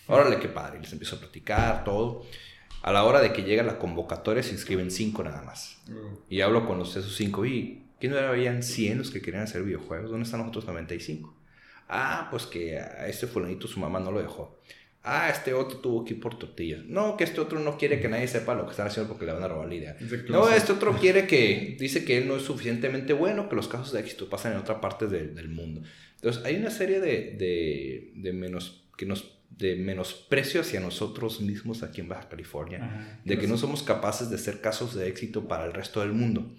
Órale, 0.08 0.39
qué 0.39 0.47
padre, 0.47 0.80
les 0.80 0.91
empiezo 0.91 1.17
a 1.17 1.19
platicar, 1.19 1.84
todo. 1.84 2.25
A 2.82 2.91
la 2.91 3.04
hora 3.04 3.21
de 3.21 3.34
que 3.34 3.43
llega 3.43 3.62
la 3.62 3.77
convocatoria 3.77 4.41
se 4.41 4.54
inscriben 4.54 4.89
5 4.89 5.23
nada 5.23 5.43
más. 5.43 5.77
Y 6.30 6.41
hablo 6.41 6.65
con 6.65 6.80
los, 6.80 6.95
esos 6.95 7.15
5 7.15 7.45
y 7.45 7.84
¿Qué 8.01 8.08
no 8.08 8.17
habían 8.17 8.63
100 8.63 8.97
los 8.97 9.12
que 9.12 9.21
querían 9.21 9.43
hacer 9.43 9.62
videojuegos? 9.62 10.10
¿Dónde 10.10 10.25
están 10.25 10.39
los 10.39 10.49
otros 10.49 10.65
95? 10.65 11.40
Ah, 11.93 12.30
pues 12.32 12.45
que 12.45 12.80
a 12.80 13.08
este 13.10 13.27
fulanito 13.27 13.67
su 13.67 13.80
mamá 13.80 13.99
no 13.99 14.12
lo 14.12 14.21
dejó. 14.21 14.58
Ah, 15.04 15.30
este 15.30 15.54
otro 15.54 15.80
tuvo 15.80 16.06
que 16.06 16.13
ir 16.13 16.21
por 16.21 16.39
tortillas. 16.39 16.86
No, 16.86 17.17
que 17.17 17.25
este 17.25 17.41
otro 17.41 17.60
no 17.60 17.77
quiere 17.77 17.99
que 17.99 18.08
nadie 18.08 18.30
sepa 18.30 18.56
lo 18.56 18.65
que 18.65 18.71
están 18.71 18.88
haciendo 18.88 19.10
porque 19.10 19.25
le 19.25 19.34
van 19.34 19.43
a 19.43 19.49
robar 19.49 19.67
la 19.67 19.75
idea. 19.75 19.97
No, 20.30 20.49
este 20.49 20.71
otro 20.71 20.95
quiere 20.97 21.27
que, 21.27 21.75
dice 21.77 22.06
que 22.06 22.17
él 22.19 22.30
no 22.30 22.38
es 22.38 22.43
suficientemente 22.43 23.12
bueno, 23.12 23.49
que 23.49 23.58
los 23.58 23.67
casos 23.67 23.91
de 23.91 23.99
éxito 23.99 24.30
pasan 24.30 24.54
en 24.54 24.60
otra 24.60 24.80
parte 24.80 25.08
del 25.08 25.49
mundo. 25.49 25.82
Entonces, 26.15 26.45
hay 26.45 26.56
una 26.56 26.69
serie 26.69 27.01
de, 27.01 27.36
de, 27.38 28.13
de 28.15 28.32
menos, 28.32 28.86
que 28.95 29.06
nos, 29.06 29.39
de 29.49 29.75
menosprecio 29.75 30.62
hacia 30.62 30.80
nosotros 30.80 31.41
mismos 31.41 31.84
aquí 31.84 31.99
en 31.99 32.08
Baja 32.08 32.30
California, 32.30 33.19
de 33.25 33.38
que 33.38 33.47
no 33.47 33.58
somos 33.58 33.84
capaces 33.84 34.30
de 34.30 34.38
ser 34.38 34.62
casos 34.62 34.95
de 34.95 35.10
éxito 35.10 35.47
para 35.47 35.65
el 35.65 35.73
resto 35.73 35.99
del 35.99 36.13
mundo. 36.13 36.54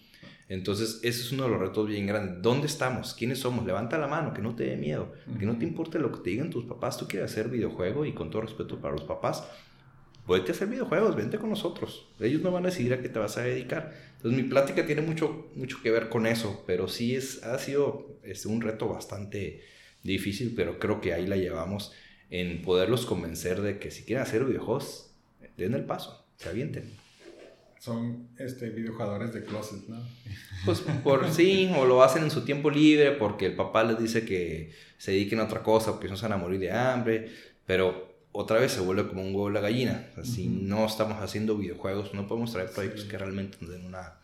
Entonces, 0.52 1.00
ese 1.02 1.22
es 1.22 1.32
uno 1.32 1.44
de 1.44 1.48
los 1.48 1.60
retos 1.60 1.88
bien 1.88 2.06
grandes. 2.06 2.42
¿Dónde 2.42 2.66
estamos? 2.66 3.14
¿Quiénes 3.14 3.38
somos? 3.38 3.64
Levanta 3.64 3.96
la 3.96 4.06
mano, 4.06 4.34
que 4.34 4.42
no 4.42 4.54
te 4.54 4.64
dé 4.64 4.76
miedo, 4.76 5.14
que 5.38 5.46
no 5.46 5.56
te 5.56 5.64
importe 5.64 5.98
lo 5.98 6.12
que 6.12 6.20
te 6.20 6.28
digan 6.28 6.50
tus 6.50 6.66
papás. 6.66 6.98
Tú 6.98 7.08
quieres 7.08 7.30
hacer 7.30 7.48
videojuego 7.48 8.04
y 8.04 8.12
con 8.12 8.28
todo 8.28 8.42
respeto 8.42 8.78
para 8.78 8.92
los 8.92 9.04
papás, 9.04 9.48
puedes 10.26 10.50
hacer 10.50 10.68
videojuegos, 10.68 11.16
vente 11.16 11.38
con 11.38 11.48
nosotros. 11.48 12.06
Ellos 12.20 12.42
no 12.42 12.52
van 12.52 12.66
a 12.66 12.68
decidir 12.68 12.92
a 12.92 13.00
qué 13.00 13.08
te 13.08 13.18
vas 13.18 13.38
a 13.38 13.42
dedicar. 13.44 13.94
Entonces, 14.16 14.42
mi 14.42 14.46
plática 14.46 14.84
tiene 14.84 15.00
mucho, 15.00 15.50
mucho 15.54 15.78
que 15.82 15.90
ver 15.90 16.10
con 16.10 16.26
eso, 16.26 16.62
pero 16.66 16.86
sí 16.86 17.16
es, 17.16 17.42
ha 17.44 17.58
sido 17.58 18.18
es 18.22 18.44
un 18.44 18.60
reto 18.60 18.88
bastante 18.88 19.62
difícil, 20.02 20.52
pero 20.54 20.78
creo 20.78 21.00
que 21.00 21.14
ahí 21.14 21.26
la 21.26 21.36
llevamos 21.36 21.94
en 22.28 22.60
poderlos 22.60 23.06
convencer 23.06 23.62
de 23.62 23.78
que 23.78 23.90
si 23.90 24.04
quieren 24.04 24.22
hacer 24.22 24.44
videojuegos, 24.44 25.14
den 25.56 25.72
el 25.72 25.86
paso, 25.86 26.26
se 26.36 26.50
avienten 26.50 26.92
son 27.82 28.28
este, 28.38 28.70
videojugadores 28.70 29.34
de 29.34 29.42
closet, 29.42 29.88
¿no? 29.88 30.00
Pues 30.64 30.82
por 31.02 31.28
sí, 31.32 31.68
o 31.76 31.84
lo 31.84 32.04
hacen 32.04 32.22
en 32.22 32.30
su 32.30 32.44
tiempo 32.44 32.70
libre 32.70 33.10
porque 33.10 33.46
el 33.46 33.56
papá 33.56 33.82
les 33.82 33.98
dice 33.98 34.24
que 34.24 34.70
se 34.98 35.10
dediquen 35.10 35.40
a 35.40 35.44
otra 35.44 35.64
cosa 35.64 35.90
porque 35.90 36.06
no 36.06 36.16
se 36.16 36.22
van 36.22 36.34
a 36.34 36.36
morir 36.36 36.60
de 36.60 36.70
hambre, 36.70 37.28
pero 37.66 38.14
otra 38.30 38.60
vez 38.60 38.70
se 38.70 38.80
vuelve 38.80 39.08
como 39.08 39.22
un 39.22 39.34
huevo 39.34 39.50
la 39.50 39.58
gallina. 39.58 40.06
Si 40.22 40.46
no 40.46 40.86
estamos 40.86 41.20
haciendo 41.20 41.56
videojuegos, 41.56 42.14
no 42.14 42.28
podemos 42.28 42.52
traer 42.52 42.70
proyectos 42.70 43.02
que 43.02 43.18
realmente 43.18 43.58
nos 43.60 43.70
den 43.70 43.84
una, 43.84 44.14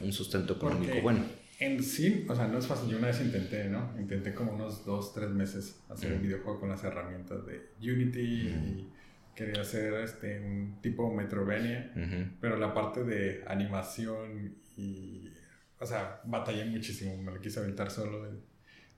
un 0.00 0.12
sustento 0.12 0.52
económico 0.52 1.00
bueno. 1.00 1.20
En 1.58 1.82
sí, 1.82 2.26
o 2.28 2.36
sea, 2.36 2.48
no 2.48 2.58
es 2.58 2.66
fácil. 2.66 2.90
Yo 2.90 2.98
una 2.98 3.06
vez 3.06 3.22
intenté, 3.22 3.70
¿no? 3.70 3.94
Intenté 3.98 4.34
como 4.34 4.52
unos 4.52 4.84
dos, 4.84 5.14
tres 5.14 5.30
meses 5.30 5.80
hacer 5.88 6.12
un 6.12 6.20
videojuego 6.20 6.60
con 6.60 6.68
las 6.68 6.84
herramientas 6.84 7.46
de 7.46 7.70
Unity 7.80 8.20
y 8.20 8.88
quería 9.36 9.60
hacer 9.60 9.92
este, 9.94 10.40
un 10.40 10.80
tipo 10.80 11.12
Metrovenia, 11.12 11.92
pero 12.40 12.56
la 12.56 12.72
parte 12.72 13.04
de 13.04 13.44
animación 13.46 14.56
y, 14.76 15.30
o 15.78 15.86
sea, 15.86 16.20
batallé 16.24 16.64
muchísimo, 16.64 17.16
me 17.18 17.30
lo 17.30 17.40
quise 17.40 17.60
aventar 17.60 17.90
solo, 17.90 18.26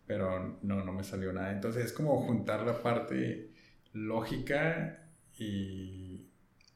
pero 0.06 0.58
no, 0.62 0.84
no 0.84 0.92
me 0.92 1.02
salió 1.02 1.32
nada. 1.32 1.52
Entonces 1.52 1.86
es 1.86 1.92
como 1.92 2.22
juntar 2.22 2.64
la 2.64 2.80
parte 2.80 3.50
lógica 3.92 5.10
y 5.36 6.28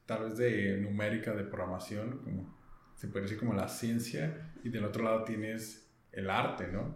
tal 0.05 0.25
vez 0.25 0.37
de 0.37 0.77
numérica 0.77 1.33
de 1.33 1.45
programación, 1.45 2.19
como 2.19 2.57
se 2.95 3.07
puede 3.07 3.23
decir 3.23 3.39
como 3.39 3.53
la 3.53 3.69
ciencia, 3.69 4.51
y 4.63 4.69
del 4.69 4.83
otro 4.83 5.03
lado 5.03 5.23
tienes 5.23 5.89
el 6.11 6.29
arte, 6.29 6.67
¿no? 6.67 6.95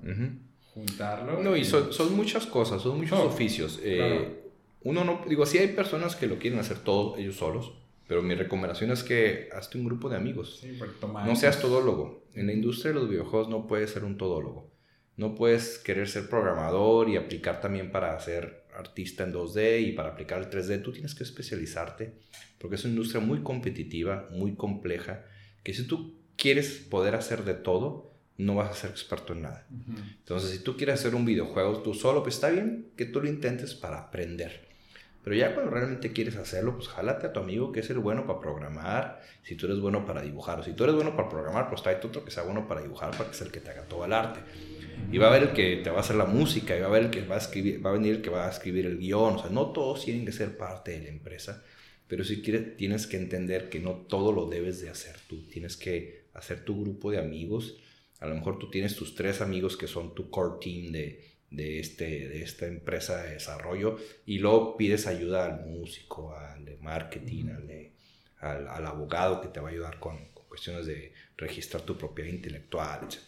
Juntarlo. 0.74 1.42
No, 1.42 1.56
y 1.56 1.64
son, 1.64 1.92
son, 1.94 2.16
muchas 2.16 2.46
cosas, 2.46 2.82
son 2.82 2.98
muchos 2.98 3.20
oficios. 3.20 3.80
Eh, 3.82 4.47
uno 4.88 5.04
no, 5.04 5.22
digo, 5.28 5.46
sí 5.46 5.58
hay 5.58 5.68
personas 5.68 6.16
que 6.16 6.28
lo 6.28 6.40
quieren 6.40 6.60
hacer 6.60 6.80
todo 6.80 7.18
ellos 7.18 7.36
solos, 7.36 7.74
pero 8.08 8.22
mi 8.22 8.36
recomendación 8.36 8.90
es 8.92 9.04
que 9.04 9.50
hazte 9.52 9.78
un 9.78 9.84
grupo 9.84 10.08
de 10.08 10.16
amigos. 10.16 10.60
Sí, 10.62 10.80
no 11.02 11.36
seas 11.36 11.60
todólogo. 11.60 12.24
En 12.34 12.48
la 12.48 12.54
industria 12.54 12.94
de 12.94 13.00
los 13.00 13.10
videojuegos 13.10 13.50
no 13.50 13.68
puedes 13.68 13.92
ser 13.92 14.06
un 14.06 14.18
todólogo. 14.18 14.72
No 15.18 15.36
puedes 15.36 15.78
querer 15.80 16.08
ser 16.08 16.30
programador 16.30 17.10
y 17.10 17.18
aplicar 17.18 17.60
también 17.60 17.92
para 17.92 18.18
ser 18.22 18.64
artista 18.74 19.26
en 19.26 19.34
2D 19.34 19.90
y 19.90 19.92
para 19.92 20.12
aplicar 20.12 20.40
el 20.40 20.50
3D. 20.50 20.82
Tú 20.82 20.94
tienes 20.94 21.16
que 21.16 21.24
especializarte 21.24 22.14
porque 22.58 22.78
es 22.78 22.86
una 22.86 22.94
industria 22.94 23.20
muy 23.20 23.42
competitiva, 23.42 24.30
muy 24.32 24.56
compleja, 24.56 25.26
que 25.64 25.74
si 25.74 25.86
tú 25.86 26.16
quieres 26.38 26.70
poder 26.90 27.14
hacer 27.16 27.44
de 27.44 27.56
todo, 27.56 28.14
no 28.38 28.56
vas 28.56 28.70
a 28.70 28.74
ser 28.74 28.92
experto 28.92 29.34
en 29.34 29.42
nada. 29.42 29.68
Entonces, 30.20 30.52
si 30.52 30.60
tú 30.60 30.78
quieres 30.78 30.96
hacer 30.96 31.14
un 31.14 31.26
videojuego 31.26 31.82
tú 31.82 31.94
solo, 31.94 32.24
pues 32.24 32.36
está 32.36 32.50
bien 32.52 32.92
que 32.96 33.06
tú 33.06 33.20
lo 33.20 33.28
intentes 33.28 33.74
para 33.74 33.98
aprender. 33.98 34.67
Pero 35.28 35.40
ya 35.40 35.54
cuando 35.54 35.72
realmente 35.72 36.14
quieres 36.14 36.38
hacerlo, 36.38 36.76
pues 36.76 36.88
jálate 36.88 37.28
a 37.28 37.34
tu 37.34 37.42
amigo 37.42 37.74
que 37.74 37.82
es 37.82 37.90
el 37.90 38.00
bueno 38.00 38.26
para 38.26 38.40
programar, 38.40 39.22
si 39.44 39.56
tú 39.56 39.66
eres 39.66 39.82
bueno 39.82 40.06
para 40.06 40.22
dibujar, 40.22 40.62
o 40.62 40.64
si 40.64 40.72
tú 40.72 40.86
eres 40.86 40.96
bueno 40.96 41.18
para 41.18 41.28
programar, 41.28 41.68
pues 41.68 41.84
tráete 41.84 42.08
otro 42.08 42.24
que 42.24 42.32
sea 42.32 42.44
bueno 42.44 42.66
para 42.66 42.82
dibujar, 42.82 43.12
para 43.12 43.30
que 43.30 43.36
sea 43.36 43.46
el 43.46 43.52
que 43.52 43.60
te 43.60 43.70
haga 43.70 43.82
todo 43.90 44.06
el 44.06 44.14
arte. 44.14 44.40
Y 45.12 45.18
va 45.18 45.26
a 45.26 45.30
haber 45.32 45.50
el 45.50 45.52
que 45.52 45.82
te 45.84 45.90
va 45.90 45.98
a 45.98 46.00
hacer 46.00 46.16
la 46.16 46.24
música, 46.24 46.78
y 46.78 46.80
va 46.80 46.86
a 46.86 46.90
haber 46.90 47.04
el 47.04 47.10
que 47.10 47.26
va 47.26 47.36
a 47.36 47.40
escribir, 47.40 47.86
va 47.86 47.90
a 47.90 47.94
venir 47.94 48.16
el 48.16 48.22
que 48.22 48.30
va 48.30 48.48
a 48.48 48.50
escribir 48.50 48.86
el 48.86 49.00
guion, 49.00 49.36
o 49.36 49.40
sea, 49.40 49.50
no 49.50 49.74
todos 49.74 50.06
tienen 50.06 50.26
que 50.26 50.32
ser 50.32 50.56
parte 50.56 50.92
de 50.92 51.02
la 51.02 51.10
empresa, 51.10 51.62
pero 52.08 52.24
si 52.24 52.42
quieres, 52.42 52.78
tienes 52.78 53.06
que 53.06 53.18
entender 53.18 53.68
que 53.68 53.82
no 53.82 54.06
todo 54.08 54.32
lo 54.32 54.46
debes 54.46 54.80
de 54.80 54.90
hacer 54.90 55.18
tú, 55.28 55.46
tienes 55.50 55.76
que 55.76 56.28
hacer 56.36 56.64
tu 56.64 56.80
grupo 56.82 57.12
de 57.12 57.18
amigos, 57.18 57.76
a 58.22 58.28
lo 58.28 58.36
mejor 58.36 58.60
tú 58.60 58.70
tienes 58.70 58.96
tus 58.96 59.14
tres 59.14 59.42
amigos 59.42 59.76
que 59.76 59.88
son 59.88 60.16
tu 60.16 60.30
core 60.30 60.56
team 60.62 60.94
de, 60.94 61.22
de, 61.50 61.80
este, 61.80 62.28
de 62.28 62.44
esta 62.44 62.68
empresa 62.68 63.24
de 63.24 63.34
desarrollo 63.34 63.98
y 64.26 64.40
luego 64.40 64.78
pides 64.78 65.08
ayuda 65.08 65.46
al 65.46 65.66
músico, 65.66 66.36
al 66.36 66.66
de 66.66 66.78
marketing, 66.78 67.46
al, 68.40 68.68
al, 68.68 68.86
abogado 68.86 69.42
que 69.42 69.48
te 69.48 69.60
va 69.60 69.70
a 69.70 69.72
ayudar 69.72 70.00
con, 70.00 70.18
cuestiones 70.48 70.86
de 70.86 71.14
registrar 71.38 71.84
tu 71.84 71.98
propiedad 71.98 72.32
intelectual, 72.32 73.04
etc. 73.04 73.20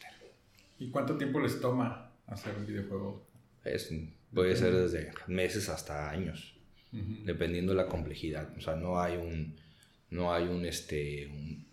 ¿Y 0.80 0.90
cuánto 0.90 1.18
tiempo 1.18 1.40
les 1.40 1.60
toma 1.60 2.12
hacer 2.28 2.56
un 2.56 2.66
videojuego? 2.66 3.28
Es, 3.64 3.94
puede 4.34 4.56
ser 4.56 4.74
desde 4.74 5.12
meses 5.28 5.70
hasta 5.70 6.10
años 6.10 6.56
dependiendo 6.92 7.74
de 7.74 7.78
la 7.78 7.88
complejidad. 7.88 8.52
O 8.58 8.62
sea, 8.62 8.76
no 8.76 9.00
hay 9.00 9.18
un, 9.18 9.56
no 10.10 10.34
hay 10.34 10.46
un, 10.46 10.66
este, 10.66 11.28
un, 11.28 11.66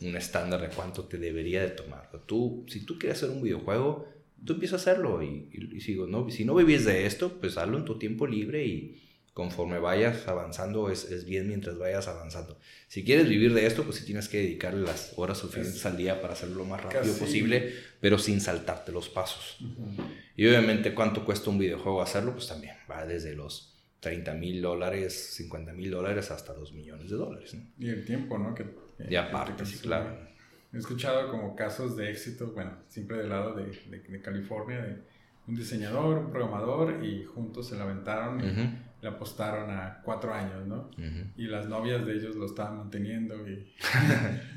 un, 0.00 0.16
estándar 0.16 0.60
de 0.60 0.68
cuánto 0.68 1.04
te 1.04 1.18
debería 1.18 1.62
de 1.62 1.70
tomar. 1.70 2.10
Tú, 2.26 2.64
si 2.68 2.84
tú 2.84 2.98
quieres 2.98 3.18
hacer 3.18 3.30
un 3.34 3.42
videojuego, 3.42 4.08
tú 4.44 4.54
empiezas 4.54 4.86
a 4.86 4.90
hacerlo 4.90 5.22
y, 5.22 5.48
y, 5.72 5.80
sigo, 5.80 6.06
no, 6.06 6.28
si 6.30 6.44
no 6.44 6.54
vivís 6.54 6.84
de 6.84 7.06
esto, 7.06 7.38
pues 7.40 7.56
hazlo 7.56 7.78
en 7.78 7.84
tu 7.84 7.98
tiempo 7.98 8.26
libre 8.26 8.64
y 8.64 9.02
conforme 9.32 9.78
vayas 9.78 10.28
avanzando 10.28 10.90
es, 10.90 11.10
es, 11.10 11.26
bien 11.26 11.48
mientras 11.48 11.76
vayas 11.78 12.08
avanzando. 12.08 12.58
Si 12.88 13.04
quieres 13.04 13.28
vivir 13.28 13.52
de 13.52 13.66
esto, 13.66 13.84
pues 13.84 13.96
sí 13.96 14.06
tienes 14.06 14.28
que 14.28 14.38
dedicarle 14.38 14.80
las 14.80 15.12
horas 15.16 15.38
suficientes 15.38 15.84
al 15.84 15.96
día 15.96 16.22
para 16.22 16.32
hacerlo 16.32 16.56
lo 16.56 16.64
más 16.64 16.82
rápido 16.82 17.14
posible, 17.18 17.74
pero 18.00 18.18
sin 18.18 18.40
saltarte 18.40 18.92
los 18.92 19.10
pasos. 19.10 19.58
Y 20.36 20.46
obviamente 20.46 20.94
cuánto 20.94 21.24
cuesta 21.24 21.50
un 21.50 21.58
videojuego 21.58 22.00
hacerlo, 22.00 22.32
pues 22.32 22.48
también 22.48 22.76
va 22.90 23.04
desde 23.04 23.34
los 23.34 23.76
30 24.00 24.34
mil 24.34 24.62
dólares, 24.62 25.34
50 25.34 25.72
mil 25.72 25.90
dólares 25.90 26.30
hasta 26.30 26.54
2 26.54 26.72
millones 26.72 27.10
de 27.10 27.16
dólares. 27.16 27.56
Y 27.78 27.88
el 27.88 28.04
tiempo, 28.04 28.38
¿no? 28.38 28.54
Que, 28.54 28.64
y 29.08 29.16
aparte, 29.16 29.66
sí, 29.66 29.78
claro. 29.78 30.16
He 30.72 30.78
escuchado 30.78 31.30
como 31.30 31.54
casos 31.56 31.96
de 31.96 32.10
éxito, 32.10 32.52
bueno, 32.54 32.72
siempre 32.88 33.18
del 33.18 33.28
lado 33.28 33.54
de, 33.54 33.66
de, 33.88 34.20
California, 34.20 34.82
de 34.82 35.02
un 35.46 35.54
diseñador, 35.54 36.18
un 36.18 36.30
programador, 36.30 37.04
y 37.04 37.24
juntos 37.24 37.68
se 37.68 37.76
la 37.76 37.84
aventaron 37.84 38.40
le 39.02 39.08
apostaron 39.08 39.70
a 39.70 40.00
cuatro 40.02 40.32
años, 40.32 40.66
¿no? 40.66 40.90
Y 41.36 41.46
las 41.46 41.68
novias 41.68 42.04
de 42.06 42.14
ellos 42.14 42.34
lo 42.34 42.46
estaban 42.46 42.78
manteniendo 42.78 43.36
y... 43.48 43.72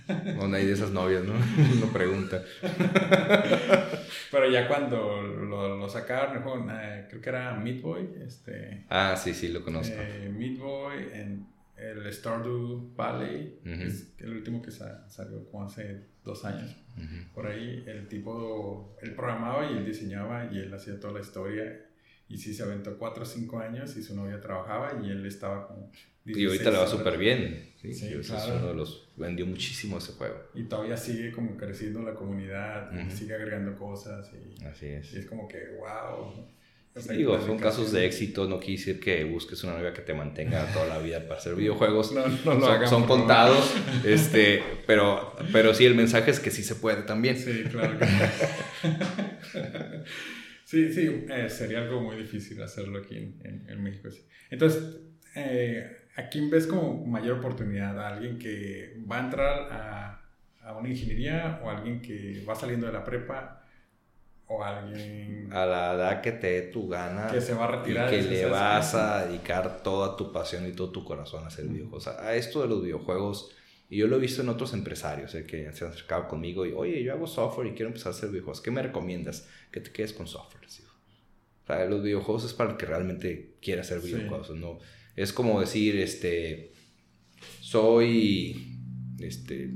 no, 0.35 0.55
hay 0.55 0.65
de 0.65 0.73
esas 0.73 0.91
novias, 0.91 1.23
¿no? 1.23 1.33
Uno 1.73 1.91
pregunta. 1.91 2.41
Pero 4.31 4.49
ya 4.49 4.67
cuando 4.67 5.21
lo, 5.21 5.77
lo 5.77 5.89
sacaron, 5.89 6.41
creo 6.41 7.21
que 7.21 7.29
era 7.29 7.53
Meat 7.55 7.81
Boy, 7.81 8.09
este... 8.25 8.85
Ah, 8.89 9.15
sí, 9.17 9.33
sí, 9.33 9.49
lo 9.49 9.63
conozco. 9.63 9.95
Eh, 9.97 10.31
Meat 10.33 10.57
Boy 10.57 11.09
en 11.13 11.45
el 11.79 12.11
Stardew 12.11 12.93
Valley, 12.95 13.59
es 13.63 14.13
el 14.19 14.33
último 14.33 14.61
que 14.61 14.71
salió 14.71 15.45
como 15.49 15.65
hace 15.65 16.07
dos 16.23 16.45
años. 16.45 16.75
Por 17.33 17.47
ahí 17.47 17.83
el 17.87 18.07
tipo, 18.07 18.97
él 19.01 19.15
programaba 19.15 19.71
y 19.71 19.77
él 19.77 19.85
diseñaba 19.85 20.49
y 20.51 20.59
él 20.59 20.73
hacía 20.73 20.99
toda 20.99 21.13
la 21.13 21.21
historia 21.21 21.85
y 22.29 22.37
sí, 22.37 22.53
se 22.53 22.61
aventó 22.61 22.95
4 22.95 23.23
o 23.23 23.25
5 23.25 23.59
años 23.59 23.97
y 23.97 24.03
su 24.03 24.15
novia 24.15 24.39
trabajaba 24.39 25.01
y 25.03 25.09
él 25.09 25.25
estaba 25.25 25.67
como... 25.67 25.91
Y 26.25 26.45
ahorita 26.45 26.69
le 26.69 26.77
va 26.77 26.85
súper 26.85 27.17
bien. 27.17 27.73
Sí, 27.81 27.91
sí 27.91 28.07
claro. 28.07 28.53
es 28.53 28.59
uno 28.59 28.67
de 28.67 28.75
los... 28.75 29.09
Vendió 29.17 29.47
muchísimo 29.47 29.97
ese 29.97 30.11
juego. 30.11 30.35
Y 30.53 30.65
todavía 30.65 30.95
sigue 30.95 31.31
como 31.31 31.57
creciendo 31.57 32.03
la 32.03 32.13
comunidad, 32.13 32.91
sigue 33.09 33.33
agregando 33.33 33.75
cosas 33.75 34.31
y... 34.31 34.63
Así 34.63 34.85
es. 34.85 35.11
Y 35.13 35.17
es 35.17 35.25
como 35.25 35.47
que, 35.47 35.57
wow. 35.79 36.45
Digo, 37.07 37.39
son 37.41 37.57
casos 37.57 37.91
de 37.91 38.05
éxito, 38.05 38.47
no 38.47 38.59
quiere 38.59 38.77
decir 38.77 38.99
que 38.99 39.23
busques 39.23 39.63
una 39.63 39.73
novia 39.73 39.93
que 39.93 40.01
te 40.01 40.13
mantenga 40.13 40.65
toda 40.73 40.87
la 40.87 40.99
vida 40.99 41.21
para 41.27 41.39
hacer 41.39 41.55
videojuegos. 41.55 42.11
no, 42.11 42.27
no 42.27 42.53
lo 42.55 42.65
son, 42.65 42.87
son 42.87 43.03
contados, 43.05 43.73
este, 44.05 44.63
pero, 44.85 45.35
pero 45.51 45.73
sí, 45.73 45.85
el 45.85 45.95
mensaje 45.95 46.31
es 46.31 46.39
que 46.39 46.51
sí 46.51 46.63
se 46.63 46.75
puede 46.75 47.03
también. 47.03 47.37
Sí, 47.37 47.63
claro. 47.69 47.97
Sí, 50.69 50.93
sí, 50.93 51.25
eh, 51.31 51.49
sería 51.49 51.79
algo 51.79 51.99
muy 51.99 52.15
difícil 52.15 52.61
hacerlo 52.61 52.99
aquí 52.99 53.17
en, 53.17 53.65
en, 53.67 53.81
México. 53.81 54.07
Entonces, 54.51 54.99
eh, 55.35 56.05
¿a 56.15 56.29
quién 56.29 56.51
ves 56.51 56.67
como 56.67 57.07
mayor 57.07 57.39
oportunidad? 57.39 57.99
¿A 57.99 58.09
alguien 58.09 58.37
que 58.37 58.95
va 59.11 59.17
a 59.17 59.23
entrar 59.23 59.67
a, 59.71 60.21
a, 60.61 60.77
una 60.77 60.89
ingeniería 60.89 61.59
o 61.63 61.71
alguien 61.71 62.03
que 62.03 62.43
va 62.47 62.53
saliendo 62.53 62.85
de 62.85 62.93
la 62.93 63.03
prepa 63.03 63.65
o 64.49 64.63
alguien... 64.63 65.49
A 65.51 65.65
la 65.65 65.93
edad 65.93 66.21
que 66.21 66.33
te 66.33 66.47
dé 66.47 66.61
tu 66.63 66.89
gana. 66.89 67.27
Que 67.31 67.39
se 67.39 67.53
va 67.53 67.63
a 67.65 67.71
retirar. 67.71 68.13
Y 68.13 68.17
que 68.17 68.23
le 68.23 68.45
vas 68.45 68.93
a 68.93 69.25
dedicar 69.25 69.81
toda 69.81 70.17
tu 70.17 70.31
pasión 70.31 70.67
y 70.67 70.73
todo 70.73 70.91
tu 70.91 71.03
corazón 71.05 71.43
a 71.45 71.47
hacer 71.47 71.65
videojuegos. 71.65 72.07
a 72.07 72.35
esto 72.35 72.61
de 72.61 72.67
los 72.67 72.83
videojuegos 72.83 73.55
y 73.89 73.97
yo 73.97 74.07
lo 74.07 74.17
he 74.17 74.19
visto 74.19 74.43
en 74.43 74.49
otros 74.49 74.73
empresarios 74.73 75.33
eh, 75.33 75.45
que 75.45 75.71
se 75.73 75.83
han 75.83 75.91
acercado 75.91 76.27
conmigo 76.27 76.65
y, 76.65 76.73
oye, 76.73 77.03
yo 77.03 77.11
hago 77.11 77.25
software 77.25 77.67
y 77.67 77.71
quiero 77.71 77.87
empezar 77.87 78.11
a 78.11 78.15
hacer 78.15 78.29
videojuegos. 78.29 78.61
¿Qué 78.61 78.69
me 78.69 78.83
recomiendas? 78.83 79.47
Que 79.71 79.81
te 79.81 79.91
quedes 79.91 80.13
con 80.13 80.27
software. 80.27 80.59
O 80.65 81.71
sea, 81.71 81.85
los 81.85 82.03
videojuegos 82.03 82.45
es 82.45 82.53
para 82.53 82.71
el 82.71 82.77
que 82.77 82.85
realmente 82.85 83.55
quiere 83.61 83.81
hacer 83.81 83.99
videojuegos. 83.99 84.51
¿no? 84.51 84.79
Es 85.15 85.33
como 85.33 85.59
decir, 85.59 85.97
este, 85.97 86.71
soy, 87.61 88.77
este, 89.19 89.71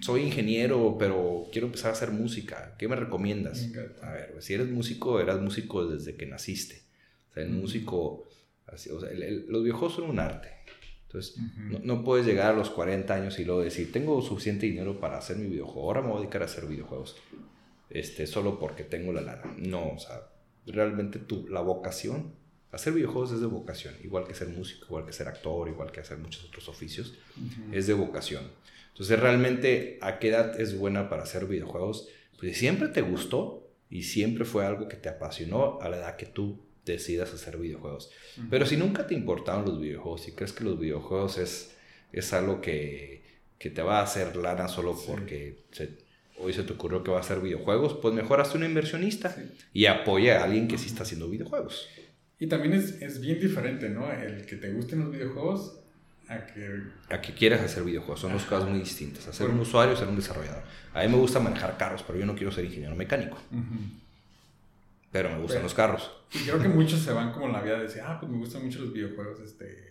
soy 0.00 0.22
ingeniero, 0.22 0.96
pero 0.98 1.46
quiero 1.52 1.66
empezar 1.66 1.90
a 1.90 1.92
hacer 1.94 2.10
música. 2.10 2.74
¿Qué 2.78 2.88
me 2.88 2.96
recomiendas? 2.96 3.68
A 4.02 4.12
ver, 4.12 4.36
si 4.40 4.54
eres 4.54 4.68
músico, 4.68 5.20
eras 5.20 5.40
músico 5.40 5.86
desde 5.86 6.16
que 6.16 6.26
naciste. 6.26 6.82
O 7.30 7.34
sea, 7.34 7.42
el 7.42 7.50
músico, 7.50 8.28
así, 8.66 8.90
o 8.90 9.00
sea, 9.00 9.10
los 9.12 9.62
videojuegos 9.62 9.94
son 9.94 10.10
un 10.10 10.18
arte. 10.18 10.58
Entonces, 11.08 11.36
no, 11.84 12.04
puedes 12.04 12.26
llegar 12.26 12.52
a 12.52 12.56
los 12.56 12.68
40 12.68 13.14
años 13.14 13.38
y 13.38 13.44
luego 13.44 13.62
decir, 13.62 13.90
tengo 13.90 14.20
suficiente 14.20 14.66
dinero 14.66 15.00
para 15.00 15.16
hacer 15.16 15.38
mi 15.38 15.48
videojuego, 15.48 15.88
ahora 15.88 16.02
me 16.02 16.08
voy 16.08 16.18
a 16.18 16.20
dedicar 16.20 16.42
a 16.42 16.44
hacer 16.44 16.66
videojuegos, 16.66 17.16
este, 17.88 18.26
solo 18.26 18.58
porque 18.58 18.84
tengo 18.84 19.14
la 19.14 19.22
lana. 19.22 19.54
No, 19.56 19.92
o 19.92 19.98
sea, 19.98 20.28
realmente 20.66 21.18
tu, 21.18 21.48
la 21.48 21.62
vocación, 21.62 22.34
hacer 22.72 22.92
videojuegos 22.92 23.32
es 23.32 23.40
de 23.40 23.46
vocación, 23.46 23.94
igual 24.04 24.26
que 24.26 24.34
ser 24.34 24.48
músico, 24.48 24.84
igual 24.84 25.06
que 25.06 25.14
ser 25.14 25.28
actor, 25.28 25.66
igual 25.70 25.90
que 25.90 26.00
hacer 26.00 26.18
muchos 26.18 26.44
otros 26.44 26.68
oficios, 26.68 27.14
es 27.72 27.86
de 27.86 27.94
vocación. 27.94 28.44
Entonces, 28.98 29.20
realmente, 29.20 29.96
¿a 30.00 30.18
qué 30.18 30.30
edad 30.30 30.60
es 30.60 30.76
buena 30.76 31.08
para 31.08 31.22
hacer 31.22 31.46
videojuegos? 31.46 32.08
Pues 32.36 32.58
siempre 32.58 32.88
te 32.88 33.00
gustó 33.00 33.70
y 33.88 34.02
siempre 34.02 34.44
fue 34.44 34.66
algo 34.66 34.88
que 34.88 34.96
te 34.96 35.08
apasionó 35.08 35.78
a 35.80 35.88
la 35.88 35.98
edad 35.98 36.16
que 36.16 36.26
tú 36.26 36.64
decidas 36.84 37.32
hacer 37.32 37.58
videojuegos. 37.58 38.10
Pero 38.50 38.66
si 38.66 38.76
nunca 38.76 39.06
te 39.06 39.14
importaron 39.14 39.66
los 39.66 39.80
videojuegos, 39.80 40.22
si 40.22 40.32
crees 40.32 40.52
que 40.52 40.64
los 40.64 40.80
videojuegos 40.80 41.38
es, 41.38 41.76
es 42.12 42.32
algo 42.32 42.60
que, 42.60 43.22
que 43.56 43.70
te 43.70 43.82
va 43.82 44.00
a 44.00 44.02
hacer 44.02 44.34
lana 44.34 44.66
solo 44.66 44.98
porque 45.06 45.62
hoy 46.40 46.52
se 46.52 46.64
te 46.64 46.72
ocurrió 46.72 47.04
que 47.04 47.12
va 47.12 47.18
a 47.18 47.20
hacer 47.20 47.38
videojuegos, 47.38 47.98
pues 48.02 48.12
mejor 48.14 48.40
hazte 48.40 48.58
un 48.58 48.64
inversionista 48.64 49.36
y 49.72 49.86
apoya 49.86 50.40
a 50.40 50.44
alguien 50.44 50.66
que 50.66 50.76
sí 50.76 50.88
está 50.88 51.04
haciendo 51.04 51.30
videojuegos. 51.30 51.88
Y 52.40 52.48
también 52.48 52.74
es, 52.74 53.00
es, 53.00 53.20
bien 53.20 53.38
diferente, 53.38 53.88
¿no? 53.90 54.10
El 54.10 54.44
que 54.44 54.56
te 54.56 54.72
gusten 54.72 55.00
los 55.00 55.12
videojuegos 55.12 55.77
a 56.28 56.46
que... 56.46 56.82
A 57.08 57.20
que 57.20 57.32
quieras 57.32 57.60
hacer 57.60 57.82
videojuegos. 57.84 58.20
Son 58.20 58.32
dos 58.32 58.44
cosas 58.44 58.68
muy 58.68 58.80
distintas. 58.80 59.26
Hacer 59.26 59.48
un 59.48 59.60
usuario, 59.60 59.96
ser 59.96 60.08
un 60.08 60.16
desarrollador. 60.16 60.62
A 60.94 61.02
mí 61.02 61.08
me 61.08 61.16
gusta 61.16 61.40
manejar 61.40 61.76
carros, 61.76 62.02
pero 62.06 62.18
yo 62.18 62.26
no 62.26 62.34
quiero 62.34 62.52
ser 62.52 62.64
ingeniero 62.64 62.94
mecánico. 62.94 63.38
Pero 65.10 65.30
me 65.30 65.38
gustan 65.38 65.62
los 65.62 65.74
carros. 65.74 66.10
Y 66.32 66.40
creo 66.40 66.60
que 66.60 66.68
muchos 66.68 67.00
se 67.00 67.12
van 67.12 67.32
como 67.32 67.46
en 67.46 67.52
la 67.52 67.62
vida 67.62 67.76
de 67.76 67.84
decir, 67.84 68.02
ah, 68.04 68.18
pues 68.20 68.30
me 68.30 68.38
gustan 68.38 68.64
mucho 68.64 68.80
los 68.80 68.92
videojuegos, 68.92 69.40
este, 69.40 69.88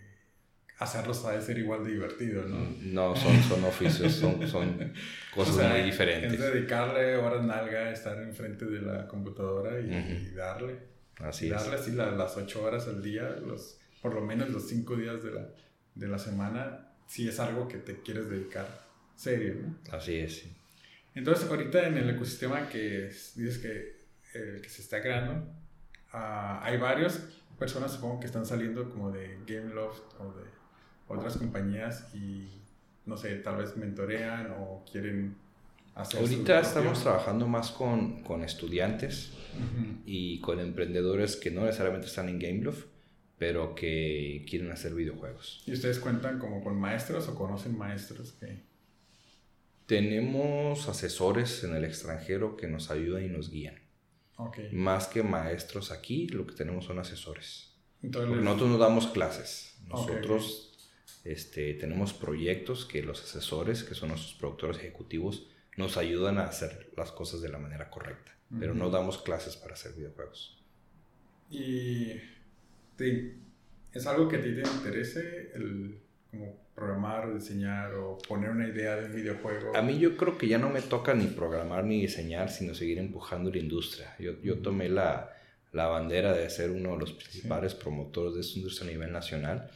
hacerlos 0.78 1.26
a 1.26 1.42
ser 1.42 1.58
igual 1.58 1.84
de 1.84 1.92
divertido, 1.92 2.44
¿no? 2.44 2.58
No, 2.82 3.16
son, 3.16 3.42
son 3.42 3.64
oficios, 3.64 4.14
son, 4.14 4.48
son 4.48 4.94
cosas 5.34 5.72
muy 5.72 5.82
diferentes. 5.82 6.34
Es 6.34 6.40
dedicarle 6.40 7.18
horas 7.18 7.44
nalga, 7.44 7.92
estar 7.92 8.22
enfrente 8.22 8.66
de 8.66 8.82
la 8.82 9.08
computadora 9.08 9.80
y, 9.80 10.32
darle. 10.36 10.98
Así 11.20 11.50
darle 11.50 11.76
así 11.76 11.94
las 11.94 12.38
ocho 12.38 12.64
horas 12.64 12.88
al 12.88 13.02
día, 13.02 13.24
los, 13.44 13.80
por 14.04 14.14
lo 14.14 14.22
menos 14.22 14.50
los 14.50 14.68
cinco 14.68 14.96
días 14.96 15.24
de 15.24 15.32
la, 15.32 15.50
de 15.98 16.08
la 16.08 16.20
semana, 16.20 16.89
si 17.08 17.28
es 17.28 17.39
algo 17.39 17.68
que 17.68 17.78
te 17.78 18.02
quieres 18.02 18.30
dedicar 18.30 18.68
serio, 19.16 19.56
¿no? 19.62 19.95
Así 19.95 20.16
es. 20.16 20.45
Entonces, 21.16 21.50
ahorita 21.50 21.88
en 21.88 21.98
el 21.98 22.10
ecosistema 22.12 22.70
que 22.70 23.10
dices 23.36 23.58
que, 23.58 24.06
eh, 24.34 24.60
que 24.62 24.70
se 24.70 24.84
está 24.84 25.02
creando, 25.02 25.34
uh, 26.14 26.62
hay 26.62 26.78
varias 26.78 27.28
personas, 27.58 27.93
supongo, 27.93 28.20
que 28.20 28.28
están 28.28 28.45
saliendo 28.45 28.89
como 28.89 29.12
de 29.12 29.39
Gameloft 29.48 30.04
o 30.20 30.34
de 30.34 30.43
otras 31.08 31.38
compañías 31.38 32.14
y, 32.14 32.62
no 33.06 33.18
sé, 33.18 33.36
tal 33.38 33.58
vez 33.58 33.76
mentorean 33.78 34.52
o 34.60 34.86
quieren 34.89 35.36
hacer... 35.95 36.22
Ahorita 36.22 36.60
estamos 36.60 37.02
trabajando 37.02 37.48
más 37.48 37.72
con, 37.72 38.22
con 38.22 38.43
estudiantes 38.43 39.34
y 40.06 40.39
con 40.41 40.60
emprendedores 40.60 41.36
que 41.36 41.50
no 41.50 41.62
necesariamente 41.62 42.08
están 42.08 42.30
en 42.30 42.38
Gameloft, 42.38 42.86
pero 43.38 43.76
que 43.76 44.46
quieren 44.50 44.72
hacer 44.72 44.94
videojuegos. 44.94 45.64
¿Y 45.66 45.74
ustedes 45.74 46.00
cuentan 46.00 46.40
como 46.40 46.64
con 46.64 46.80
maestros 46.80 47.28
o 47.28 47.36
conocen 47.36 47.78
maestros 47.78 48.34
que...? 48.34 48.66
Tenemos 49.86 50.90
asesores 50.90 51.64
en 51.64 51.74
el 51.74 51.86
extranjero 51.86 52.58
que 52.58 52.68
nos 52.68 52.92
ayudan 52.92 53.24
y 53.24 53.30
nos 53.30 53.50
guían. 53.50 53.80
Okay. 54.36 54.70
Más 54.72 55.08
que 55.08 55.24
maestros 55.24 55.92
aquí, 55.92 56.28
lo 56.28 56.46
que 56.46 56.56
tenemos 56.56 56.86
son 56.86 57.00
asesores. 57.00 57.74
Entonces, 58.04 58.38
nosotros 58.44 58.70
no 58.70 58.78
damos 58.78 59.08
clases. 59.08 59.78
Nosotros 59.88 60.78
este, 61.24 61.74
tenemos 61.76 62.14
proyectos 62.14 62.86
que 62.86 63.02
los 63.02 63.24
asesores, 63.24 63.84
que 63.84 63.96
son 63.96 64.10
nuestros 64.10 64.34
productores 64.34 64.78
ejecutivos, 64.78 65.48
nos 65.78 65.96
ayudan 65.96 66.38
a 66.38 66.46
hacer 66.46 66.92
las 66.98 67.12
cosas 67.12 67.42
de 67.42 67.50
la 67.50 67.58
manera 67.58 67.90
correcta. 67.90 68.34
Pero 68.60 68.74
no 68.74 68.90
damos 68.90 69.18
clases 69.18 69.58
para 69.58 69.74
hacer 69.74 69.94
videojuegos. 69.94 70.64
¿Y 71.50 72.14
es 73.00 74.08
algo 74.08 74.28
que 74.28 74.38
a 74.38 74.41
ti 74.41 74.54
te 74.54 74.62
interese 74.62 75.52
el 75.56 76.00
como 76.32 76.68
programar 76.76 77.28
o 77.28 77.36
diseñar 77.36 77.93
o 77.95 78.18
poner 78.28 78.52
una 78.52 78.68
idea 78.68 78.95
de 78.95 79.06
un 79.06 79.16
videojuego? 79.16 79.76
A 79.76 79.82
mí 79.82 79.98
yo 79.98 80.16
creo 80.18 80.38
que 80.38 80.48
ya 80.48 80.58
no 80.58 80.70
me 80.70 80.82
toca 80.82 81.14
ni 81.14 81.26
programar 81.26 81.84
ni 81.86 82.02
diseñar, 82.02 82.50
sino 82.50 82.76
seguir 82.76 83.00
empujando 83.00 83.50
la 83.50 83.58
industria. 83.58 84.16
Yo, 84.20 84.39
yo 84.41 84.60
tomé 84.60 84.89
la, 84.89 85.34
la, 85.72 85.88
bandera 85.88 86.34
de 86.34 86.50
ser 86.50 86.72
uno 86.72 86.93
de 86.93 87.00
los 87.00 87.14
principales 87.14 87.74
promotores 87.74 88.36
de 88.36 88.41
esta 88.41 88.60
industria 88.60 88.89
a 88.89 88.93
nivel 88.93 89.12
nacional 89.12 89.72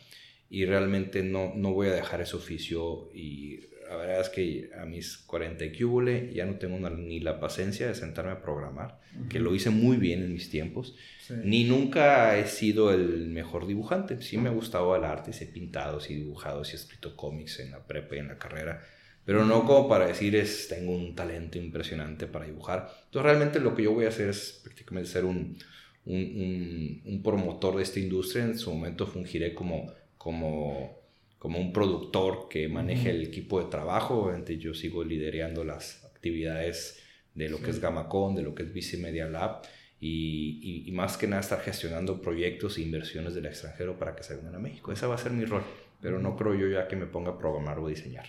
y 0.49 0.65
realmente 0.65 1.23
no, 1.23 1.53
no 1.55 1.73
voy 1.73 1.87
a 1.87 1.93
dejar 1.93 2.21
ese 2.21 2.35
oficio 2.35 3.09
y 3.13 3.61
la 3.91 3.97
verdad 3.97 4.21
es 4.21 4.29
que 4.29 4.69
a 4.79 4.85
mis 4.85 5.17
40 5.17 5.65
y 5.65 6.33
ya 6.33 6.45
no 6.45 6.55
tengo 6.55 6.89
ni 6.89 7.19
la 7.19 7.41
paciencia 7.41 7.87
de 7.87 7.93
sentarme 7.95 8.31
a 8.31 8.41
programar, 8.41 8.99
que 9.29 9.39
lo 9.39 9.53
hice 9.53 9.69
muy 9.69 9.97
bien 9.97 10.23
en 10.23 10.31
mis 10.31 10.49
tiempos, 10.49 10.95
ni 11.43 11.65
nunca 11.65 12.37
he 12.37 12.47
sido 12.47 12.93
el 12.93 13.27
mejor 13.27 13.67
dibujante, 13.67 14.21
sí 14.21 14.37
me 14.37 14.47
ha 14.47 14.53
gustado 14.53 14.95
el 14.95 15.03
arte, 15.03 15.31
he 15.37 15.45
pintado, 15.45 15.99
he 15.99 16.15
dibujado, 16.15 16.63
he 16.63 16.73
escrito 16.73 17.17
cómics 17.17 17.59
en 17.59 17.71
la 17.71 17.85
prepa 17.85 18.15
y 18.15 18.19
en 18.19 18.29
la 18.29 18.37
carrera, 18.37 18.81
pero 19.25 19.43
no 19.43 19.65
como 19.65 19.89
para 19.89 20.07
decir 20.07 20.35
es, 20.37 20.69
tengo 20.69 20.95
un 20.95 21.13
talento 21.13 21.57
impresionante 21.57 22.27
para 22.27 22.45
dibujar. 22.45 22.89
Entonces 23.05 23.23
realmente 23.23 23.59
lo 23.59 23.75
que 23.75 23.83
yo 23.83 23.93
voy 23.93 24.05
a 24.05 24.09
hacer 24.09 24.29
es 24.29 24.61
prácticamente 24.63 25.09
ser 25.09 25.25
un, 25.25 25.57
un, 26.05 27.01
un 27.05 27.21
promotor 27.21 27.75
de 27.75 27.83
esta 27.83 27.99
industria, 27.99 28.45
en 28.45 28.57
su 28.57 28.73
momento 28.73 29.05
fungiré 29.05 29.53
como 29.53 29.91
como, 30.21 31.00
como 31.41 31.57
un 31.57 31.73
productor 31.73 32.47
que 32.49 32.67
maneje 32.67 33.09
el 33.09 33.23
equipo 33.23 33.59
de 33.59 33.67
trabajo. 33.67 34.25
Obviamente 34.25 34.59
yo 34.59 34.75
sigo 34.75 35.03
liderando 35.03 35.63
las 35.63 36.05
actividades 36.05 37.01
de 37.33 37.49
lo 37.49 37.59
que 37.59 37.71
es 37.71 37.81
Gamacon, 37.81 38.35
de 38.35 38.43
lo 38.43 38.53
que 38.53 38.61
es 38.61 38.71
Bici 38.71 38.97
Media 38.97 39.25
Lab. 39.27 39.63
Y, 39.99 40.83
y, 40.85 40.91
más 40.91 41.17
que 41.17 41.25
nada 41.25 41.41
estar 41.41 41.59
gestionando 41.61 42.21
proyectos 42.21 42.77
e 42.77 42.83
inversiones 42.83 43.33
del 43.33 43.47
extranjero 43.47 43.97
para 43.97 44.15
que 44.15 44.21
se 44.21 44.35
vengan 44.35 44.53
a 44.53 44.59
México. 44.59 44.91
Ese 44.91 45.07
va 45.07 45.15
a 45.15 45.17
ser 45.17 45.31
mi 45.31 45.45
rol, 45.45 45.63
pero 45.99 46.19
no 46.19 46.37
creo 46.37 46.53
yo 46.53 46.67
ya 46.67 46.87
que 46.87 46.95
me 46.95 47.07
ponga 47.07 47.31
a 47.31 47.37
programar 47.39 47.79
o 47.79 47.87
diseñar. 47.87 48.25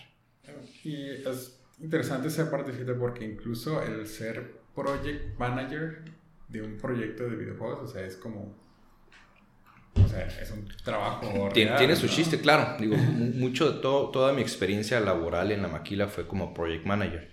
Y 0.83 1.11
es 1.11 1.61
interesante 1.79 2.29
esa 2.29 2.49
parte, 2.49 2.71
porque 2.95 3.25
incluso 3.25 3.83
el 3.83 4.07
ser 4.07 4.53
project 4.73 5.37
manager 5.37 6.01
de 6.49 6.63
un 6.63 6.77
proyecto 6.77 7.29
de 7.29 7.35
videojuegos, 7.35 7.91
o 7.91 7.93
sea, 7.93 8.03
es 8.03 8.15
como 8.15 8.55
o 9.95 10.07
sea, 10.07 10.25
es 10.25 10.51
un 10.51 10.67
trabajo. 10.83 11.49
tiene, 11.53 11.95
su 11.95 12.07
chiste, 12.07 12.39
claro. 12.39 12.77
Digo, 12.79 12.95
mucho 12.95 13.71
de 13.71 13.81
todo, 13.81 14.09
toda 14.09 14.33
mi 14.33 14.41
experiencia 14.41 14.99
laboral 14.99 15.51
en 15.51 15.61
la 15.61 15.67
maquila 15.67 16.07
fue 16.07 16.27
como 16.27 16.53
project 16.53 16.85
manager. 16.85 17.29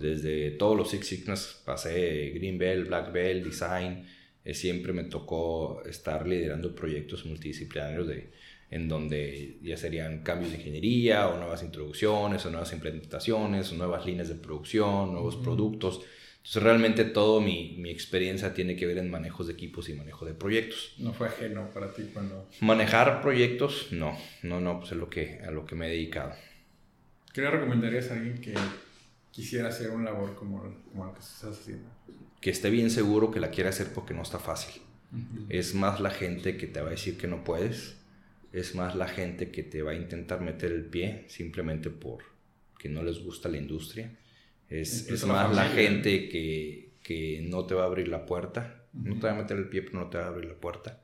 Desde 0.00 0.52
todos 0.52 0.76
los 0.76 0.90
Six 0.90 1.06
Sigmas 1.06 1.62
pasé 1.64 2.30
Green 2.34 2.58
Bell, 2.58 2.84
Black 2.84 3.12
Bell, 3.12 3.44
Design. 3.44 4.06
Eh, 4.44 4.54
siempre 4.54 4.92
me 4.92 5.04
tocó 5.04 5.82
estar 5.84 6.26
liderando 6.26 6.74
proyectos 6.74 7.26
multidisciplinarios 7.26 8.06
de, 8.08 8.30
en 8.70 8.88
donde 8.88 9.58
ya 9.62 9.76
serían 9.76 10.22
cambios 10.22 10.52
de 10.52 10.58
ingeniería 10.58 11.28
o 11.28 11.36
nuevas 11.36 11.62
introducciones 11.62 12.44
o 12.46 12.50
nuevas 12.50 12.72
implementaciones 12.72 13.72
o 13.72 13.76
nuevas 13.76 14.06
líneas 14.06 14.28
de 14.28 14.36
producción, 14.36 15.12
nuevos 15.12 15.36
productos. 15.36 16.02
Entonces 16.48 16.62
realmente 16.62 17.04
todo 17.04 17.42
mi, 17.42 17.74
mi, 17.76 17.90
experiencia 17.90 18.54
tiene 18.54 18.74
que 18.74 18.86
ver 18.86 18.96
en 18.96 19.10
manejos 19.10 19.48
de 19.48 19.52
equipos 19.52 19.90
y 19.90 19.92
manejo 19.92 20.24
de 20.24 20.32
proyectos. 20.32 20.94
¿No 20.96 21.12
fue 21.12 21.26
ajeno 21.26 21.68
para 21.74 21.92
ti 21.92 22.08
cuando...? 22.10 22.48
Manejar 22.62 23.20
proyectos, 23.20 23.88
no, 23.90 24.16
no, 24.42 24.58
no, 24.58 24.78
pues 24.78 24.92
es 24.92 24.96
lo 24.96 25.10
que, 25.10 25.40
a 25.46 25.50
lo 25.50 25.66
que 25.66 25.74
me 25.74 25.88
he 25.88 25.90
dedicado. 25.90 26.32
¿Qué 27.34 27.42
le 27.42 27.50
recomendarías 27.50 28.10
a 28.10 28.14
alguien 28.14 28.40
que 28.40 28.54
quisiera 29.30 29.68
hacer 29.68 29.90
un 29.90 30.06
labor 30.06 30.36
como, 30.36 30.62
como 30.90 31.04
lo 31.04 31.12
que 31.12 31.20
estás 31.20 31.52
haciendo? 31.52 31.86
Que 32.40 32.48
esté 32.48 32.70
bien 32.70 32.88
seguro 32.88 33.30
que 33.30 33.40
la 33.40 33.50
quiera 33.50 33.68
hacer 33.68 33.88
porque 33.92 34.14
no 34.14 34.22
está 34.22 34.38
fácil. 34.38 34.80
Es 35.50 35.74
más 35.74 36.00
la 36.00 36.10
gente 36.10 36.56
que 36.56 36.66
te 36.66 36.80
va 36.80 36.86
a 36.86 36.92
decir 36.92 37.18
que 37.18 37.26
no 37.26 37.44
puedes, 37.44 37.98
es 38.54 38.74
más 38.74 38.96
la 38.96 39.06
gente 39.06 39.50
que 39.50 39.64
te 39.64 39.82
va 39.82 39.90
a 39.90 39.96
intentar 39.96 40.40
meter 40.40 40.72
el 40.72 40.86
pie 40.86 41.26
simplemente 41.28 41.90
por 41.90 42.20
que 42.78 42.88
no 42.88 43.02
les 43.02 43.22
gusta 43.22 43.50
la 43.50 43.58
industria 43.58 44.10
es, 44.68 45.08
es 45.08 45.24
más 45.26 45.54
la, 45.54 45.64
gente 45.64 46.28
que, 46.28 46.92
que, 47.02 47.40
no 47.42 47.64
te 47.66 47.74
va 47.74 47.84
a 47.84 47.86
abrir 47.86 48.08
la 48.08 48.26
puerta, 48.26 48.84
no 48.92 49.18
te 49.18 49.26
va 49.26 49.32
a 49.32 49.36
meter 49.36 49.56
el 49.56 49.68
pie, 49.68 49.82
pero 49.82 50.00
no 50.00 50.10
te 50.10 50.18
va 50.18 50.24
a 50.24 50.28
abrir 50.28 50.48
la 50.48 50.56
puerta. 50.56 51.02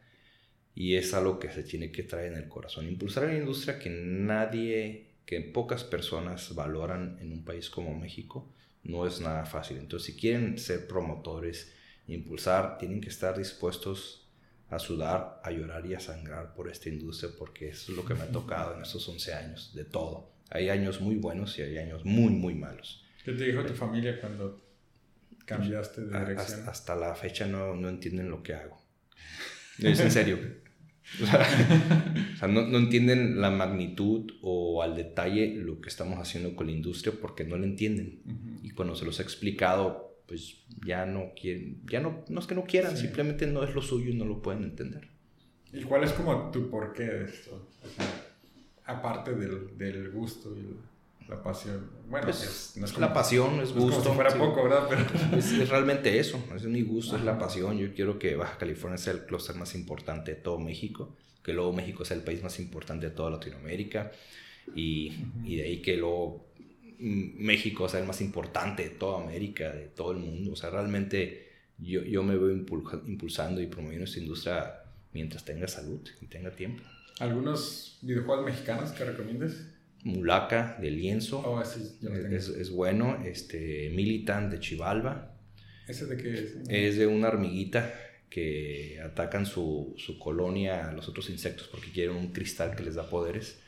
Y 0.74 0.96
es 0.96 1.14
algo 1.14 1.38
que 1.38 1.50
se 1.50 1.62
tiene 1.62 1.92
que 1.92 2.02
traer 2.02 2.32
en 2.32 2.38
el 2.38 2.48
corazón. 2.48 2.86
Impulsar 2.86 3.24
una 3.24 3.36
industria 3.36 3.78
que 3.78 3.90
nadie, 3.90 5.12
que 5.24 5.40
pocas 5.40 5.84
personas 5.84 6.54
valoran 6.54 7.18
en 7.20 7.32
un 7.32 7.44
país 7.44 7.70
como 7.70 7.98
México, 7.98 8.52
no 8.82 9.06
es 9.06 9.20
nada 9.20 9.46
fácil. 9.46 9.78
Entonces, 9.78 10.12
si 10.12 10.20
quieren 10.20 10.58
ser 10.58 10.86
promotores, 10.86 11.72
impulsar, 12.08 12.76
tienen 12.78 13.00
que 13.00 13.08
estar 13.08 13.38
dispuestos 13.38 14.28
a 14.68 14.78
sudar, 14.78 15.40
a 15.42 15.50
llorar 15.50 15.86
y 15.86 15.94
a 15.94 16.00
sangrar 16.00 16.54
por 16.54 16.68
esta 16.68 16.88
industria, 16.88 17.30
porque 17.38 17.68
eso 17.68 17.92
es 17.92 17.96
lo 17.96 18.04
que 18.04 18.14
me 18.14 18.22
ha 18.22 18.28
tocado 18.30 18.74
en 18.74 18.82
estos 18.82 19.08
11 19.08 19.34
años, 19.34 19.74
de 19.74 19.84
todo. 19.84 20.32
Hay 20.50 20.68
años 20.68 21.00
muy 21.00 21.16
buenos 21.16 21.58
y 21.58 21.62
hay 21.62 21.78
años 21.78 22.04
muy, 22.04 22.32
muy 22.32 22.54
malos. 22.54 23.03
¿Qué 23.24 23.32
te 23.32 23.44
dijo 23.44 23.64
tu 23.64 23.72
familia 23.72 24.20
cuando 24.20 24.60
cambiaste 25.46 26.02
de 26.02 26.18
dirección? 26.20 26.68
Hasta, 26.68 26.94
la 26.94 27.14
fecha 27.14 27.46
no, 27.46 27.74
no, 27.74 27.88
entienden 27.88 28.28
lo 28.28 28.42
que 28.42 28.54
hago. 28.54 28.78
Es 29.78 29.98
en 30.00 30.10
serio. 30.10 30.38
o 31.22 31.26
sea, 31.26 32.48
no, 32.48 32.66
no, 32.66 32.78
entienden 32.78 33.40
la 33.40 33.50
magnitud 33.50 34.30
o 34.42 34.82
al 34.82 34.94
detalle 34.94 35.54
lo 35.56 35.80
que 35.80 35.88
estamos 35.88 36.18
haciendo 36.18 36.54
con 36.54 36.66
la 36.66 36.72
industria 36.72 37.14
porque 37.20 37.44
no 37.44 37.56
lo 37.56 37.64
entienden. 37.64 38.20
Y 38.62 38.70
cuando 38.70 38.94
se 38.94 39.04
los 39.04 39.18
he 39.20 39.22
explicado, 39.22 40.20
pues 40.26 40.64
ya 40.84 41.06
no 41.06 41.32
quieren, 41.34 41.80
ya 41.90 42.00
no, 42.00 42.24
no 42.28 42.40
es 42.40 42.46
que 42.46 42.54
no 42.54 42.64
quieran, 42.64 42.96
simplemente 42.96 43.46
no 43.46 43.64
es 43.64 43.74
lo 43.74 43.80
suyo 43.80 44.10
y 44.10 44.14
no 44.14 44.26
lo 44.26 44.42
pueden 44.42 44.64
entender. 44.64 45.08
¿Y 45.72 45.82
cuál 45.82 46.04
es 46.04 46.12
como 46.12 46.50
tu 46.50 46.70
porqué 46.70 47.04
de 47.04 47.24
esto? 47.24 47.68
aparte 48.86 49.34
del, 49.34 49.76
del 49.78 50.10
gusto 50.10 50.54
y 50.56 50.60
el 50.60 50.76
la 51.28 51.42
pasión. 51.42 51.90
Bueno, 52.08 52.26
pues, 52.26 52.76
es, 52.76 52.98
la 52.98 53.12
pasión, 53.12 53.60
es 53.60 53.72
gusto. 53.72 54.02
como 54.02 54.10
si 54.10 54.14
fuera 54.14 54.34
poco, 54.34 54.64
¿verdad? 54.64 54.86
Pero... 54.88 55.38
Es, 55.38 55.68
realmente 55.68 56.18
eso, 56.18 56.42
es 56.54 56.64
mi 56.64 56.82
gusto, 56.82 57.16
es 57.16 57.24
la 57.24 57.38
pasión. 57.38 57.78
Yo 57.78 57.94
quiero 57.94 58.18
que 58.18 58.36
Baja 58.36 58.58
California 58.58 58.98
sea 58.98 59.14
el 59.14 59.24
clúster 59.24 59.56
más 59.56 59.74
importante 59.74 60.34
de 60.34 60.40
todo 60.40 60.58
México, 60.58 61.16
que 61.42 61.52
luego 61.52 61.72
México 61.72 62.04
sea 62.04 62.16
el 62.16 62.22
país 62.22 62.42
más 62.42 62.58
importante 62.60 63.08
de 63.08 63.12
toda 63.14 63.30
Latinoamérica 63.30 64.12
y, 64.74 65.12
y 65.44 65.56
de 65.56 65.64
ahí 65.64 65.82
que 65.82 65.96
luego 65.96 66.46
México 66.98 67.88
sea 67.88 68.00
el 68.00 68.06
más 68.06 68.20
importante 68.20 68.84
de 68.84 68.90
toda 68.90 69.22
América, 69.22 69.72
de 69.72 69.86
todo 69.86 70.12
el 70.12 70.18
mundo. 70.18 70.52
O 70.52 70.56
sea, 70.56 70.70
realmente 70.70 71.48
yo, 71.78 72.02
yo 72.02 72.22
me 72.22 72.36
veo 72.36 72.50
impulsando 72.52 73.60
y 73.60 73.66
promoviendo 73.66 74.04
esta 74.04 74.20
industria 74.20 74.74
mientras 75.12 75.44
tenga 75.44 75.68
salud 75.68 76.00
y 76.20 76.26
tenga 76.26 76.50
tiempo. 76.50 76.82
¿Algunos 77.20 77.98
videojuegos 78.02 78.44
mexicanos 78.44 78.90
que 78.92 79.04
recomiendes? 79.04 79.73
Mulaca 80.04 80.78
de 80.80 80.90
Lienzo. 80.90 81.40
Oh, 81.40 81.60
es, 81.60 82.48
es, 82.48 82.70
bueno. 82.70 83.22
Este, 83.24 83.90
Militant 83.94 84.52
de 84.52 84.60
Chivalba. 84.60 85.36
¿Ese 85.88 86.06
de 86.06 86.16
qué 86.16 86.34
es? 86.34 86.54
Es 86.68 86.96
de 86.96 87.06
una 87.06 87.28
hormiguita 87.28 87.92
que 88.34 89.00
atacan 89.00 89.46
su, 89.46 89.94
su, 89.96 90.18
colonia 90.18 90.88
a 90.88 90.92
los 90.92 91.08
otros 91.08 91.30
insectos 91.30 91.68
porque 91.68 91.92
quieren 91.92 92.16
un 92.16 92.32
cristal 92.32 92.74
que 92.74 92.82
les 92.82 92.96
da 92.96 93.08
poderes. 93.08 93.60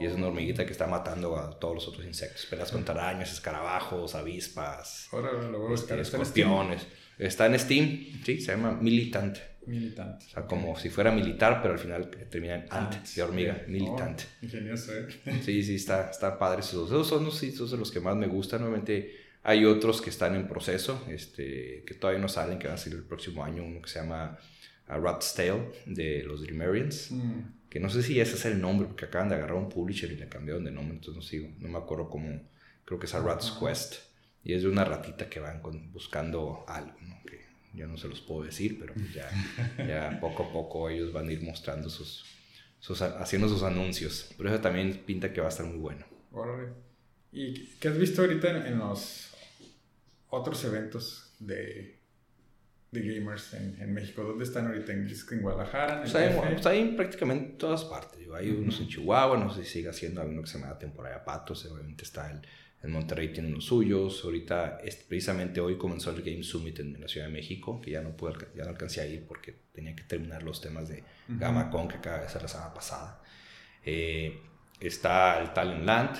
Y 0.00 0.06
es 0.06 0.14
una 0.14 0.28
hormiguita 0.28 0.64
que 0.64 0.70
está 0.70 0.86
matando 0.86 1.36
a 1.36 1.58
todos 1.58 1.74
los 1.74 1.88
otros 1.88 2.06
insectos. 2.06 2.46
Pelas 2.46 2.70
contra 2.70 2.94
arañas, 2.94 3.32
escarabajos, 3.32 4.14
avispas, 4.14 5.10
este, 5.74 6.00
escorpiones. 6.00 6.86
Está 7.18 7.46
en 7.46 7.58
Steam, 7.58 8.22
sí, 8.24 8.40
se 8.40 8.52
llama 8.52 8.78
Militant. 8.80 9.38
Militant. 9.66 10.22
O 10.22 10.28
sea, 10.28 10.46
como 10.46 10.78
si 10.78 10.88
fuera 10.88 11.10
militar, 11.10 11.58
pero 11.60 11.74
al 11.74 11.80
final 11.80 12.08
termina 12.30 12.54
en 12.54 12.66
ant, 12.70 13.04
de 13.04 13.22
hormiga, 13.24 13.64
Militant. 13.66 14.20
Oh, 14.20 14.44
ingenioso, 14.44 14.92
¿eh? 14.96 15.08
Sí, 15.44 15.64
sí, 15.64 15.74
está, 15.74 16.10
está 16.10 16.38
padre. 16.38 16.60
Esos, 16.60 16.90
esos 16.90 17.08
son 17.08 17.24
los, 17.24 17.42
esos 17.42 17.72
de 17.72 17.76
los 17.76 17.90
que 17.90 17.98
más 17.98 18.14
me 18.14 18.28
gustan. 18.28 18.60
Nuevamente 18.60 19.21
hay 19.44 19.64
otros 19.64 20.00
que 20.00 20.10
están 20.10 20.36
en 20.36 20.46
proceso, 20.46 21.04
este, 21.08 21.82
que 21.86 21.94
todavía 21.94 22.20
no 22.20 22.28
salen, 22.28 22.58
que 22.58 22.68
van 22.68 22.76
a 22.76 22.78
salir 22.78 22.98
el 22.98 23.04
próximo 23.04 23.44
año. 23.44 23.64
Uno 23.64 23.82
que 23.82 23.88
se 23.88 24.00
llama 24.00 24.38
uh, 24.88 25.00
Rat's 25.00 25.34
Tale, 25.34 25.72
de 25.86 26.22
los 26.22 26.42
Dreamerians. 26.42 27.10
Mm. 27.10 27.40
Que 27.68 27.80
no 27.80 27.88
sé 27.88 28.02
si 28.02 28.20
ese 28.20 28.36
es 28.36 28.44
el 28.44 28.60
nombre, 28.60 28.86
porque 28.86 29.06
acaban 29.06 29.28
de 29.28 29.34
agarrar 29.34 29.56
un 29.56 29.68
publisher 29.68 30.12
y 30.12 30.16
le 30.16 30.28
cambiaron 30.28 30.64
de 30.64 30.70
nombre, 30.70 30.94
entonces 30.94 31.16
no 31.16 31.22
sigo. 31.22 31.48
No 31.58 31.68
me 31.68 31.78
acuerdo 31.78 32.08
cómo. 32.08 32.40
Creo 32.84 33.00
que 33.00 33.06
es 33.06 33.14
a 33.14 33.20
Rat's 33.20 33.50
Quest. 33.50 33.94
Y 34.44 34.54
es 34.54 34.62
de 34.62 34.68
una 34.68 34.84
ratita 34.84 35.28
que 35.28 35.40
van 35.40 35.62
buscando 35.92 36.64
algo, 36.68 36.96
¿no? 37.00 37.22
Que 37.24 37.46
yo 37.74 37.86
no 37.86 37.96
se 37.96 38.08
los 38.08 38.20
puedo 38.20 38.44
decir, 38.44 38.78
pero 38.78 38.92
ya, 39.14 39.30
ya 39.78 40.18
poco 40.20 40.44
a 40.44 40.52
poco 40.52 40.88
ellos 40.88 41.12
van 41.12 41.28
a 41.28 41.32
ir 41.32 41.42
mostrando 41.42 41.88
sus, 41.88 42.24
sus, 42.78 43.00
haciendo 43.02 43.48
sus 43.48 43.62
anuncios. 43.62 44.32
Pero 44.36 44.50
eso 44.50 44.60
también 44.60 45.02
pinta 45.06 45.32
que 45.32 45.40
va 45.40 45.46
a 45.46 45.50
estar 45.50 45.66
muy 45.66 45.78
bueno. 45.78 46.04
¿Y 47.32 47.66
qué 47.80 47.88
has 47.88 47.98
visto 47.98 48.20
ahorita 48.20 48.68
en, 48.68 48.78
los 48.78 49.31
otros 50.32 50.64
eventos 50.64 51.36
de, 51.38 52.00
de 52.90 53.00
gamers 53.00 53.54
en, 53.54 53.80
en, 53.80 53.94
México? 53.94 54.24
¿Dónde 54.24 54.44
están 54.44 54.66
ahorita? 54.66 54.92
¿En, 54.92 55.08
Guadalajara? 55.40 55.94
¿En 55.94 56.00
pues 56.00 56.14
hay, 56.14 56.52
pues 56.52 56.66
hay, 56.66 56.96
prácticamente 56.96 57.52
en 57.52 57.58
todas 57.58 57.84
partes. 57.84 58.20
Hay 58.34 58.50
unos 58.50 58.80
en 58.80 58.88
Chihuahua, 58.88 59.38
no 59.38 59.52
sé 59.52 59.64
si 59.64 59.70
sigue 59.70 59.90
haciendo, 59.90 60.22
hay 60.22 60.28
uno 60.28 60.42
que 60.42 60.48
se 60.48 60.58
llama 60.58 60.78
Temporada 60.78 61.24
Patos, 61.24 61.64
obviamente 61.66 62.04
está 62.04 62.30
el 62.30 62.40
en 62.82 62.90
Monterrey 62.90 63.32
tienen 63.32 63.54
los 63.54 63.64
suyos. 63.64 64.22
Ahorita, 64.24 64.80
precisamente 65.08 65.60
hoy 65.60 65.78
comenzó 65.78 66.10
el 66.10 66.22
Game 66.22 66.42
Summit 66.42 66.80
en 66.80 67.00
la 67.00 67.08
Ciudad 67.08 67.26
de 67.26 67.32
México, 67.32 67.80
que 67.80 67.92
ya 67.92 68.02
no, 68.02 68.16
pude, 68.16 68.34
ya 68.56 68.64
no 68.64 68.70
alcancé 68.70 69.00
a 69.00 69.06
ir 69.06 69.24
porque 69.26 69.56
tenía 69.72 69.94
que 69.94 70.02
terminar 70.02 70.42
los 70.42 70.60
temas 70.60 70.88
de 70.88 71.04
GamaCon 71.28 71.88
que 71.88 71.96
acaba 71.96 72.20
de 72.20 72.28
ser 72.28 72.42
la 72.42 72.48
semana 72.48 72.74
pasada. 72.74 73.22
Eh, 73.84 74.40
está 74.80 75.40
el 75.40 75.52
Talent 75.52 75.84
Land, 75.84 76.16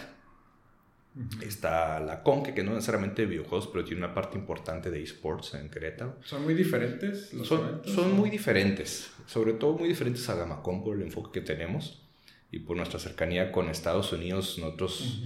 está 1.42 2.00
la 2.00 2.22
Conque, 2.22 2.54
que 2.54 2.62
no 2.62 2.72
necesariamente 2.72 3.22
de 3.22 3.28
videojuegos, 3.28 3.68
pero 3.68 3.84
tiene 3.84 4.04
una 4.04 4.14
parte 4.14 4.38
importante 4.38 4.90
de 4.90 5.02
esports 5.02 5.54
en 5.54 5.68
Querétaro. 5.68 6.16
¿Son 6.24 6.42
muy 6.42 6.54
diferentes 6.54 7.32
los 7.34 7.48
son, 7.48 7.68
eventos? 7.68 7.92
Son 7.92 8.12
muy 8.14 8.30
diferentes, 8.30 9.10
sobre 9.26 9.52
todo 9.52 9.74
muy 9.74 9.88
diferentes 9.88 10.28
a 10.28 10.34
GamaCon 10.34 10.82
por 10.82 10.96
el 10.96 11.02
enfoque 11.02 11.40
que 11.40 11.46
tenemos 11.46 12.02
y 12.50 12.60
por 12.60 12.76
nuestra 12.76 12.98
cercanía 12.98 13.52
con 13.52 13.68
Estados 13.68 14.12
Unidos. 14.12 14.58
Nosotros 14.58 15.22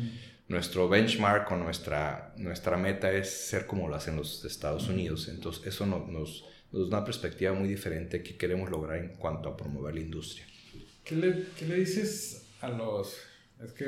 nuestro 0.49 0.89
benchmark 0.89 1.51
o 1.51 1.57
nuestra, 1.57 2.34
nuestra 2.37 2.76
meta 2.76 3.12
es 3.12 3.30
ser 3.30 3.66
como 3.66 3.89
lo 3.89 3.97
hacen 3.97 4.16
los 4.16 4.45
Estados 4.45 4.89
Unidos. 4.89 5.28
Entonces, 5.28 5.66
eso 5.66 5.87
nos, 5.87 6.09
nos, 6.09 6.45
da 6.72 6.99
una 6.99 7.05
perspectiva 7.05 7.53
muy 7.53 7.68
diferente 7.68 8.22
que 8.22 8.37
queremos 8.37 8.70
lograr 8.70 8.99
en 8.99 9.16
cuanto 9.16 9.49
a 9.49 9.57
promover 9.57 9.95
la 9.95 10.01
industria. 10.01 10.47
¿Qué 11.05 11.14
le, 11.14 11.45
qué 11.59 11.66
le 11.66 11.76
dices 11.76 12.49
a 12.61 12.68
los... 12.68 13.16
Es 13.64 13.72
que 13.72 13.84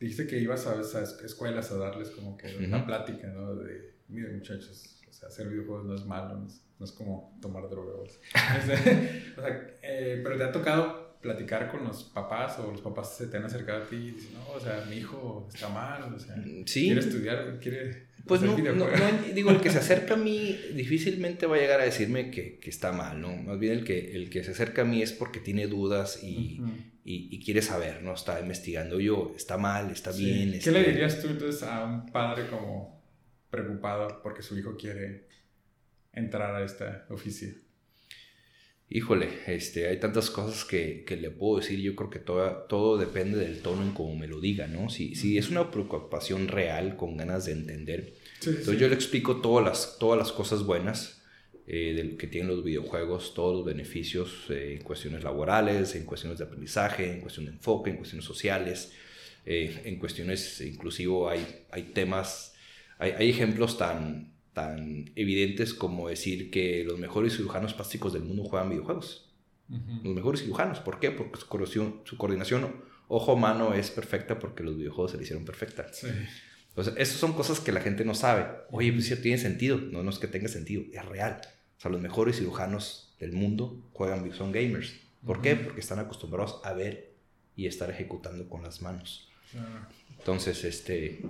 dijiste 0.00 0.26
que 0.26 0.38
ibas 0.38 0.66
a, 0.66 0.80
esas 0.80 1.22
escuelas 1.22 1.70
a 1.72 1.78
darles 1.78 2.10
como 2.10 2.36
que 2.36 2.56
una 2.56 2.84
plática, 2.84 3.28
¿no? 3.28 3.54
De, 3.54 3.94
miren 4.08 4.36
muchachos, 4.36 5.00
o 5.08 5.12
sea, 5.12 5.28
hacer 5.28 5.48
videojuegos 5.48 5.86
no 5.86 5.94
es 5.94 6.04
malo, 6.04 6.46
no 6.78 6.84
es, 6.84 6.92
como 6.92 7.38
tomar 7.40 7.68
drogas. 7.70 8.18
o 9.36 9.40
sea, 9.40 9.78
eh, 9.82 10.20
pero 10.22 10.36
te 10.36 10.44
ha 10.44 10.52
tocado 10.52 11.06
platicar 11.20 11.70
con 11.70 11.84
los 11.84 12.04
papás 12.04 12.58
o 12.58 12.70
los 12.70 12.80
papás 12.80 13.16
se 13.16 13.26
te 13.26 13.36
han 13.36 13.44
acercado 13.44 13.82
a 13.82 13.86
ti 13.86 13.96
y 13.96 14.10
dicen, 14.12 14.34
no, 14.34 14.48
o 14.54 14.60
sea, 14.60 14.84
mi 14.88 14.96
hijo 14.96 15.48
está 15.52 15.68
mal, 15.68 16.14
o 16.14 16.18
sea, 16.18 16.36
quiere 16.64 17.00
estudiar, 17.00 17.58
quiere... 17.60 18.06
Pues 18.26 18.42
no, 18.42 18.56
no, 18.56 18.86
digo, 19.34 19.50
el 19.50 19.60
que 19.60 19.70
se 19.70 19.78
acerca 19.78 20.14
a 20.14 20.16
mí 20.16 20.58
difícilmente 20.74 21.46
va 21.46 21.56
a 21.56 21.58
llegar 21.60 21.80
a 21.80 21.84
decirme 21.84 22.30
que, 22.30 22.58
que, 22.58 22.70
está 22.70 22.90
mal, 22.92 23.20
¿no? 23.20 23.34
Más 23.36 23.58
bien 23.58 23.72
el 23.72 23.84
que, 23.84 24.16
el 24.16 24.30
que 24.30 24.42
se 24.42 24.50
acerca 24.50 24.82
a 24.82 24.84
mí 24.84 25.00
es 25.00 25.12
porque 25.12 25.38
tiene 25.38 25.68
dudas 25.68 26.22
y, 26.24 26.60
y, 27.08 27.40
quiere 27.44 27.62
saber, 27.62 28.02
¿no? 28.02 28.14
Está 28.14 28.40
investigando 28.40 28.98
yo, 28.98 29.32
está 29.36 29.56
mal, 29.56 29.90
está 29.92 30.10
bien. 30.10 30.58
¿Qué 30.62 30.72
le 30.72 30.82
dirías 30.82 31.22
tú 31.22 31.28
entonces 31.28 31.62
a 31.62 31.84
un 31.84 32.10
padre 32.10 32.48
como 32.48 33.00
preocupado 33.48 34.20
porque 34.22 34.42
su 34.42 34.58
hijo 34.58 34.76
quiere 34.76 35.28
entrar 36.12 36.56
a 36.56 36.64
esta 36.64 37.06
oficio? 37.08 37.50
Híjole, 38.88 39.28
este, 39.46 39.88
hay 39.88 40.00
tantas 40.00 40.30
cosas 40.30 40.64
que, 40.64 41.04
que, 41.04 41.16
le 41.16 41.30
puedo 41.30 41.60
decir. 41.60 41.80
Yo 41.80 41.94
creo 41.94 42.10
que 42.10 42.18
todo, 42.18 42.50
todo 42.68 42.98
depende 42.98 43.38
del 43.38 43.62
tono 43.62 43.82
en 43.82 43.92
cómo 43.92 44.16
me 44.16 44.26
lo 44.26 44.40
diga, 44.40 44.66
¿no? 44.66 44.88
Si, 44.88 45.14
si 45.14 45.38
es 45.38 45.48
una 45.48 45.70
preocupación 45.70 46.48
real, 46.48 46.96
con 46.96 47.16
ganas 47.16 47.46
de 47.46 47.52
entender, 47.52 48.14
entonces 48.40 48.78
yo 48.78 48.88
le 48.88 48.94
explico 48.94 49.40
todas 49.40 49.64
las, 49.64 49.98
todas 49.98 50.18
las 50.18 50.32
cosas 50.32 50.64
buenas 50.64 51.15
eh, 51.66 52.16
que 52.18 52.26
tienen 52.26 52.54
los 52.54 52.64
videojuegos, 52.64 53.34
todos 53.34 53.56
los 53.56 53.64
beneficios 53.64 54.46
eh, 54.50 54.76
en 54.78 54.84
cuestiones 54.84 55.24
laborales, 55.24 55.94
en 55.94 56.04
cuestiones 56.04 56.38
de 56.38 56.44
aprendizaje, 56.44 57.12
en 57.12 57.20
cuestiones 57.20 57.52
de 57.52 57.56
enfoque, 57.56 57.90
en 57.90 57.96
cuestiones 57.96 58.24
sociales, 58.24 58.92
eh, 59.44 59.82
en 59.84 59.98
cuestiones, 59.98 60.60
inclusive 60.60 61.28
hay, 61.28 61.64
hay 61.70 61.82
temas, 61.84 62.54
hay, 62.98 63.12
hay 63.12 63.30
ejemplos 63.30 63.78
tan 63.78 64.36
tan 64.56 65.10
evidentes 65.16 65.74
como 65.74 66.08
decir 66.08 66.50
que 66.50 66.82
los 66.82 66.98
mejores 66.98 67.36
cirujanos 67.36 67.74
plásticos 67.74 68.14
del 68.14 68.22
mundo 68.22 68.42
juegan 68.44 68.70
videojuegos. 68.70 69.30
Los 69.68 70.14
mejores 70.14 70.40
cirujanos. 70.40 70.80
¿Por 70.80 70.98
qué? 70.98 71.10
Porque 71.10 71.38
su 71.38 71.46
coordinación, 71.46 72.00
su 72.04 72.16
coordinación 72.16 72.74
ojo-mano 73.06 73.74
es 73.74 73.90
perfecta 73.90 74.38
porque 74.38 74.62
los 74.62 74.78
videojuegos 74.78 75.10
se 75.10 75.18
le 75.18 75.24
hicieron 75.24 75.44
perfecta. 75.44 75.92
Sí. 75.92 76.06
Entonces, 76.70 76.94
esas 76.96 77.18
son 77.18 77.34
cosas 77.34 77.60
que 77.60 77.70
la 77.70 77.82
gente 77.82 78.06
no 78.06 78.14
sabe. 78.14 78.46
Oye, 78.70 78.94
pues 78.94 79.04
sí, 79.04 79.16
tiene 79.16 79.36
sentido. 79.36 79.76
No, 79.76 80.02
no 80.02 80.08
es 80.08 80.18
que 80.18 80.26
tenga 80.26 80.48
sentido, 80.48 80.84
es 80.90 81.04
real. 81.04 81.38
O 81.78 81.80
sea, 81.80 81.90
los 81.90 82.00
mejores 82.00 82.36
cirujanos 82.36 83.14
del 83.20 83.32
mundo 83.32 83.82
juegan, 83.92 84.32
son 84.32 84.52
gamers. 84.52 84.94
¿Por 85.24 85.42
qué? 85.42 85.56
Porque 85.56 85.80
están 85.80 85.98
acostumbrados 85.98 86.60
a 86.64 86.72
ver 86.72 87.14
y 87.54 87.66
estar 87.66 87.90
ejecutando 87.90 88.48
con 88.48 88.62
las 88.62 88.82
manos. 88.82 89.28
Entonces, 90.18 90.64
este, 90.64 91.22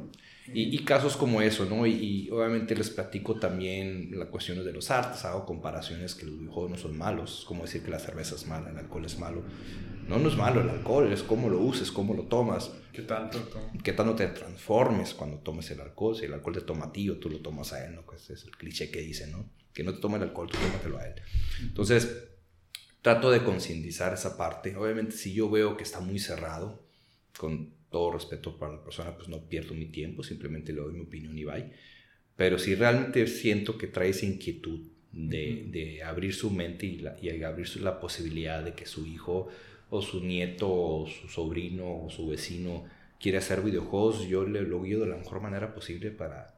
y, 0.52 0.84
casos 0.84 1.16
como 1.16 1.42
eso, 1.42 1.66
¿no? 1.66 1.86
Y, 1.86 2.30
obviamente 2.30 2.74
les 2.74 2.90
platico 2.90 3.38
también 3.38 4.10
las 4.18 4.28
cuestiones 4.28 4.64
de 4.64 4.72
los 4.72 4.90
artes, 4.90 5.24
hago 5.24 5.44
comparaciones 5.44 6.14
que 6.14 6.26
los 6.26 6.38
videojuegos 6.38 6.70
no 6.70 6.76
son 6.78 6.96
malos, 6.96 7.44
como 7.46 7.62
decir 7.62 7.82
que 7.82 7.90
la 7.90 7.98
cerveza 7.98 8.36
es 8.36 8.46
mala, 8.46 8.70
el 8.70 8.78
alcohol 8.78 9.04
es 9.04 9.18
malo. 9.18 9.42
No, 10.08 10.18
no 10.18 10.28
es 10.28 10.36
malo 10.36 10.60
el 10.60 10.70
alcohol, 10.70 11.12
es 11.12 11.22
cómo 11.22 11.48
lo 11.48 11.58
uses, 11.58 11.90
cómo 11.90 12.14
lo 12.14 12.24
tomas. 12.24 12.70
¿Qué 12.92 13.02
tanto? 13.02 13.50
¿Qué 13.82 13.92
tanto 13.92 14.14
te 14.14 14.28
transformes 14.28 15.14
cuando 15.14 15.38
tomes 15.38 15.70
el 15.72 15.80
alcohol? 15.80 16.16
Si 16.16 16.24
el 16.26 16.32
alcohol 16.32 16.54
te 16.54 16.60
toma 16.60 16.86
a 16.86 16.92
ti 16.92 17.10
o 17.10 17.18
tú 17.18 17.28
lo 17.28 17.40
tomas 17.40 17.72
a 17.72 17.84
él, 17.84 17.96
¿no? 17.96 18.02
Pues 18.02 18.30
es 18.30 18.44
el 18.44 18.52
cliché 18.52 18.90
que 18.90 19.00
dice, 19.00 19.26
¿no? 19.26 19.44
Que 19.76 19.84
no 19.84 19.94
te 19.94 20.00
tome 20.00 20.16
el 20.16 20.24
alcohol, 20.24 20.48
tú 20.50 20.58
tómatelo 20.58 20.98
a 20.98 21.06
él. 21.06 21.14
Entonces, 21.60 22.28
trato 23.02 23.30
de 23.30 23.44
concientizar 23.44 24.12
esa 24.14 24.36
parte. 24.36 24.74
Obviamente, 24.74 25.12
si 25.12 25.32
yo 25.32 25.48
veo 25.48 25.76
que 25.76 25.84
está 25.84 26.00
muy 26.00 26.18
cerrado, 26.18 26.82
con 27.38 27.74
todo 27.90 28.12
respeto 28.12 28.58
para 28.58 28.72
la 28.72 28.82
persona, 28.82 29.14
pues 29.14 29.28
no 29.28 29.48
pierdo 29.48 29.74
mi 29.74 29.86
tiempo, 29.86 30.22
simplemente 30.22 30.72
le 30.72 30.80
doy 30.80 30.94
mi 30.94 31.00
opinión 31.00 31.38
y 31.38 31.44
bye. 31.44 31.72
Pero 32.34 32.58
si 32.58 32.74
realmente 32.74 33.26
siento 33.26 33.78
que 33.78 33.86
trae 33.86 34.08
esa 34.08 34.26
inquietud 34.26 34.80
de, 35.12 35.66
de 35.68 36.02
abrir 36.02 36.34
su 36.34 36.50
mente 36.50 36.86
y, 36.86 36.98
la, 36.98 37.16
y 37.20 37.42
abrir 37.42 37.76
la 37.80 38.00
posibilidad 38.00 38.62
de 38.64 38.74
que 38.74 38.86
su 38.86 39.06
hijo 39.06 39.48
o 39.88 40.02
su 40.02 40.22
nieto 40.22 40.68
o 40.70 41.06
su 41.06 41.28
sobrino 41.28 42.04
o 42.04 42.10
su 42.10 42.26
vecino 42.26 42.84
quiere 43.20 43.38
hacer 43.38 43.62
videojuegos, 43.62 44.26
yo 44.28 44.44
le 44.44 44.62
lo 44.62 44.82
guío 44.82 45.00
de 45.00 45.06
la 45.06 45.16
mejor 45.16 45.40
manera 45.40 45.74
posible 45.74 46.10
para, 46.10 46.54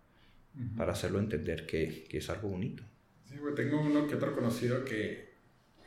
para 0.76 0.92
hacerlo 0.92 1.18
entender 1.18 1.66
que, 1.66 2.04
que, 2.08 2.18
es 2.18 2.30
algo 2.30 2.48
bonito. 2.48 2.82
Sí, 3.28 3.34
tengo 3.54 3.80
uno 3.80 4.06
que 4.06 4.14
otro 4.14 4.34
conocido 4.34 4.84
que 4.84 5.34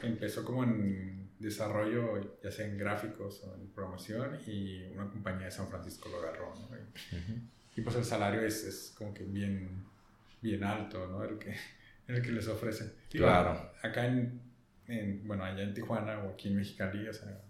empezó 0.02 0.46
como 0.46 0.64
en 0.64 1.32
desarrollo, 1.40 2.38
ya 2.44 2.52
sea 2.52 2.68
en 2.68 2.78
gráficos 2.78 3.44
o 3.44 3.56
en 3.56 3.68
programación, 3.70 4.38
y 4.46 4.84
una 4.94 5.10
compañía 5.10 5.46
de 5.46 5.52
San 5.52 5.68
Francisco 5.68 6.10
lo 6.10 6.20
agarró, 6.20 6.54
¿no? 6.56 6.78
Y, 7.76 7.82
pues 7.82 7.96
el 7.96 8.04
salario 8.04 8.42
es, 8.42 8.64
es, 8.64 8.94
como 8.96 9.14
que 9.14 9.24
bien, 9.24 9.86
bien 10.42 10.64
alto, 10.64 11.08
¿no? 11.08 11.24
El 11.24 11.40
que, 11.40 11.56
el 12.08 12.22
que 12.22 12.32
les 12.32 12.48
ofrecen. 12.48 12.94
Claro. 13.10 13.72
acá 13.82 14.06
en, 14.06 14.40
en, 14.88 15.28
bueno, 15.28 15.44
allá 15.44 15.64
en 15.64 15.74
Tijuana 15.74 16.20
o 16.20 16.34
aquí 16.34 16.50
en 16.50 16.58
Mexicali, 16.58 17.08
o 17.08 17.14
sea, 17.14 17.42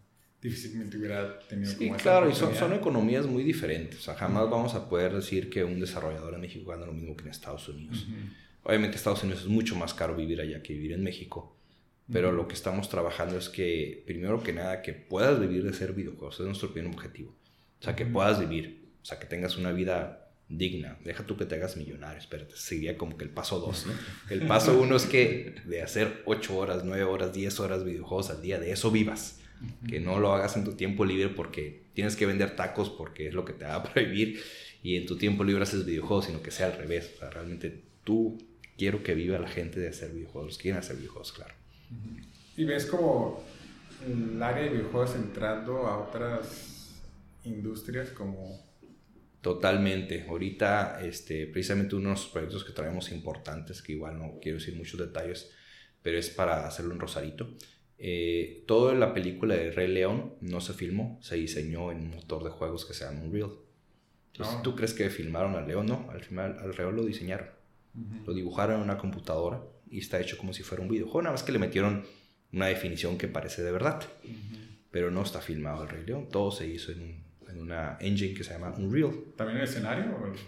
difícilmente 0.41 0.97
hubiera 0.97 1.39
tenido 1.39 1.71
sí, 1.71 1.91
claro, 1.91 2.29
y 2.29 2.33
son, 2.33 2.55
son, 2.55 2.73
economías 2.73 3.25
muy 3.25 3.43
diferentes. 3.43 3.99
O 3.99 4.03
sea, 4.03 4.15
jamás 4.15 4.49
vamos 4.49 4.73
a 4.73 4.87
poder 4.87 5.13
decir 5.13 5.49
que 5.49 5.63
un 5.63 5.79
desarrollador 5.79 6.33
en 6.33 6.41
México 6.41 6.71
gana 6.71 6.85
lo 6.85 6.93
mismo 6.93 7.15
que 7.15 7.23
en 7.23 7.29
Estados 7.29 7.67
Unidos. 7.67 8.07
Obviamente, 8.63 8.97
Estados 8.97 9.23
Unidos 9.23 9.41
es 9.41 9.47
mucho 9.47 9.75
más 9.75 9.93
caro 9.93 10.15
vivir 10.15 10.39
allá 10.41 10.61
que 10.61 10.73
vivir 10.73 10.93
en 10.93 11.03
México. 11.03 11.55
Pero 12.11 12.31
lo 12.31 12.47
que 12.47 12.55
estamos 12.55 12.89
trabajando 12.89 13.37
es 13.37 13.49
que, 13.49 14.03
primero 14.05 14.43
que 14.43 14.53
nada, 14.53 14.81
que 14.81 14.93
puedas 14.93 15.39
vivir 15.39 15.63
de 15.63 15.73
ser 15.73 15.93
videojuegos. 15.93 16.39
es 16.39 16.45
nuestro 16.45 16.73
primer 16.73 16.93
objetivo. 16.93 17.31
O 17.79 17.83
sea, 17.83 17.95
que 17.95 18.05
puedas 18.05 18.39
vivir. 18.39 18.85
O 19.01 19.05
sea, 19.05 19.17
que 19.17 19.25
tengas 19.25 19.57
una 19.57 19.71
vida 19.71 20.21
digna. 20.57 20.97
Deja 21.03 21.25
tú 21.25 21.37
que 21.37 21.45
te 21.45 21.55
hagas 21.55 21.77
millonario, 21.77 22.19
espérate, 22.19 22.55
sería 22.55 22.97
como 22.97 23.17
que 23.17 23.23
el 23.23 23.29
paso 23.29 23.59
2, 23.59 23.85
¿no? 23.87 23.93
El 24.29 24.47
paso 24.47 24.79
1 24.79 24.95
es 24.95 25.05
que 25.05 25.55
de 25.65 25.81
hacer 25.81 26.21
8 26.25 26.57
horas, 26.57 26.83
9 26.83 27.03
horas, 27.03 27.33
10 27.33 27.59
horas 27.61 27.85
videojuegos 27.85 28.29
al 28.29 28.41
día, 28.41 28.59
de 28.59 28.71
eso 28.71 28.91
vivas. 28.91 29.37
Que 29.87 29.99
no 29.99 30.19
lo 30.19 30.33
hagas 30.33 30.57
en 30.57 30.63
tu 30.63 30.73
tiempo 30.73 31.05
libre 31.05 31.29
porque 31.29 31.83
tienes 31.93 32.15
que 32.15 32.25
vender 32.25 32.55
tacos 32.55 32.89
porque 32.89 33.27
es 33.27 33.35
lo 33.35 33.45
que 33.45 33.53
te 33.53 33.65
va 33.65 33.75
a 33.75 33.83
prohibir 33.93 34.41
y 34.81 34.97
en 34.97 35.05
tu 35.05 35.17
tiempo 35.17 35.43
libre 35.43 35.61
haces 35.61 35.85
videojuegos, 35.85 36.25
sino 36.25 36.41
que 36.41 36.49
sea 36.49 36.65
al 36.65 36.77
revés. 36.77 37.11
O 37.15 37.19
sea, 37.19 37.29
realmente 37.29 37.83
tú 38.03 38.39
quiero 38.77 39.03
que 39.03 39.13
viva 39.13 39.39
la 39.39 39.47
gente 39.47 39.79
de 39.79 39.89
hacer 39.89 40.11
videojuegos, 40.11 40.57
quieren 40.57 40.79
hacer 40.79 40.97
videojuegos, 40.97 41.33
claro. 41.33 41.53
Y 42.57 42.65
ves 42.65 42.85
como 42.85 43.43
el 44.05 44.41
área 44.41 44.63
de 44.63 44.69
videojuegos 44.69 45.15
entrando 45.15 45.87
a 45.87 45.99
otras 45.99 47.01
industrias 47.43 48.09
como 48.09 48.71
Totalmente. 49.41 50.25
Ahorita, 50.29 50.99
este, 51.03 51.47
precisamente 51.47 51.95
uno 51.95 52.09
de 52.09 52.15
los 52.15 52.27
proyectos 52.27 52.63
que 52.63 52.73
traemos 52.73 53.11
importantes, 53.11 53.81
que 53.81 53.93
igual 53.93 54.19
no 54.19 54.37
quiero 54.39 54.59
decir 54.59 54.75
muchos 54.75 54.99
detalles, 54.99 55.51
pero 56.03 56.19
es 56.19 56.29
para 56.29 56.67
hacerlo 56.67 56.93
en 56.93 56.99
Rosarito. 56.99 57.49
Eh, 57.97 58.63
toda 58.67 58.93
la 58.93 59.13
película 59.15 59.55
de 59.55 59.71
Rey 59.71 59.87
León 59.87 60.35
no 60.41 60.61
se 60.61 60.73
filmó, 60.73 61.17
se 61.21 61.35
diseñó 61.35 61.91
en 61.91 62.01
un 62.01 62.11
motor 62.11 62.43
de 62.43 62.51
juegos 62.51 62.85
que 62.85 62.93
se 62.93 63.03
llama 63.03 63.23
Unreal. 63.23 63.51
Entonces, 64.31 64.55
ah. 64.59 64.61
¿tú 64.63 64.75
crees 64.75 64.93
que 64.93 65.09
filmaron 65.09 65.55
al 65.55 65.67
león? 65.67 65.87
No, 65.87 66.07
al 66.09 66.23
final 66.23 66.57
al 66.59 66.71
león 66.75 66.95
lo 66.95 67.03
diseñaron. 67.03 67.47
Lo 68.25 68.33
dibujaron 68.33 68.77
en 68.77 68.81
una 68.83 68.97
computadora 68.97 69.61
y 69.89 69.99
está 69.99 70.19
hecho 70.19 70.37
como 70.37 70.53
si 70.53 70.63
fuera 70.63 70.81
un 70.81 70.89
videojuego, 70.89 71.23
nada 71.23 71.33
más 71.33 71.43
que 71.43 71.51
le 71.51 71.59
metieron 71.59 72.05
una 72.53 72.67
definición 72.67 73.17
que 73.17 73.27
parece 73.27 73.63
de 73.63 73.71
verdad. 73.71 74.01
Pero 74.91 75.11
no 75.11 75.23
está 75.23 75.41
filmado 75.41 75.83
el 75.83 75.89
Rey 75.89 76.05
León, 76.05 76.27
todo 76.29 76.51
se 76.51 76.67
hizo 76.67 76.91
en 76.91 77.01
un 77.01 77.31
en 77.51 77.61
una 77.61 77.97
engine 77.99 78.33
que 78.33 78.43
se 78.43 78.53
llama 78.53 78.73
Unreal. 78.77 79.11
¿También 79.35 79.57
el 79.57 79.65
escenario? 79.65 80.05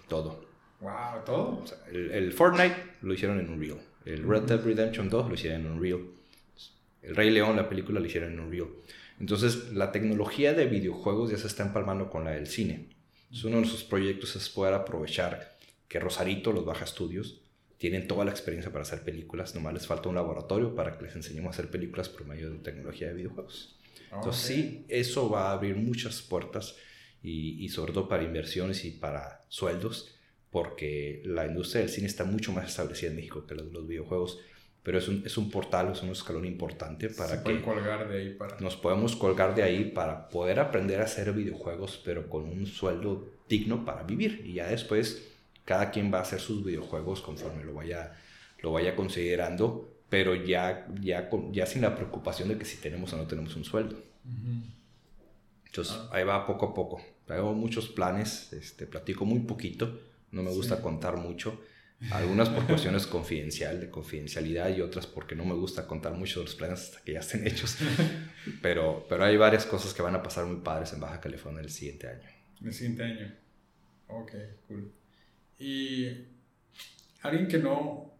Todo. 0.07 0.45
Wow, 0.79 1.23
todo. 1.25 1.63
el, 1.91 2.33
Fortnite 2.33 2.75
lo 3.01 3.13
hicieron 3.13 3.39
en 3.39 3.49
Unreal. 3.49 3.79
El 4.05 4.27
Red 4.27 4.43
Dead 4.43 4.61
Redemption 4.61 5.09
2 5.09 5.29
lo 5.29 5.35
hicieron 5.35 5.61
en 5.61 5.71
Unreal. 5.71 6.01
El 7.01 7.15
Rey 7.15 7.29
León, 7.29 7.55
la 7.55 7.69
película, 7.69 7.99
lo 7.99 8.05
hicieron 8.05 8.33
en 8.33 8.39
Unreal. 8.39 8.67
Entonces, 9.19 9.71
la 9.73 9.91
tecnología 9.91 10.53
de 10.53 10.65
videojuegos 10.65 11.31
ya 11.31 11.37
se 11.37 11.47
está 11.47 11.63
empalmando 11.63 12.09
con 12.09 12.25
la 12.25 12.31
del 12.31 12.47
cine. 12.47 12.89
uno 13.43 13.55
de 13.55 13.61
nuestros 13.61 13.83
proyectos 13.83 14.35
es 14.35 14.49
poder 14.49 14.73
aprovechar 14.73 15.52
que 15.87 15.99
Rosarito, 15.99 16.51
los 16.51 16.65
Baja 16.65 16.85
Estudios, 16.85 17.41
tienen 17.77 18.07
toda 18.07 18.23
la 18.23 18.31
experiencia 18.31 18.71
para 18.71 18.83
hacer 18.83 19.03
películas. 19.03 19.55
Nomás 19.55 19.73
les 19.73 19.87
falta 19.87 20.09
un 20.09 20.15
laboratorio 20.15 20.73
para 20.73 20.97
que 20.97 21.03
les 21.03 21.15
enseñemos 21.15 21.47
a 21.47 21.49
hacer 21.51 21.69
películas 21.69 22.07
por 22.09 22.25
medio 22.25 22.49
de 22.49 22.59
tecnología 22.59 23.09
de 23.09 23.13
videojuegos. 23.13 23.77
Entonces, 24.11 24.45
sí, 24.45 24.85
eso 24.87 25.29
va 25.29 25.49
a 25.49 25.53
abrir 25.53 25.75
muchas 25.75 26.21
puertas 26.21 26.75
y, 27.21 27.67
sobre 27.69 27.93
todo 27.93 28.07
para 28.07 28.23
inversiones 28.23 28.85
y 28.85 28.91
para 28.91 29.43
sueldos, 29.49 30.15
porque 30.51 31.21
la 31.25 31.45
industria 31.45 31.81
del 31.81 31.89
cine 31.89 32.07
está 32.07 32.25
mucho 32.25 32.51
más 32.51 32.69
establecida 32.69 33.09
en 33.09 33.15
México 33.15 33.45
que 33.45 33.55
los, 33.55 33.65
los 33.71 33.87
videojuegos, 33.87 34.39
pero 34.83 34.97
es 34.97 35.07
un, 35.07 35.23
es 35.25 35.37
un 35.37 35.49
portal, 35.49 35.91
es 35.93 36.03
un 36.03 36.09
escalón 36.09 36.45
importante 36.45 37.09
para 37.09 37.43
que 37.43 37.61
colgar 37.61 38.09
de 38.09 38.17
ahí 38.17 38.29
para... 38.33 38.59
nos 38.59 38.75
podemos 38.75 39.15
colgar 39.15 39.55
de 39.55 39.63
ahí 39.63 39.85
para 39.85 40.27
poder 40.27 40.59
aprender 40.59 40.99
a 40.99 41.05
hacer 41.05 41.31
videojuegos, 41.31 42.01
pero 42.03 42.29
con 42.29 42.43
un 42.43 42.65
sueldo 42.65 43.29
digno 43.47 43.85
para 43.85 44.03
vivir. 44.03 44.41
Y 44.45 44.53
ya 44.53 44.67
después 44.67 45.32
cada 45.65 45.91
quien 45.91 46.13
va 46.13 46.19
a 46.19 46.21
hacer 46.21 46.39
sus 46.39 46.63
videojuegos 46.63 47.21
conforme 47.21 47.63
lo 47.63 47.73
vaya, 47.73 48.13
lo 48.61 48.71
vaya 48.71 48.95
considerando, 48.95 49.93
pero 50.09 50.35
ya, 50.35 50.87
ya, 51.01 51.29
ya 51.51 51.65
sin 51.65 51.81
la 51.81 51.95
preocupación 51.95 52.49
de 52.49 52.57
que 52.57 52.65
si 52.65 52.77
tenemos 52.77 53.11
o 53.13 53.17
no 53.17 53.25
tenemos 53.25 53.55
un 53.55 53.63
sueldo. 53.63 53.95
Entonces, 55.65 55.95
ah. 55.97 56.09
ahí 56.11 56.23
va 56.23 56.45
poco 56.45 56.67
a 56.67 56.73
poco. 56.73 57.01
Tengo 57.25 57.53
muchos 57.53 57.87
planes, 57.87 58.51
este, 58.53 58.85
platico 58.85 59.25
muy 59.25 59.39
poquito, 59.39 59.99
no 60.31 60.43
me 60.43 60.51
gusta 60.51 60.81
contar 60.81 61.17
mucho. 61.17 61.61
Algunas 62.11 62.49
por 62.49 62.67
cuestiones 62.67 63.07
confidencial, 63.07 63.79
de 63.79 63.89
confidencialidad 63.89 64.75
y 64.75 64.81
otras 64.81 65.07
porque 65.07 65.35
no 65.35 65.45
me 65.45 65.53
gusta 65.53 65.87
contar 65.87 66.13
mucho 66.13 66.41
de 66.41 66.47
los 66.47 66.55
planes 66.55 66.81
hasta 66.81 67.01
que 67.01 67.13
ya 67.13 67.21
estén 67.21 67.47
hechos. 67.47 67.77
pero, 68.61 69.05
pero 69.07 69.23
hay 69.23 69.37
varias 69.37 69.65
cosas 69.65 69.93
que 69.93 70.01
van 70.01 70.15
a 70.15 70.21
pasar 70.21 70.45
muy 70.45 70.57
padres 70.57 70.91
en 70.93 70.99
Baja 70.99 71.21
California 71.21 71.61
el 71.61 71.69
siguiente 71.69 72.07
año. 72.07 72.27
El 72.61 72.73
siguiente 72.73 73.03
año. 73.03 73.33
Ok, 74.09 74.31
cool. 74.67 74.91
Y 75.63 76.27
alguien 77.21 77.47
que 77.47 77.57
no, 77.57 78.13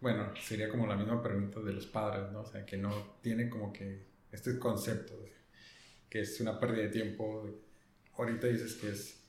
bueno, 0.00 0.32
sería 0.40 0.70
como 0.70 0.86
la 0.86 0.96
misma 0.96 1.22
pregunta 1.22 1.60
de 1.60 1.74
los 1.74 1.84
padres, 1.84 2.32
¿no? 2.32 2.40
O 2.40 2.46
sea, 2.46 2.64
que 2.64 2.78
no 2.78 3.18
tiene 3.20 3.50
como 3.50 3.70
que 3.70 4.06
este 4.32 4.58
concepto 4.58 5.22
que 6.08 6.22
es 6.22 6.40
una 6.40 6.58
pérdida 6.58 6.84
de 6.84 6.88
tiempo 6.88 7.46
ahorita 8.16 8.46
dices 8.46 8.74
que 8.76 8.88
es 8.88 9.22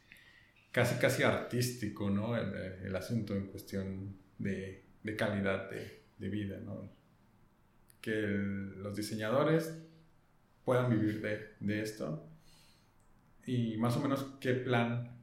casi, 0.72 1.00
casi 1.00 1.24
artístico, 1.24 2.10
¿no? 2.10 2.38
El, 2.38 2.56
el 2.86 2.96
asunto 2.96 3.36
en 3.36 3.48
cuestión 3.48 4.18
de, 4.38 4.86
de 5.04 5.16
calidad 5.18 5.70
de, 5.70 6.04
de, 6.18 6.30
vida, 6.30 6.62
¿no? 6.62 6.90
Que 8.00 8.14
los 8.14 8.96
diseñadores 8.96 9.78
puedan 10.64 10.90
vivir 10.90 11.22
de, 11.22 11.56
de, 11.60 11.82
esto 11.82 12.26
y 13.46 13.76
más 13.76 13.98
o 13.98 14.00
menos 14.00 14.38
qué 14.40 14.54
plan 14.54 15.21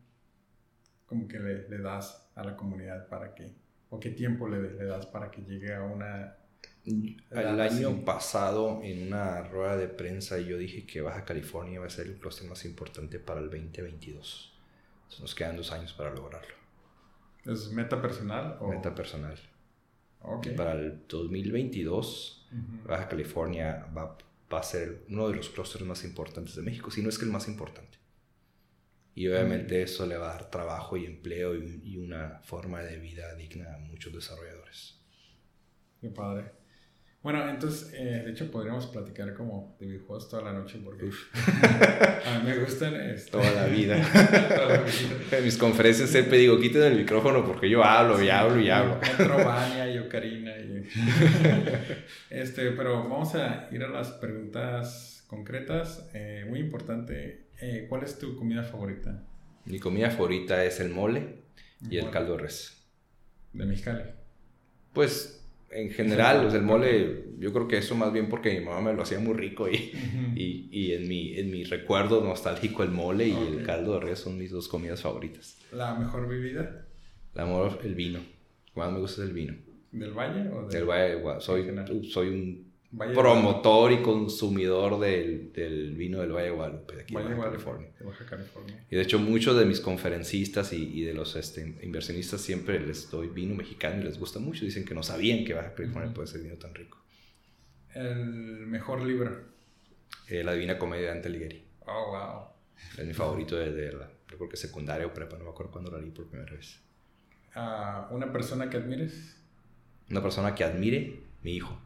como 1.09 1.27
que 1.27 1.39
le, 1.39 1.69
le 1.69 1.79
das 1.79 2.31
a 2.35 2.45
la 2.45 2.57
comunidad 2.57 3.09
para 3.09 3.35
que, 3.35 3.51
o 3.91 3.99
qué 3.99 4.11
tiempo 4.11 4.49
le, 4.49 4.61
le 4.75 4.85
das 4.85 5.07
para 5.07 5.31
que 5.31 5.43
llegue 5.43 5.75
a 5.75 5.83
una 5.83 6.37
el 7.31 7.61
año 7.61 8.05
pasado, 8.05 8.81
en 8.83 9.09
una 9.09 9.43
rueda 9.43 9.77
de 9.77 9.89
prensa, 9.89 10.39
yo 10.39 10.57
dije 10.57 10.87
que 10.87 11.01
Baja 11.01 11.25
California 11.25 11.81
va 11.81 11.87
a 11.87 11.91
ser 11.91 12.07
el 12.07 12.19
clúster 12.19 12.49
más 12.49 12.65
importante 12.65 13.19
para 13.19 13.41
el 13.41 13.51
2022. 13.51 14.59
Entonces 15.03 15.21
nos 15.21 15.35
quedan 15.35 15.57
dos 15.57 15.73
años 15.73 15.93
para 15.93 16.15
lograrlo. 16.15 16.55
¿Es 17.45 17.71
meta 17.71 18.01
personal? 18.01 18.57
O? 18.61 18.69
Meta 18.69 18.95
personal. 18.95 19.39
Para 20.57 20.73
el 20.73 21.07
2022, 21.07 22.49
Baja 22.87 23.09
California 23.09 23.87
va, 23.97 24.17
va, 24.53 24.59
a 24.59 24.63
ser 24.63 25.05
uno 25.09 25.29
de 25.29 25.37
los 25.37 25.49
clústeres 25.49 25.87
más 25.87 26.05
importantes 26.05 26.57
de 26.57 26.63
México, 26.63 26.91
si 26.91 27.03
no 27.03 27.09
es 27.09 27.19
que 27.19 27.25
el 27.25 27.31
más 27.31 27.49
importante. 27.49 27.97
Y 29.19 29.27
obviamente 29.27 29.83
eso 29.83 30.07
le 30.07 30.16
va 30.16 30.31
a 30.31 30.35
dar 30.35 30.49
trabajo 30.49 30.97
y 30.97 31.05
empleo 31.05 31.57
y, 31.57 31.81
y 31.83 31.97
una 31.97 32.39
forma 32.45 32.83
de 32.83 32.99
vida 32.99 33.35
digna 33.35 33.75
a 33.75 33.79
muchos 33.79 34.12
desarrolladores. 34.12 35.01
Qué 36.01 36.09
padre. 36.09 36.53
Bueno, 37.21 37.49
entonces, 37.51 37.93
eh, 37.95 38.23
de 38.25 38.31
hecho, 38.31 38.49
podríamos 38.49 38.87
platicar 38.87 39.35
como 39.35 39.77
de 39.81 39.87
videojuegos 39.87 40.29
toda 40.29 40.45
la 40.45 40.53
noche 40.53 40.79
porque 40.85 41.11
a 42.27 42.39
mí 42.39 42.49
me 42.49 42.59
gustan. 42.59 42.95
Este, 42.95 43.31
toda 43.33 43.51
la 43.51 43.66
vida. 43.66 44.01
En 45.33 45.45
mis 45.45 45.59
conferencias 45.59 46.11
siempre 46.11 46.39
digo, 46.39 46.61
quiten 46.61 46.83
el 46.85 46.99
micrófono 46.99 47.45
porque 47.45 47.69
yo 47.69 47.83
hablo 47.83 48.23
y 48.23 48.29
hablo 48.29 48.61
y 48.61 48.71
hablo. 48.71 49.01
Otro 49.14 49.37
Vania 49.45 49.93
y 49.93 49.99
Ocarina. 49.99 50.57
Y... 50.59 50.89
este, 52.31 52.71
pero 52.71 53.09
vamos 53.09 53.35
a 53.35 53.69
ir 53.73 53.83
a 53.83 53.89
las 53.89 54.12
preguntas 54.12 55.25
concretas. 55.27 56.09
Eh, 56.14 56.47
muy 56.49 56.61
importante, 56.61 57.47
eh, 57.61 57.87
¿cuál 57.89 58.05
es 58.05 58.19
tu 58.19 58.37
comida 58.37 58.63
favorita? 58.63 59.23
Mi 59.65 59.79
comida 59.79 60.11
favorita 60.11 60.65
es 60.65 60.81
el 60.81 60.91
mole 60.91 61.43
y 61.91 61.99
el 61.99 62.11
caldo 62.11 62.37
de 62.37 62.45
res. 62.45 62.77
¿De 63.53 63.65
Mexicali? 63.65 64.03
Pues 64.93 65.47
en 65.71 65.91
general, 65.91 66.55
el 66.55 66.63
mole, 66.63 67.25
yo 67.39 67.53
creo 67.53 67.69
que 67.69 67.79
eso 67.79 67.95
más 67.95 68.13
bien 68.13 68.29
porque 68.29 68.59
mi 68.59 68.65
mamá 68.65 68.81
me 68.81 68.95
lo 68.95 69.03
hacía 69.03 69.19
muy 69.19 69.35
rico 69.35 69.69
y, 69.69 69.93
y, 70.35 70.69
y, 70.71 70.93
en, 70.95 71.09
mi, 71.09 71.39
en 71.39 71.51
mi 71.51 71.65
recuerdo 71.65 72.25
nostálgico 72.25 72.83
el 72.83 72.91
mole 72.91 73.29
y 73.29 73.33
el 73.33 73.65
caldo 73.65 73.95
de 73.95 74.01
res 74.01 74.21
son 74.21 74.39
mis 74.39 74.51
dos 74.51 74.69
comidas 74.69 75.03
favoritas. 75.03 75.59
¿La 75.73 75.95
mejor 75.95 76.27
bebida? 76.29 76.87
La 77.35 77.45
mejor, 77.45 77.81
el 77.85 77.95
vino. 77.95 78.21
Más 78.75 78.91
me 78.93 78.99
gusta 78.99 79.23
el 79.23 79.33
vino. 79.33 79.55
¿Del 79.93 80.13
Valle 80.13 80.49
o 80.51 80.69
del, 80.69 80.85
Valle? 80.85 81.41
Soy, 81.41 81.71
soy 82.11 82.29
un 82.29 82.68
promotor 82.97 83.93
y 83.93 84.03
consumidor 84.03 84.99
del, 84.99 85.53
del, 85.53 85.95
vino 85.95 86.20
del 86.20 86.32
Valle 86.32 86.47
de 86.47 86.53
Guadalupe, 86.53 86.97
de 86.97 87.03
aquí 87.03 87.14
de 87.14 87.22
Baja, 87.22 87.51
California. 87.51 87.91
California. 88.28 88.84
Y 88.91 88.97
de 88.97 89.03
hecho 89.03 89.18
muchos 89.18 89.59
de 89.59 89.66
mis 89.66 89.80
conferencistas 89.80 90.72
y, 90.72 90.82
y 90.99 91.03
de 91.03 91.12
los 91.12 91.36
este, 91.36 91.76
inversionistas 91.82 92.41
siempre 92.41 92.80
les 92.80 93.11
doy 93.11 93.28
vino 93.28 93.55
mexicano 93.55 94.01
y 94.01 94.05
les 94.05 94.18
gusta 94.18 94.39
mucho. 94.39 94.64
Dicen 94.64 94.84
que 94.84 94.95
no 94.95 95.03
sabían 95.03 95.45
que 95.45 95.55
Baja 95.55 95.74
California 95.74 96.12
puede 96.14 96.28
ser 96.28 96.41
vino 96.41 96.57
tan 96.57 96.74
rico. 96.74 96.99
¿El 97.95 98.66
mejor 98.66 99.03
libro? 99.03 99.39
Eh, 100.28 100.43
la 100.45 100.53
Divina 100.55 100.78
Comedia 100.78 101.09
de 101.09 101.14
Dante 101.14 101.28
Alighieri. 101.28 101.64
Oh, 101.86 102.11
wow. 102.11 102.59
Es 102.97 103.07
mi 103.07 103.14
favorito 103.14 103.57
desde 103.57 103.93
la, 103.93 104.11
yo 104.30 104.36
creo 104.36 104.49
que 104.49 104.57
secundaria 104.57 105.07
o 105.07 105.12
prepa, 105.12 105.36
no 105.36 105.45
me 105.45 105.51
acuerdo 105.51 105.72
cuándo 105.72 105.91
la 105.91 105.99
leí 105.99 106.11
por 106.11 106.26
primera 106.26 106.53
vez. 106.53 106.80
Uh, 107.57 108.14
¿Una 108.14 108.30
persona 108.32 108.70
que 108.70 108.76
admires? 108.76 109.36
Una 110.11 110.22
persona 110.22 110.55
que 110.55 110.64
admire, 110.64 111.20
mi 111.43 111.57
hijo. 111.57 111.78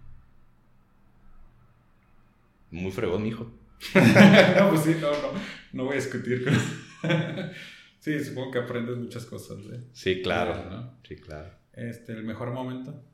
Muy 2.73 2.91
fregón, 2.91 3.23
mijo. 3.23 3.45
no, 3.95 4.71
pues 4.71 4.83
sí, 4.83 4.97
no, 5.01 5.11
no, 5.11 5.33
no 5.73 5.85
voy 5.85 5.93
a 5.93 5.97
discutir 5.97 6.43
con... 6.43 6.55
sí, 8.01 8.25
supongo 8.25 8.51
que 8.51 8.59
aprendes 8.61 8.97
muchas 8.97 9.27
cosas. 9.27 9.59
¿eh? 9.73 9.85
Sí, 9.93 10.23
claro. 10.23 10.97
Sí, 11.07 11.17
claro. 11.17 11.53
Este, 11.75 12.13
¿El 12.13 12.25
mejor 12.25 12.51
momento? 12.51 13.05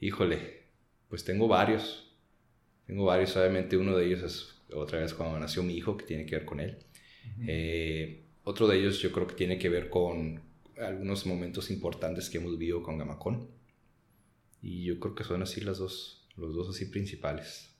Híjole, 0.00 0.68
pues 1.08 1.24
tengo 1.24 1.48
varios. 1.48 2.16
Tengo 2.86 3.04
varios, 3.04 3.36
obviamente 3.36 3.76
uno 3.76 3.96
de 3.96 4.06
ellos 4.06 4.22
es 4.22 4.62
otra 4.72 5.00
vez 5.00 5.12
cuando 5.12 5.38
nació 5.40 5.64
mi 5.64 5.74
hijo, 5.74 5.96
que 5.96 6.04
tiene 6.04 6.24
que 6.24 6.36
ver 6.36 6.44
con 6.44 6.60
él. 6.60 6.78
Eh, 7.48 8.26
otro 8.44 8.68
de 8.68 8.78
ellos 8.78 9.00
yo 9.00 9.10
creo 9.10 9.26
que 9.26 9.34
tiene 9.34 9.58
que 9.58 9.68
ver 9.68 9.90
con 9.90 10.40
algunos 10.78 11.26
momentos 11.26 11.70
importantes 11.70 12.30
que 12.30 12.38
hemos 12.38 12.52
vivido 12.52 12.80
con 12.82 12.98
Gamacón. 12.98 13.48
Y 14.62 14.84
yo 14.84 15.00
creo 15.00 15.16
que 15.16 15.24
son 15.24 15.42
así 15.42 15.62
las 15.62 15.78
dos, 15.78 16.28
los 16.36 16.54
dos 16.54 16.68
así 16.68 16.86
principales. 16.86 17.73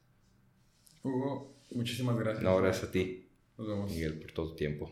Hugo, 1.05 1.55
muchísimas 1.71 2.17
gracias. 2.17 2.43
No, 2.43 2.57
gracias 2.57 2.89
a 2.89 2.91
ti. 2.91 3.29
Nos 3.59 3.69
vemos. 3.69 3.91
Miguel, 3.91 4.19
por 4.19 4.33
todo 4.33 4.49
tu 4.51 4.57
tiempo. 4.57 4.91